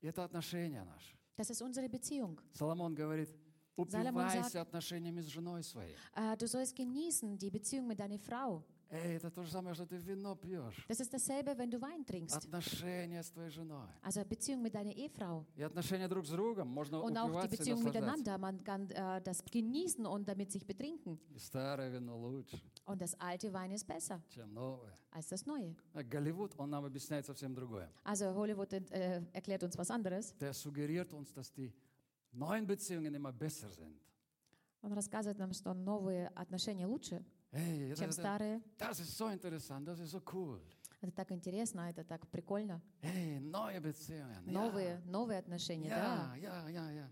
И 0.00 0.06
это 0.06 0.22
отношения 0.24 0.84
наши. 0.84 1.16
Das 1.36 1.50
ist 1.50 1.60
unsere 1.60 1.88
Beziehung. 1.88 2.40
Соломон 2.52 2.94
говорит, 2.94 3.28
Соломон 3.76 4.26
упивайся 4.26 4.42
sagt- 4.44 4.56
отношениями 4.68 5.20
с 5.22 5.26
женой 5.28 5.62
своей. 5.64 5.94
Äh, 6.14 6.36
du 6.36 6.46
sollst 6.46 6.74
genießen 6.76 7.36
die 7.36 7.50
Beziehung 7.50 7.88
mit 7.88 7.98
deiner 7.98 8.18
Frau. 8.18 8.64
Эй, 8.95 9.17
это 9.17 9.31
то 9.31 9.41
же 9.41 9.49
самое, 9.51 9.73
что 9.73 9.87
ты 9.87 9.97
вино 9.97 10.35
пьешь. 10.35 10.85
Das 10.87 10.99
ist 10.99 11.11
dasselbe, 11.11 11.57
wenn 11.57 11.71
du 11.71 11.81
Wein 11.81 12.05
trinkst. 12.05 12.35
Отношения 12.37 13.23
с 13.23 13.31
твоей 13.31 13.49
женой. 13.49 13.87
Also 14.03 14.23
Beziehung 14.23 14.61
mit 14.61 14.75
deiner 14.75 14.95
Ehefrau. 14.95 15.45
И 15.55 15.63
отношения 15.63 16.07
друг 16.07 16.27
с 16.27 16.29
другом. 16.29 16.67
Можно 16.67 17.01
Und 17.01 17.17
auch 17.17 17.41
die 17.41 17.47
Beziehung 17.57 17.83
miteinander. 17.83 18.37
Man 18.37 18.63
kann 18.63 18.87
äh, 18.91 19.19
das 19.21 19.43
genießen 19.45 20.05
und 20.05 20.27
damit 20.27 20.51
sich 20.51 20.63
betrinken. 20.67 21.19
И 21.33 21.39
старое 21.39 21.89
вино 21.89 22.15
лучше, 22.19 22.61
Und 22.85 23.01
das 23.01 23.19
alte 23.19 23.51
Wein 23.51 23.71
ist 23.71 23.87
besser 23.87 24.21
чем 24.29 24.53
новое. 24.53 24.93
als 25.09 25.27
das 25.27 25.47
neue. 25.47 25.75
А 25.93 26.03
Голливуд, 26.03 26.53
он 26.57 26.69
нам 26.69 26.85
объясняет 26.85 27.25
совсем 27.25 27.55
другое. 27.55 27.89
Also 28.03 28.31
Hollywood 28.35 28.73
äh, 28.73 29.23
erklärt 29.33 29.63
uns 29.63 29.75
was 29.75 29.89
anderes. 29.89 30.35
Der 30.37 30.53
suggeriert 30.53 31.11
uns, 31.13 31.33
dass 31.33 31.51
die 31.51 31.73
neuen 32.31 32.67
Beziehungen 32.67 33.15
immer 33.15 33.31
besser 33.31 33.71
sind. 33.71 33.99
Он 34.83 34.93
рассказывает 34.93 35.39
нам, 35.39 35.51
что 35.53 35.73
новые 35.73 36.27
отношения 36.35 36.85
лучше, 36.85 37.23
Эй, 37.53 37.91
это, 37.91 37.99
чем 38.01 38.09
это- 38.09 38.21
старые. 38.21 38.61
das 38.77 38.99
ist 38.99 39.15
so 39.17 39.29
interessant, 39.31 39.85
das 39.85 39.99
ist 39.99 40.11
so 40.11 40.21
cool. 40.33 40.59
Это 41.01 41.11
так 41.11 41.31
интересно, 41.31 41.81
это 41.89 42.03
так 42.03 42.27
прикольно. 42.27 42.81
Эй, 43.01 43.39
neue 43.39 43.79
Beziehungen. 43.81 44.43
Новые, 44.45 45.01
новые 45.05 45.39
отношения, 45.39 45.89
ja, 45.89 45.99
да. 45.99 46.35
ja, 46.35 46.69
ja, 46.69 46.69
ja, 46.69 46.91
ja. 46.91 47.09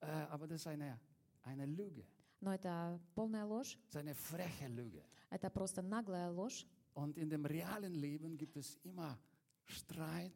Äh, 0.00 0.26
aber 0.30 0.46
das 0.46 0.60
ist 0.62 0.66
eine, 0.66 0.98
eine 1.44 1.66
Lüge. 1.66 2.04
Но 2.40 2.54
это 2.54 2.98
полная 3.14 3.44
ложь. 3.44 3.78
Das 3.92 3.96
ist 3.96 3.96
eine 3.96 4.14
freche 4.14 4.68
Lüge. 4.68 5.02
Это 5.30 5.50
просто 5.50 5.82
наглая 5.82 6.30
ложь. 6.30 6.66
Und 6.94 7.16
in 7.16 7.28
dem 7.28 7.44
realen 7.44 7.94
Leben 7.94 8.36
gibt 8.36 8.56
es 8.56 8.76
immer 8.82 9.18
Streit. 9.66 10.32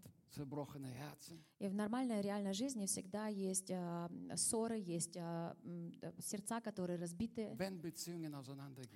И 1.58 1.68
в 1.68 1.74
нормальной 1.74 2.20
реальной 2.22 2.54
жизни 2.54 2.86
всегда 2.86 3.26
есть 3.28 3.70
э, 3.70 4.08
ссоры, 4.36 4.78
есть 4.78 5.16
э, 5.16 5.54
сердца, 6.18 6.60
которые 6.60 6.98
разбиты. 6.98 7.50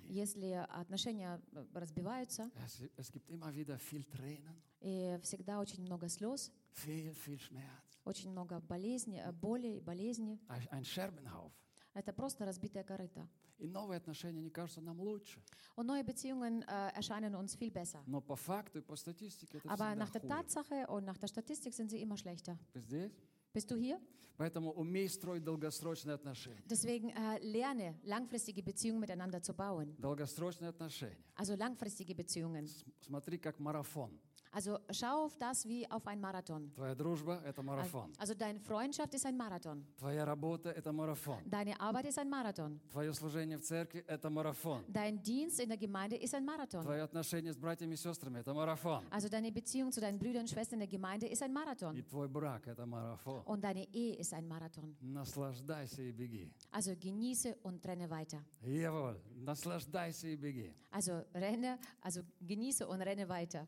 Если 0.07 0.65
отношения 0.69 1.41
э, 1.51 1.65
разбиваются, 1.73 2.49
Es, 2.65 2.81
es 2.97 3.11
gibt 3.11 3.29
immer 3.29 3.53
wieder 3.53 3.77
viel 3.77 4.03
Tränen, 4.03 4.55
и 4.81 5.19
всегда 5.23 5.59
очень 5.59 5.81
много 5.83 6.07
слез, 6.09 6.51
viel, 6.71 7.13
viel 7.13 7.39
Schmerz. 7.39 7.99
очень 8.03 8.31
много 8.31 8.59
болезней, 8.59 9.19
э, 9.19 9.31
боли 9.31 9.77
и 9.77 9.79
болезни. 9.79 10.39
Ein 10.47 10.83
Scherbenhaufen. 10.85 11.66
Это 11.97 12.13
просто 12.13 12.45
разбитая 12.45 12.83
корыта. 12.83 13.27
И 13.57 13.65
новые 13.67 13.97
отношения 13.97 14.39
не 14.39 14.51
кажутся 14.51 14.81
нам 14.81 14.99
лучше. 14.99 15.41
Und 15.75 15.87
neue 15.87 16.03
Beziehungen 16.03 16.61
äh, 16.67 16.91
erscheinen 16.95 17.33
uns 17.35 17.55
viel 17.55 17.71
besser. 17.71 18.03
Но 18.05 18.21
по 18.21 18.35
факту 18.35 18.77
и 18.77 18.81
по 18.83 18.95
статистике 18.95 19.57
это 19.57 19.67
Aber 19.71 19.95
nach 19.95 20.11
der 20.11 20.21
хуже. 20.21 20.31
Tatsache 20.33 20.85
und 20.87 21.05
nach 21.05 21.17
der 21.17 21.27
Statistik 21.27 21.73
sind 21.73 21.89
sie 21.89 21.99
immer 21.99 22.15
schlechter. 22.17 22.55
Вы 22.75 22.81
здесь? 22.81 23.11
Bist 23.51 23.71
du 23.71 23.75
hier? 23.75 23.99
Поэтому 24.37 24.71
умей 24.73 25.09
строить 25.09 25.43
долгосрочные 25.43 26.13
отношения. 26.13 26.61
Deswegen 26.69 27.09
äh, 27.09 27.39
lerne, 27.41 27.95
langfristige 28.03 28.61
Beziehungen 28.61 28.99
miteinander 28.99 29.41
zu 29.41 29.55
bauen. 29.55 29.95
Долгосрочные 29.97 30.69
отношения. 30.69 31.17
Also 31.33 31.55
langfristige 31.55 32.13
Beziehungen. 32.13 32.67
С- 32.67 32.85
Смотри, 33.01 33.39
как 33.39 33.57
марафон. 33.59 34.11
Also 34.54 34.78
schau 34.90 35.24
auf 35.24 35.34
das 35.38 35.66
wie 35.66 35.90
auf 35.90 36.06
ein 36.06 36.20
Marathon. 36.20 36.70
Твоя 36.74 36.94
дружба – 36.94 37.44
это 37.46 37.60
Also, 37.60 37.62
марафон. 37.62 38.12
also 38.18 38.34
deine 38.34 38.60
Freundschaft 38.60 39.14
ist 39.14 39.24
ein 39.24 39.34
Marathon. 39.34 39.82
Твоя 39.96 40.26
работа – 40.26 40.76
это 40.76 40.92
марафон. 40.92 41.40
Deine 41.48 41.80
Arbeit 41.80 42.04
ist 42.04 42.18
ein 42.18 42.28
Marathon. 42.28 42.78
Твое 42.90 43.14
служение 43.14 43.56
в 43.56 43.62
церкви – 43.62 44.06
это 44.06 44.28
марафон. 44.28 44.84
Dein 44.92 45.22
Dienst 45.22 45.58
in 45.58 45.70
der 45.70 45.78
Gemeinde 45.78 46.16
ist 46.16 46.34
ein 46.34 46.44
Marathon. 46.44 46.82
Твои 46.82 47.00
отношения 47.00 47.50
с 47.50 47.56
братьями 47.56 47.94
и 47.94 47.96
сестрами – 47.96 48.44
это 48.44 48.52
марафон. 48.52 49.02
Also 49.10 49.30
deine 49.30 49.50
Beziehung 49.50 49.90
zu 49.90 50.02
deinen 50.02 50.18
Brüdern 50.18 50.42
und 50.42 50.50
Schwestern 50.50 50.74
in 50.74 50.80
der 50.80 50.88
Gemeinde 50.88 51.26
ist 51.28 51.42
ein 51.42 51.50
И 51.50 51.54
Marathon. 51.54 52.04
твой 52.10 52.28
брак – 52.28 52.66
это 52.66 52.84
марафон. 52.84 53.40
Und 53.46 53.64
deine 53.64 53.88
Ehe 53.94 54.16
ist 54.16 54.34
ein 54.34 54.46
Marathon. 54.46 54.94
Наслаждайся 55.00 56.02
и 56.02 56.12
беги. 56.12 56.50
Also 56.72 56.94
genieße 56.94 57.56
und 57.62 57.82
renne 57.86 58.10
weiter. 58.10 58.44
Еволь, 58.60 59.18
наслаждайся 59.34 60.28
и 60.28 60.36
беги. 60.36 60.74
Also 60.90 61.24
renne, 61.34 61.78
also 62.02 62.20
genieße 62.42 62.86
und 62.86 63.00
renne 63.00 63.26
weiter. 63.30 63.66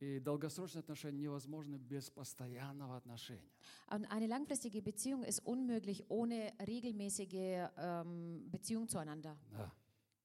И 0.00 0.18
долгосрочные 0.18 0.80
отношения 0.80 1.18
невозможны 1.18 1.76
без 1.76 2.10
постоянного 2.10 2.96
отношения. 2.96 3.50
Und 3.90 4.04
eine 4.10 4.26
langfristige 4.26 4.82
Beziehung 4.82 5.22
ist 5.24 5.40
unmöglich 5.40 6.04
ohne 6.10 6.52
regelmäßige 6.66 7.68
ähm, 7.76 8.50
Beziehung 8.50 8.88
zueinander. 8.88 9.38
Да. 9.52 9.72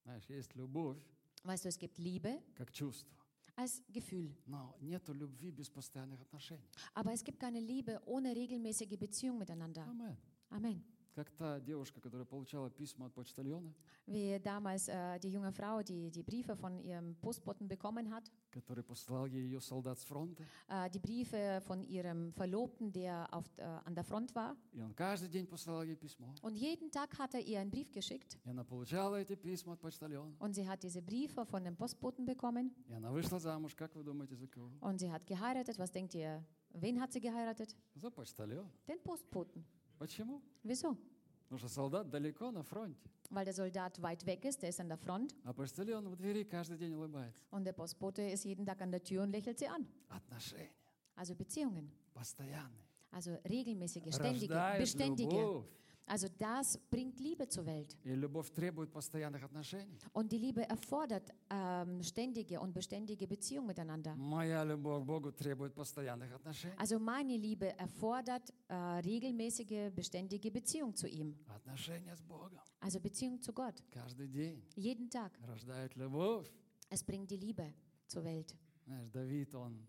Знаешь, 0.04 0.26
есть 0.30 0.56
любовь 0.56 0.98
Weißt 1.44 1.64
du, 1.64 1.70
es 1.70 1.78
gibt 1.78 1.98
Liebe 1.98 2.42
как 2.56 2.72
чувство, 2.74 3.16
als 3.56 3.82
Gefühl. 3.90 4.36
но 4.46 4.76
нету 4.82 5.14
любви 5.14 5.52
без 5.52 5.70
постоянных 5.70 6.20
отношений. 6.22 6.68
Aber 6.94 7.14
es 7.14 7.24
gibt 7.24 7.40
keine 7.40 7.60
Liebe 7.62 8.02
ohne 8.06 8.36
regelmäßige 8.36 8.98
Beziehung 8.98 9.38
miteinander. 9.38 9.88
Амен. 9.88 10.18
Amen. 10.50 10.84
Как 11.16 11.30
та 11.32 11.60
девушка, 11.60 12.00
которая 12.00 12.26
получала 12.26 12.70
письма 12.70 13.08
от 13.08 13.14
почтальона, 13.14 13.74
Wie 14.08 14.40
damals 14.40 14.88
äh, 14.88 15.20
die 15.20 15.30
junge 15.32 15.52
Frau, 15.52 15.84
die 15.84 16.10
die 16.12 16.24
Briefe 16.24 16.56
von 16.56 16.80
ihrem 16.80 17.16
Postboten 17.18 17.68
bekommen 17.68 18.10
hat, 18.12 18.32
который 18.52 18.84
послал 18.84 19.26
ей 19.28 19.44
ее 19.44 19.60
солдат 19.60 20.00
с 20.00 20.06
фронта. 20.06 20.44
äh, 20.70 20.90
die 20.90 21.00
Briefe 21.00 21.62
von 21.68 21.84
ihrem 21.84 22.32
Verlobten, 22.34 22.92
der 22.94 23.28
auf, 23.34 23.46
äh, 23.58 23.64
an 23.64 23.94
der 23.96 24.04
Front 24.06 24.34
war. 24.34 24.56
И 24.72 24.82
он 24.82 24.94
каждый 24.94 25.28
день 25.30 25.46
посылал 25.46 25.84
ей 25.84 25.96
письмо. 25.98 26.34
Und 26.42 26.56
jeden 26.56 26.90
Tag 26.90 27.18
hat 27.20 27.34
er 27.34 27.42
ihr 27.42 27.60
einen 27.60 27.70
Brief 27.70 27.92
geschickt. 27.92 28.38
И 28.46 28.50
она 28.50 28.64
получала 28.64 29.18
эти 29.18 29.36
письма 29.36 29.74
от 29.74 29.82
почтальона. 29.82 30.34
Und 30.40 30.54
sie 30.56 30.68
hat 30.68 30.84
diese 30.84 31.02
Briefe 31.02 31.46
von 31.46 31.64
dem 31.66 31.76
Postboten 31.76 32.26
bekommen. 32.26 32.72
И 32.88 32.94
она 32.94 33.12
вышла 33.12 33.40
замуж, 33.40 33.76
как 33.76 33.94
вы 33.96 34.04
думаете, 34.04 34.36
за 34.38 34.48
кого? 34.48 34.72
Und 34.80 35.00
sie 35.00 35.12
hat 35.12 35.26
geheiratet. 35.28 35.78
Was 35.78 35.92
denkt 35.92 36.16
ihr? 36.16 36.44
Wen 36.72 37.02
hat 37.02 37.12
sie 37.12 37.20
geheiratet? 37.20 37.76
За 37.96 38.10
почтальон. 38.10 38.70
Den 38.88 39.00
Postboten. 39.04 39.66
Почему? 39.98 40.42
Wieso? 40.64 40.98
Потому 41.44 41.60
что 41.60 41.68
солдат 41.70 42.10
далеко 42.10 42.52
на 42.52 42.64
фронте, 42.64 43.10
Weil 43.32 43.46
der 43.46 43.54
Soldat 43.54 44.02
weit 44.02 44.26
weg 44.26 44.44
ist, 44.46 44.62
der 44.62 44.70
ist 44.70 44.80
an 44.80 44.88
der 44.90 44.98
Front. 44.98 45.36
а 45.44 45.54
почтальон 45.54 46.08
в 46.10 46.16
двери 46.16 46.44
каждый 46.44 46.78
день 46.78 46.94
улыбается. 46.94 47.44
Und 47.52 47.64
der 47.66 47.74
Postbote 47.74 48.22
ist 48.24 48.44
jeden 48.46 48.66
Tag 48.66 48.82
an 48.82 48.92
der 48.92 49.04
Tür 49.04 49.24
und 49.24 49.32
lächelt 49.32 49.60
sie 49.60 49.68
an. 49.68 49.86
Отношения 50.10 50.72
Also 51.16 51.36
Beziehungen. 51.36 51.92
постоянные. 52.14 52.86
Also 53.12 53.36
regelmäßige, 53.48 54.14
ständige, 54.14 54.54
Рождает 54.54 54.80
beständige. 54.80 55.32
любовь. 55.36 55.66
Also 56.12 56.28
das 56.40 56.76
bringt 56.90 57.20
Liebe 57.20 57.48
zur 57.48 57.68
Welt. 57.68 57.96
И 58.04 58.16
любовь 58.16 58.50
требует 58.52 58.92
постоянных 58.92 59.44
отношений. 59.44 60.00
Und 60.12 60.32
die 60.32 60.40
Liebe 60.40 60.68
erfordert 60.68 61.30
ähm, 61.52 62.02
ständige 62.02 62.60
und 62.60 62.74
beständige 62.74 63.28
Beziehung 63.28 63.68
miteinander. 63.68 64.16
Моя 64.16 64.64
любовь 64.64 65.04
к 65.04 65.06
Богу 65.06 65.32
требует 65.32 65.76
постоянных 65.76 66.34
отношений. 66.34 66.74
Also 66.80 66.98
meine 66.98 67.38
Liebe 67.38 67.78
erfordert 67.78 68.52
äh, 68.70 68.74
regelmäßige, 68.74 69.92
beständige 69.96 70.50
Beziehung 70.50 70.96
zu 70.96 71.08
ihm. 71.08 71.36
Отношения 71.48 72.16
с 72.16 72.22
Богом 72.24 72.60
Also 72.80 73.00
Beziehung 73.00 73.40
zu 73.40 73.54
Gott. 73.54 73.76
каждый 73.92 74.28
день 74.30 74.64
Jeden 74.76 75.12
Tag. 75.12 75.32
рождают 75.46 75.96
любовь. 75.96 76.50
Es 76.90 77.04
bringt 77.04 77.30
die 77.30 77.38
Liebe 77.38 77.72
zur 78.08 78.24
Welt. 78.24 78.56
Знаешь, 78.86 79.12
Давид, 79.12 79.54
он, 79.54 79.86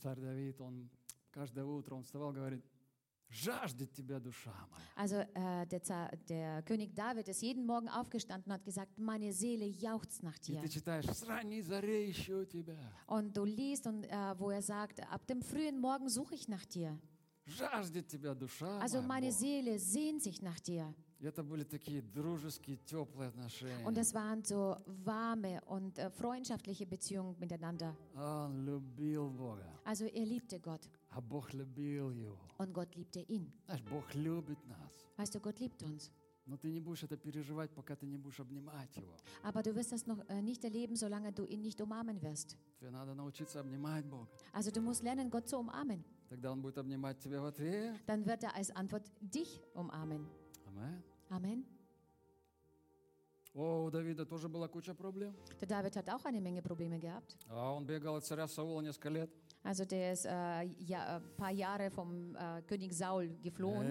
царь 0.00 0.18
Давид, 0.18 0.60
он 0.60 0.90
каждое 1.30 1.64
утро 1.64 1.94
он 1.94 2.02
вставал, 2.02 2.32
говорит, 2.32 2.64
жаждет 3.30 3.92
тебя 3.92 4.20
душа 4.20 4.52
моя. 4.70 4.82
Also 4.94 5.16
äh, 5.34 5.66
der, 5.66 5.82
Za- 5.82 6.10
der 6.28 6.62
König 6.62 6.94
David 6.94 7.28
ist 7.28 7.40
jeden 7.42 7.64
Morgen 7.64 7.88
aufgestanden 7.88 8.50
und 8.52 8.58
hat 8.58 8.64
gesagt, 8.64 8.98
meine 8.98 9.32
Seele 9.32 9.66
jauchzt 9.66 10.22
nach 10.22 10.36
И 10.36 10.52
dir. 10.52 10.60
ты 10.60 10.68
читаешь, 10.68 11.06
с 11.06 11.22
ранней 11.24 11.62
заре 11.62 12.10
ищу 12.10 12.44
тебя. 12.44 12.76
Und 13.06 13.34
du 13.36 13.44
liest, 13.44 13.86
und, 13.86 14.04
äh, 14.04 14.34
wo 14.38 14.50
er 14.50 14.60
sagt, 14.62 15.00
ab 15.10 15.26
dem 15.26 15.40
frühen 15.42 15.80
Morgen 15.80 16.08
suche 16.10 16.34
ich 16.34 16.46
nach 16.48 16.64
dir. 16.66 16.98
Жаждет 17.46 18.06
тебя 18.06 18.34
душа 18.34 18.78
Also 18.80 18.98
моя, 18.98 19.08
meine 19.08 19.28
Бог. 19.30 19.38
Seele 19.38 19.78
sehnt 19.78 20.22
sich 20.22 20.42
nach 20.42 20.60
dir. 20.60 20.94
И 21.18 21.24
это 21.24 21.42
были 21.44 21.62
такие 21.64 22.02
дружеские, 22.02 22.76
теплые 22.84 23.28
отношения. 23.28 23.84
Und 23.86 23.96
es 23.96 24.12
waren 24.12 24.44
so 24.44 24.76
warme 24.86 25.60
und 25.66 25.96
äh, 25.98 26.10
freundschaftliche 26.10 26.84
Beziehungen 26.86 27.34
miteinander. 27.38 27.96
Он 28.14 28.64
любил 28.64 29.30
Бога, 29.30 29.64
Also 29.84 30.04
er 30.04 30.26
liebte 30.26 30.60
Gott 30.60 30.88
А 31.17 31.21
Бог 31.21 31.51
любил 31.53 32.11
его. 32.11 32.37
und 32.59 32.73
Gott 32.73 32.95
liebte 32.95 33.19
ihn. 33.21 33.51
Знаешь, 33.65 33.83
Бог 33.89 34.13
любит 34.13 34.59
нас. 34.67 34.91
Weißt 35.17 35.33
du, 35.33 35.39
Gott 35.39 35.59
liebt 35.59 35.81
uns. 35.81 36.11
Но 36.45 36.55
ты 36.57 36.71
не 36.71 36.79
будешь 36.79 37.03
это 37.03 37.17
переживать, 37.17 37.71
пока 37.71 37.95
ты 37.95 38.05
не 38.05 38.17
будешь 38.17 38.39
обнимать 38.39 38.95
его. 38.95 39.11
Aber 39.43 39.63
du 39.63 39.75
wirst 39.75 39.91
das 39.91 40.05
noch 40.05 40.19
äh, 40.29 40.41
nicht 40.41 40.63
erleben, 40.63 40.95
solange 40.95 41.33
du 41.33 41.43
ihn 41.43 41.61
nicht 41.61 41.81
umarmen 41.81 42.21
wirst. 42.21 42.55
Тебе 42.79 42.91
надо 42.91 43.15
научиться 43.15 43.59
обнимать 43.59 44.05
Бога. 44.05 44.27
Also 44.53 44.69
du 44.71 44.79
musst 44.81 45.01
lernen, 45.01 45.29
Gott 45.31 45.47
zu 45.49 45.57
umarmen. 45.57 46.03
Тогда 46.29 46.51
Он 46.51 46.61
будет 46.61 46.77
обнимать 46.77 47.17
тебя 47.19 47.41
в 47.41 47.45
ответ. 47.45 47.95
Dann 48.05 48.23
wird 48.25 48.43
er 48.43 48.53
als 48.55 48.69
Antwort 48.71 49.11
dich 49.19 49.59
umarmen. 49.73 50.27
Амен. 50.67 51.03
Amen. 51.29 51.65
О, 53.53 53.85
у 53.85 53.89
Давида 53.89 54.23
тоже 54.25 54.47
была 54.47 54.67
куча 54.67 54.93
проблем. 54.93 55.33
Der 55.59 55.67
David 55.67 55.95
hat 55.95 56.07
auch 56.11 56.23
eine 56.25 56.39
Menge 56.39 56.61
Probleme 56.61 56.99
gehabt. 56.99 57.35
А 57.49 57.73
он 57.73 57.85
бегал 57.87 58.15
от 58.15 58.23
царя 58.25 58.47
Саула 58.47 58.81
несколько 58.81 59.09
лет. 59.09 59.31
Also 59.67 59.83
der 59.83 60.13
ist 60.13 60.25
äh, 60.25 60.63
ja, 60.85 61.17
ein 61.17 61.35
paar 61.35 61.51
Jahre 61.51 61.91
vom 61.91 62.33
äh, 62.37 62.61
König 62.61 62.93
Saul 62.93 63.35
geflohen. 63.43 63.85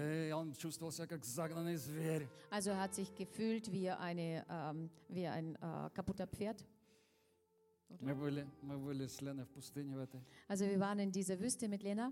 Also 2.51 2.71
er 2.71 2.81
hat 2.81 2.95
sich 2.95 3.15
gefühlt 3.15 3.71
wie, 3.71 3.91
eine, 3.91 4.43
ähm, 4.49 4.89
wie 5.11 5.27
ein 5.27 5.55
äh, 5.57 5.91
kaputter 5.93 6.27
Pferd. 6.27 6.65
Oder? 7.91 8.07
Also 10.49 10.65
wir 10.65 10.81
waren 10.81 10.99
in 10.99 11.13
dieser 11.13 11.39
Wüste 11.39 11.69
mit 11.69 11.83
Lena. 11.83 12.11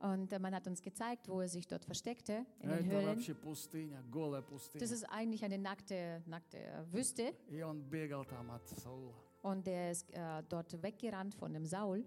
Und 0.00 0.32
äh, 0.32 0.38
man 0.40 0.52
hat 0.54 0.66
uns 0.66 0.82
gezeigt, 0.82 1.28
wo 1.28 1.40
er 1.40 1.48
sich 1.48 1.68
dort 1.68 1.84
versteckte, 1.84 2.44
in 2.60 2.68
den 2.78 2.90
Höhlen. 2.90 3.20
Das 4.80 4.90
ist 4.90 5.04
eigentlich 5.04 5.44
eine 5.44 5.58
nackte, 5.58 6.20
nackte 6.26 6.58
äh, 6.58 6.92
Wüste. 6.92 7.32
И 9.37 9.45
он 9.45 9.61
бегал 9.61 9.63
там 9.63 9.63
от 9.63 9.63
Саула. 9.63 9.63
und 9.63 9.67
der 9.67 9.91
ist 9.91 10.11
äh, 10.13 10.43
dort 10.49 10.81
weggerannt 10.81 11.35
von 11.35 11.53
dem 11.53 11.65
Saul. 11.65 12.05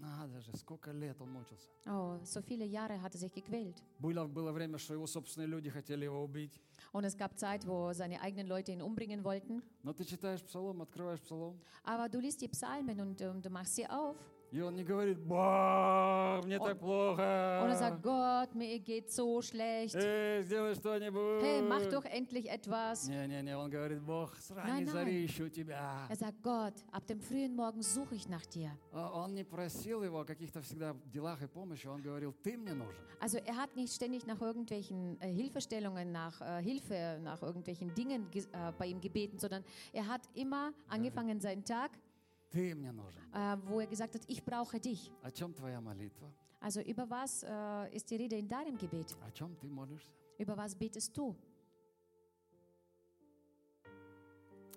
Надо 0.00 0.40
же, 0.42 0.54
сколько 0.56 0.90
лет 0.92 1.18
он 1.20 1.30
мучился. 1.30 1.70
Oh, 1.86 2.18
so 2.22 2.42
viele 2.42 2.66
Jahre 2.66 3.00
hat 3.00 3.14
er 3.14 3.20
sich 3.20 3.32
gequält. 3.32 3.82
Было, 3.98 4.26
было 4.26 4.52
время, 4.52 4.76
что 4.78 4.92
его 4.94 5.06
собственные 5.06 5.46
люди 5.48 5.70
хотели 5.70 6.04
его 6.04 6.22
убить. 6.22 6.60
Und 6.92 7.04
es 7.04 7.16
gab 7.16 7.38
Zeit, 7.38 7.66
wo 7.66 7.92
seine 7.94 8.20
eigenen 8.20 8.46
Leute 8.46 8.72
ihn 8.72 8.82
umbringen 8.82 9.24
wollten. 9.24 9.62
Но 9.82 9.92
ты 9.94 10.04
читаешь 10.04 10.42
псалом, 10.42 10.82
открываешь 10.82 11.20
псалом, 11.22 11.58
Aber 11.84 12.08
du 12.10 12.20
liest 12.20 12.40
die 12.42 12.48
Psalmen 12.48 13.00
und 13.00 13.20
ähm, 13.22 13.40
du 13.40 13.48
machst 13.50 13.76
sie 13.76 13.86
auf 13.88 14.16
и 14.52 14.60
он 14.62 14.76
не 14.76 14.82
говорит, 14.82 15.18
«Бог, 15.18 16.44
мне 16.46 16.58
так 16.58 16.78
плохо! 16.78 17.60
und 17.62 17.68
er 17.70 17.76
sagt, 17.76 18.02
Gott, 18.02 18.54
mir 18.54 18.78
geht 18.80 19.10
so 19.10 19.42
schlecht. 19.42 19.94
Эй, 19.94 20.42
сделай 20.42 20.74
что-нибудь!» 20.74 21.42
Hey, 21.42 21.60
mach 21.60 21.84
doch 21.86 22.04
endlich 22.06 22.48
etwas. 22.48 23.06
Не-не-не, 23.08 23.56
он 23.58 23.68
говорит, 23.70 24.00
Бог, 24.00 24.34
с 24.36 24.50
ранней 24.50 24.84
Nein, 24.86 24.90
зари 24.90 25.26
ищу 25.26 25.50
тебя. 25.50 26.06
Er 26.08 26.16
sagt, 26.16 26.42
Gott, 26.42 26.72
ab 26.92 27.06
dem 27.06 27.20
frühen 27.20 27.54
Morgen 27.54 27.82
suche 27.82 28.14
ich 28.14 28.26
nach 28.28 28.46
dir. 28.46 28.70
А 28.92 29.10
Он 29.22 29.34
не 29.34 29.44
просил 29.44 30.02
его 30.02 30.20
о 30.20 30.24
каких-то 30.24 30.62
всегда 30.62 30.96
делах 31.12 31.42
и 31.42 31.46
помощи, 31.46 31.86
он 31.86 32.00
говорил, 32.00 32.32
ты 32.42 32.56
мне 32.56 32.72
нужен. 32.72 33.02
Also 33.20 33.36
er 33.44 33.56
hat 33.56 33.76
nicht 33.76 33.92
ständig 33.92 34.26
nach 34.26 34.40
irgendwelchen 34.40 35.20
äh, 35.20 35.28
Hilfestellungen, 35.30 36.10
nach 36.10 36.40
äh, 36.40 36.62
Hilfe, 36.62 37.18
nach 37.20 37.42
irgendwelchen 37.42 37.92
Dingen 37.94 38.30
ge- 38.30 38.44
äh, 38.52 38.72
bei 38.78 38.86
ihm 38.86 39.00
gebeten, 39.00 39.38
sondern 39.38 39.62
er 39.92 40.06
hat 40.06 40.22
immer 40.34 40.72
angefangen 40.88 41.38
seinen 41.40 41.64
Tag, 41.64 41.90
Ты 42.52 42.74
мне 42.74 42.92
нужен. 42.92 43.22
äh, 43.34 43.56
wo 43.66 43.80
er 43.80 43.86
gesagt 43.86 44.14
hat, 44.14 44.22
ich 44.26 44.42
brauche 44.44 44.80
dich. 44.80 45.10
О 45.22 45.30
чем 45.30 45.52
твоя 45.52 45.80
молитва? 45.80 46.32
Also 46.60 46.80
über 46.80 47.08
was 47.08 47.44
äh, 47.44 47.94
ist 47.94 48.10
die 48.10 48.16
Rede 48.16 48.36
in 48.36 48.48
deinem 48.48 48.76
Gebet? 48.78 49.16
О 49.26 49.30
чем 49.30 49.54
ты 49.56 49.68
молишься? 49.68 50.10
Über 50.38 50.56
was 50.56 50.74
betest 50.74 51.16
du? 51.16 51.36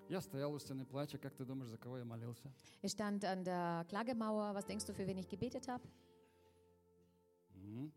Я 0.09 0.19
стоял 0.19 0.51
у 0.53 0.59
стены 0.59 0.85
плача, 0.85 1.17
как 1.17 1.33
ты 1.35 1.45
думаешь, 1.45 1.69
за 1.69 1.77
кого 1.77 1.97
я 1.97 2.03
молился? 2.03 2.51
Ich 2.81 2.91
stand 2.91 3.23
an 3.23 3.43
der 3.45 3.85
Klagemauer. 3.87 4.53
Was 4.53 4.65
denkst 4.65 4.85
du, 4.85 4.93
für 4.93 5.07
wen 5.07 5.17
ich 5.17 5.29
gebetet 5.29 5.67
habe? 5.69 5.83
М? 7.55 7.91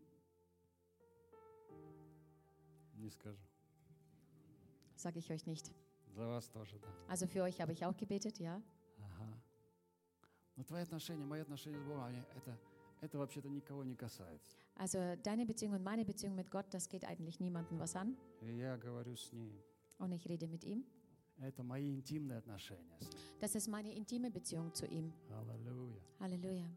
Не 2.95 3.09
скажу. 3.09 3.41
Sage 4.95 5.19
ich 5.19 5.29
euch 5.29 5.45
nicht. 5.45 5.73
За 6.15 6.25
вас 6.27 6.47
тоже, 6.47 6.79
да. 6.79 6.87
Also 7.09 7.27
für 7.27 7.43
euch 7.43 7.59
habe 7.59 7.73
ich 7.73 7.85
auch 7.85 7.97
gebetet, 7.97 8.39
ja. 8.39 8.61
Ага. 10.59 10.59
Но 10.59 10.63
твои 10.63 10.81
отношения, 10.83 11.25
мои 11.25 11.41
отношения 11.41 11.79
с 11.79 11.83
Богом, 11.83 12.03
они, 12.03 12.21
это, 12.35 12.57
это 13.01 13.17
вообще-то 13.17 13.49
никого 13.49 13.83
не 13.83 13.95
касается. 13.95 14.57
Also 14.77 15.15
deine 15.23 15.45
Beziehung 15.45 15.73
und 15.73 15.83
meine 15.83 16.05
Beziehung 16.05 16.35
mit 16.35 16.49
Gott, 16.49 16.65
das 16.71 16.89
geht 16.89 17.05
eigentlich 17.05 17.39
niemandem 17.39 17.79
was 17.79 17.95
an. 17.95 18.17
И 18.41 18.57
я 18.57 18.77
говорю 18.77 19.15
с 19.15 19.31
Ним. 19.31 19.51
Und 19.99 20.11
ich 20.11 20.27
rede 20.27 20.47
mit 20.47 20.63
ihm. 20.63 20.85
Это 21.37 21.63
мои 21.63 21.93
интимные 21.93 22.37
отношения 22.37 22.97
с 22.99 23.09
Ним. 23.09 23.19
Das 23.39 23.55
ist 23.55 23.67
meine 23.67 23.93
intime 23.93 24.31
Beziehung 24.31 24.73
zu 24.73 24.85
ihm. 24.85 25.13
Аллилуйя. 25.29 26.01
Halleluja. 26.19 26.69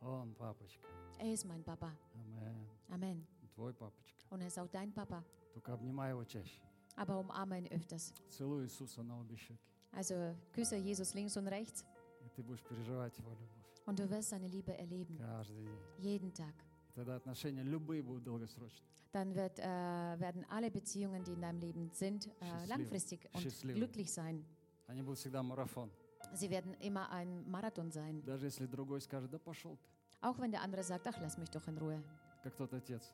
Он 0.00 0.34
папочка. 0.34 0.86
Er 1.18 1.32
ist 1.32 1.44
mein 1.44 1.62
Papa. 1.62 1.92
Амен. 2.14 2.66
Amen. 2.88 3.26
Твой 3.54 3.74
папочка. 3.74 4.18
Und 4.30 4.40
er 4.40 4.46
ist 4.46 4.58
auch 4.58 4.68
dein 4.68 4.92
Papa. 4.92 5.24
Только 5.52 5.74
обнимай 5.74 6.10
его 6.10 6.24
чаще. 6.24 6.60
Aber 6.96 7.18
umarme 7.18 7.58
ihn 7.58 7.66
öfters. 7.66 8.12
Целуй 8.30 8.64
Иисуса 8.64 9.02
на 9.02 9.20
обе 9.20 9.36
щеки. 9.36 9.58
Also 9.92 10.34
küsse 10.52 10.76
Jesus 10.76 11.14
links 11.14 11.36
und 11.36 11.48
rechts 11.48 11.84
И 11.84 11.93
ты 12.36 12.42
будешь 12.42 12.62
переживать 12.62 13.16
Его 13.18 13.30
любовь 13.30 13.48
und 13.86 13.98
du 13.98 14.08
wirst 14.10 14.30
seine 14.30 14.46
Liebe 14.48 14.72
erleben. 14.76 15.16
каждый 15.18 15.64
день. 15.64 15.78
Jeden 16.00 16.32
Tag. 16.32 16.54
И 16.90 16.92
тогда 16.94 17.16
отношения 17.16 17.62
любые 17.62 18.02
будут 18.02 18.24
долгосрочные. 18.24 18.88
Dann 19.12 19.34
wird, 19.34 19.58
äh, 19.58 19.64
werden 19.64 20.44
alle 20.50 20.70
Beziehungen, 20.70 21.24
die 21.24 21.32
in 21.32 21.40
deinem 21.40 21.58
Leben 21.58 21.90
sind, 21.92 22.26
äh, 22.26 22.30
Счастливы. 22.44 22.66
langfristig 22.68 23.28
und 23.32 23.40
Счастливы. 23.42 23.74
glücklich 23.78 24.12
sein. 24.12 24.44
Они 24.86 25.02
будут 25.02 25.18
всегда 25.18 25.42
марафон. 25.42 25.90
Sie 26.34 26.48
werden 26.50 26.74
immer 26.80 27.10
ein 27.10 27.48
Marathon 27.50 27.90
sein. 27.90 28.22
Даже 28.24 28.46
если 28.46 28.66
другой 28.66 29.00
скажет, 29.00 29.30
да 29.30 29.38
пошел 29.38 29.76
ты, 29.76 29.88
Auch 30.22 30.38
wenn 30.38 30.50
der 30.52 30.62
andere 30.62 30.82
sagt, 30.84 31.06
ach, 31.06 31.18
lass 31.20 31.38
mich 31.38 31.48
doch 31.50 31.66
in 31.66 31.78
Ruhe. 31.78 32.02
как 32.42 32.54
тот 32.56 32.72
отец 32.74 33.12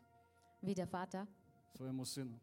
Wie 0.61 0.75
der 0.75 0.87
Vater 0.89 1.27
своему 1.75 2.05
сыну. 2.05 2.39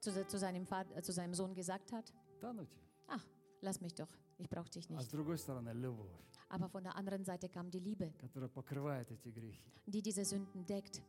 zu, 0.00 0.10
se- 0.10 0.26
zu, 0.26 0.38
seinem, 0.38 0.66
Vater, 0.66 0.96
äh, 0.96 1.02
zu 1.02 1.12
seinem 1.12 1.32
Sohn 1.34 1.54
gesagt 1.54 1.92
hat, 1.92 2.12
Да 2.40 2.52
ну 2.52 2.64
тебе. 2.64 2.80
ach, 3.08 3.24
lass 3.62 3.80
mich 3.80 3.94
doch, 3.94 4.08
ich 4.38 4.48
brauche 4.48 4.70
dich 4.70 4.84
А 4.90 5.00
с 5.00 5.04
nicht. 5.04 5.12
другой 5.12 5.38
стороны, 5.38 5.72
любовь, 5.74 6.10
Aber 6.48 6.68
von 6.68 6.82
der 6.82 6.96
anderen 6.96 7.24
Seite 7.24 7.48
kam 7.48 7.70
die 7.70 7.78
Liebe, 7.80 8.12
которая 8.18 8.48
покрывает 8.48 9.10
эти 9.10 9.28
грехи, 9.30 9.72
die 9.86 10.02
diese 10.02 10.24
Sünden 10.24 10.64
deckt, 10.66 11.00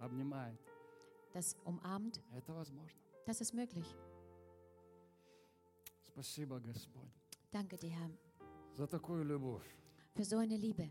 обнимает. 0.00 0.58
das 1.32 1.56
umarmt. 1.64 2.20
Это 2.32 2.54
возможно. 2.54 2.98
Das 3.26 3.40
ist 3.40 3.52
möglich. 3.54 3.86
Спасибо, 6.12 6.58
Господь, 6.60 7.10
Danke 7.52 7.76
dir, 7.76 7.90
Herr, 7.90 8.10
за 8.76 8.86
такую 8.86 9.24
любовь. 9.24 9.64
für 10.14 10.24
so 10.24 10.38
eine 10.38 10.56
Liebe. 10.56 10.90